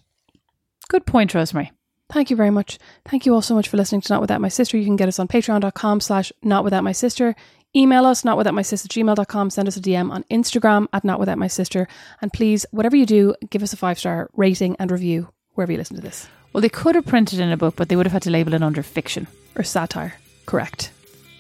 Good 0.90 1.06
point, 1.06 1.34
Rosemary. 1.34 1.72
Thank 2.10 2.30
you 2.30 2.36
very 2.36 2.52
much. 2.52 2.80
Thank 3.06 3.26
you 3.26 3.34
all 3.34 3.42
so 3.42 3.54
much 3.54 3.68
for 3.68 3.78
listening 3.78 4.02
to 4.02 4.14
Not 4.14 4.22
Without 4.22 4.40
My 4.40 4.48
Sister. 4.48 4.78
You 4.78 4.86
can 4.86 4.96
get 4.96 5.10
us 5.10 5.20
on 5.20 5.28
patreon.com 5.28 6.00
slash 6.00 6.32
not 6.42 6.64
without 6.64 6.84
my 6.84 6.94
sister. 6.94 7.36
Email 7.76 8.06
us, 8.06 8.24
not 8.24 8.38
without 8.38 8.54
my 8.54 8.62
sister, 8.62 8.88
gmail.com. 8.88 9.50
Send 9.50 9.68
us 9.68 9.76
a 9.76 9.82
DM 9.82 10.10
on 10.10 10.24
Instagram 10.32 10.88
at 10.94 11.04
not 11.04 11.20
without 11.20 11.38
my 11.38 11.48
sister. 11.48 11.88
And 12.22 12.32
please, 12.32 12.66
whatever 12.72 12.96
you 12.96 13.06
do, 13.06 13.36
give 13.50 13.62
us 13.62 13.74
a 13.74 13.78
five 13.78 14.00
star 14.00 14.30
rating 14.36 14.78
and 14.80 14.90
review 14.90 15.28
wherever 15.54 15.72
you 15.72 15.78
listen 15.78 15.98
to 15.98 16.02
this. 16.02 16.28
Well, 16.54 16.62
they 16.62 16.70
could 16.70 16.96
have 16.96 17.06
printed 17.06 17.40
in 17.40 17.52
a 17.52 17.58
book, 17.58 17.76
but 17.76 17.90
they 17.90 17.98
would 17.98 18.06
have 18.06 18.14
had 18.14 18.24
to 18.24 18.32
label 18.32 18.54
it 18.54 18.64
under 18.64 18.82
fiction. 18.82 19.28
Or 19.58 19.64
satire. 19.64 20.16
Correct. 20.46 20.92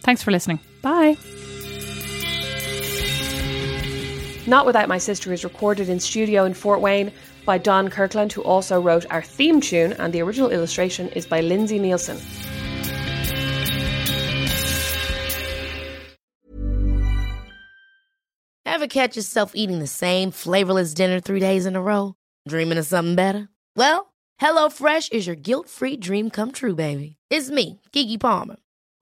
Thanks 0.04 0.22
for 0.22 0.32
listening. 0.32 0.60
Bye. 0.82 1.18
Not 4.48 4.66
Without 4.66 4.88
My 4.88 4.98
Sister 4.98 5.34
is 5.34 5.43
recorded 5.43 5.89
in 5.89 6.00
studio 6.00 6.45
in 6.45 6.54
Fort 6.54 6.80
Wayne 6.80 7.12
by 7.45 7.58
Don 7.58 7.89
Kirkland, 7.89 8.32
who 8.32 8.41
also 8.43 8.80
wrote 8.80 9.06
our 9.10 9.22
theme 9.22 9.60
tune, 9.60 9.91
and 10.00 10.14
the 10.14 10.22
original 10.22 10.52
illustration 10.52 11.10
is 11.10 11.26
by 11.26 11.41
Lindsay 11.41 11.78
Nielsen. 11.80 12.18
Ever 18.66 18.88
catch 18.88 19.18
yourself 19.18 19.52
eating 19.54 19.80
the 19.80 19.88
same 19.88 20.32
flavorless 20.32 20.93
dinner 20.93 21.20
three 21.20 21.41
days 21.41 21.66
in 21.66 21.76
a 21.76 21.82
row? 21.82 22.16
Dreaming 22.48 22.78
of 22.78 22.86
something 22.86 23.16
better? 23.16 23.50
Well, 23.76 24.14
HelloFresh 24.39 25.12
is 25.12 25.28
your 25.28 25.36
guilt 25.36 25.68
free 25.68 25.98
dream 25.98 26.30
come 26.30 26.54
true, 26.54 26.76
baby. 26.76 27.18
It's 27.30 27.50
me, 27.50 27.82
Keke 27.91 28.18
Palmer. 28.18 28.58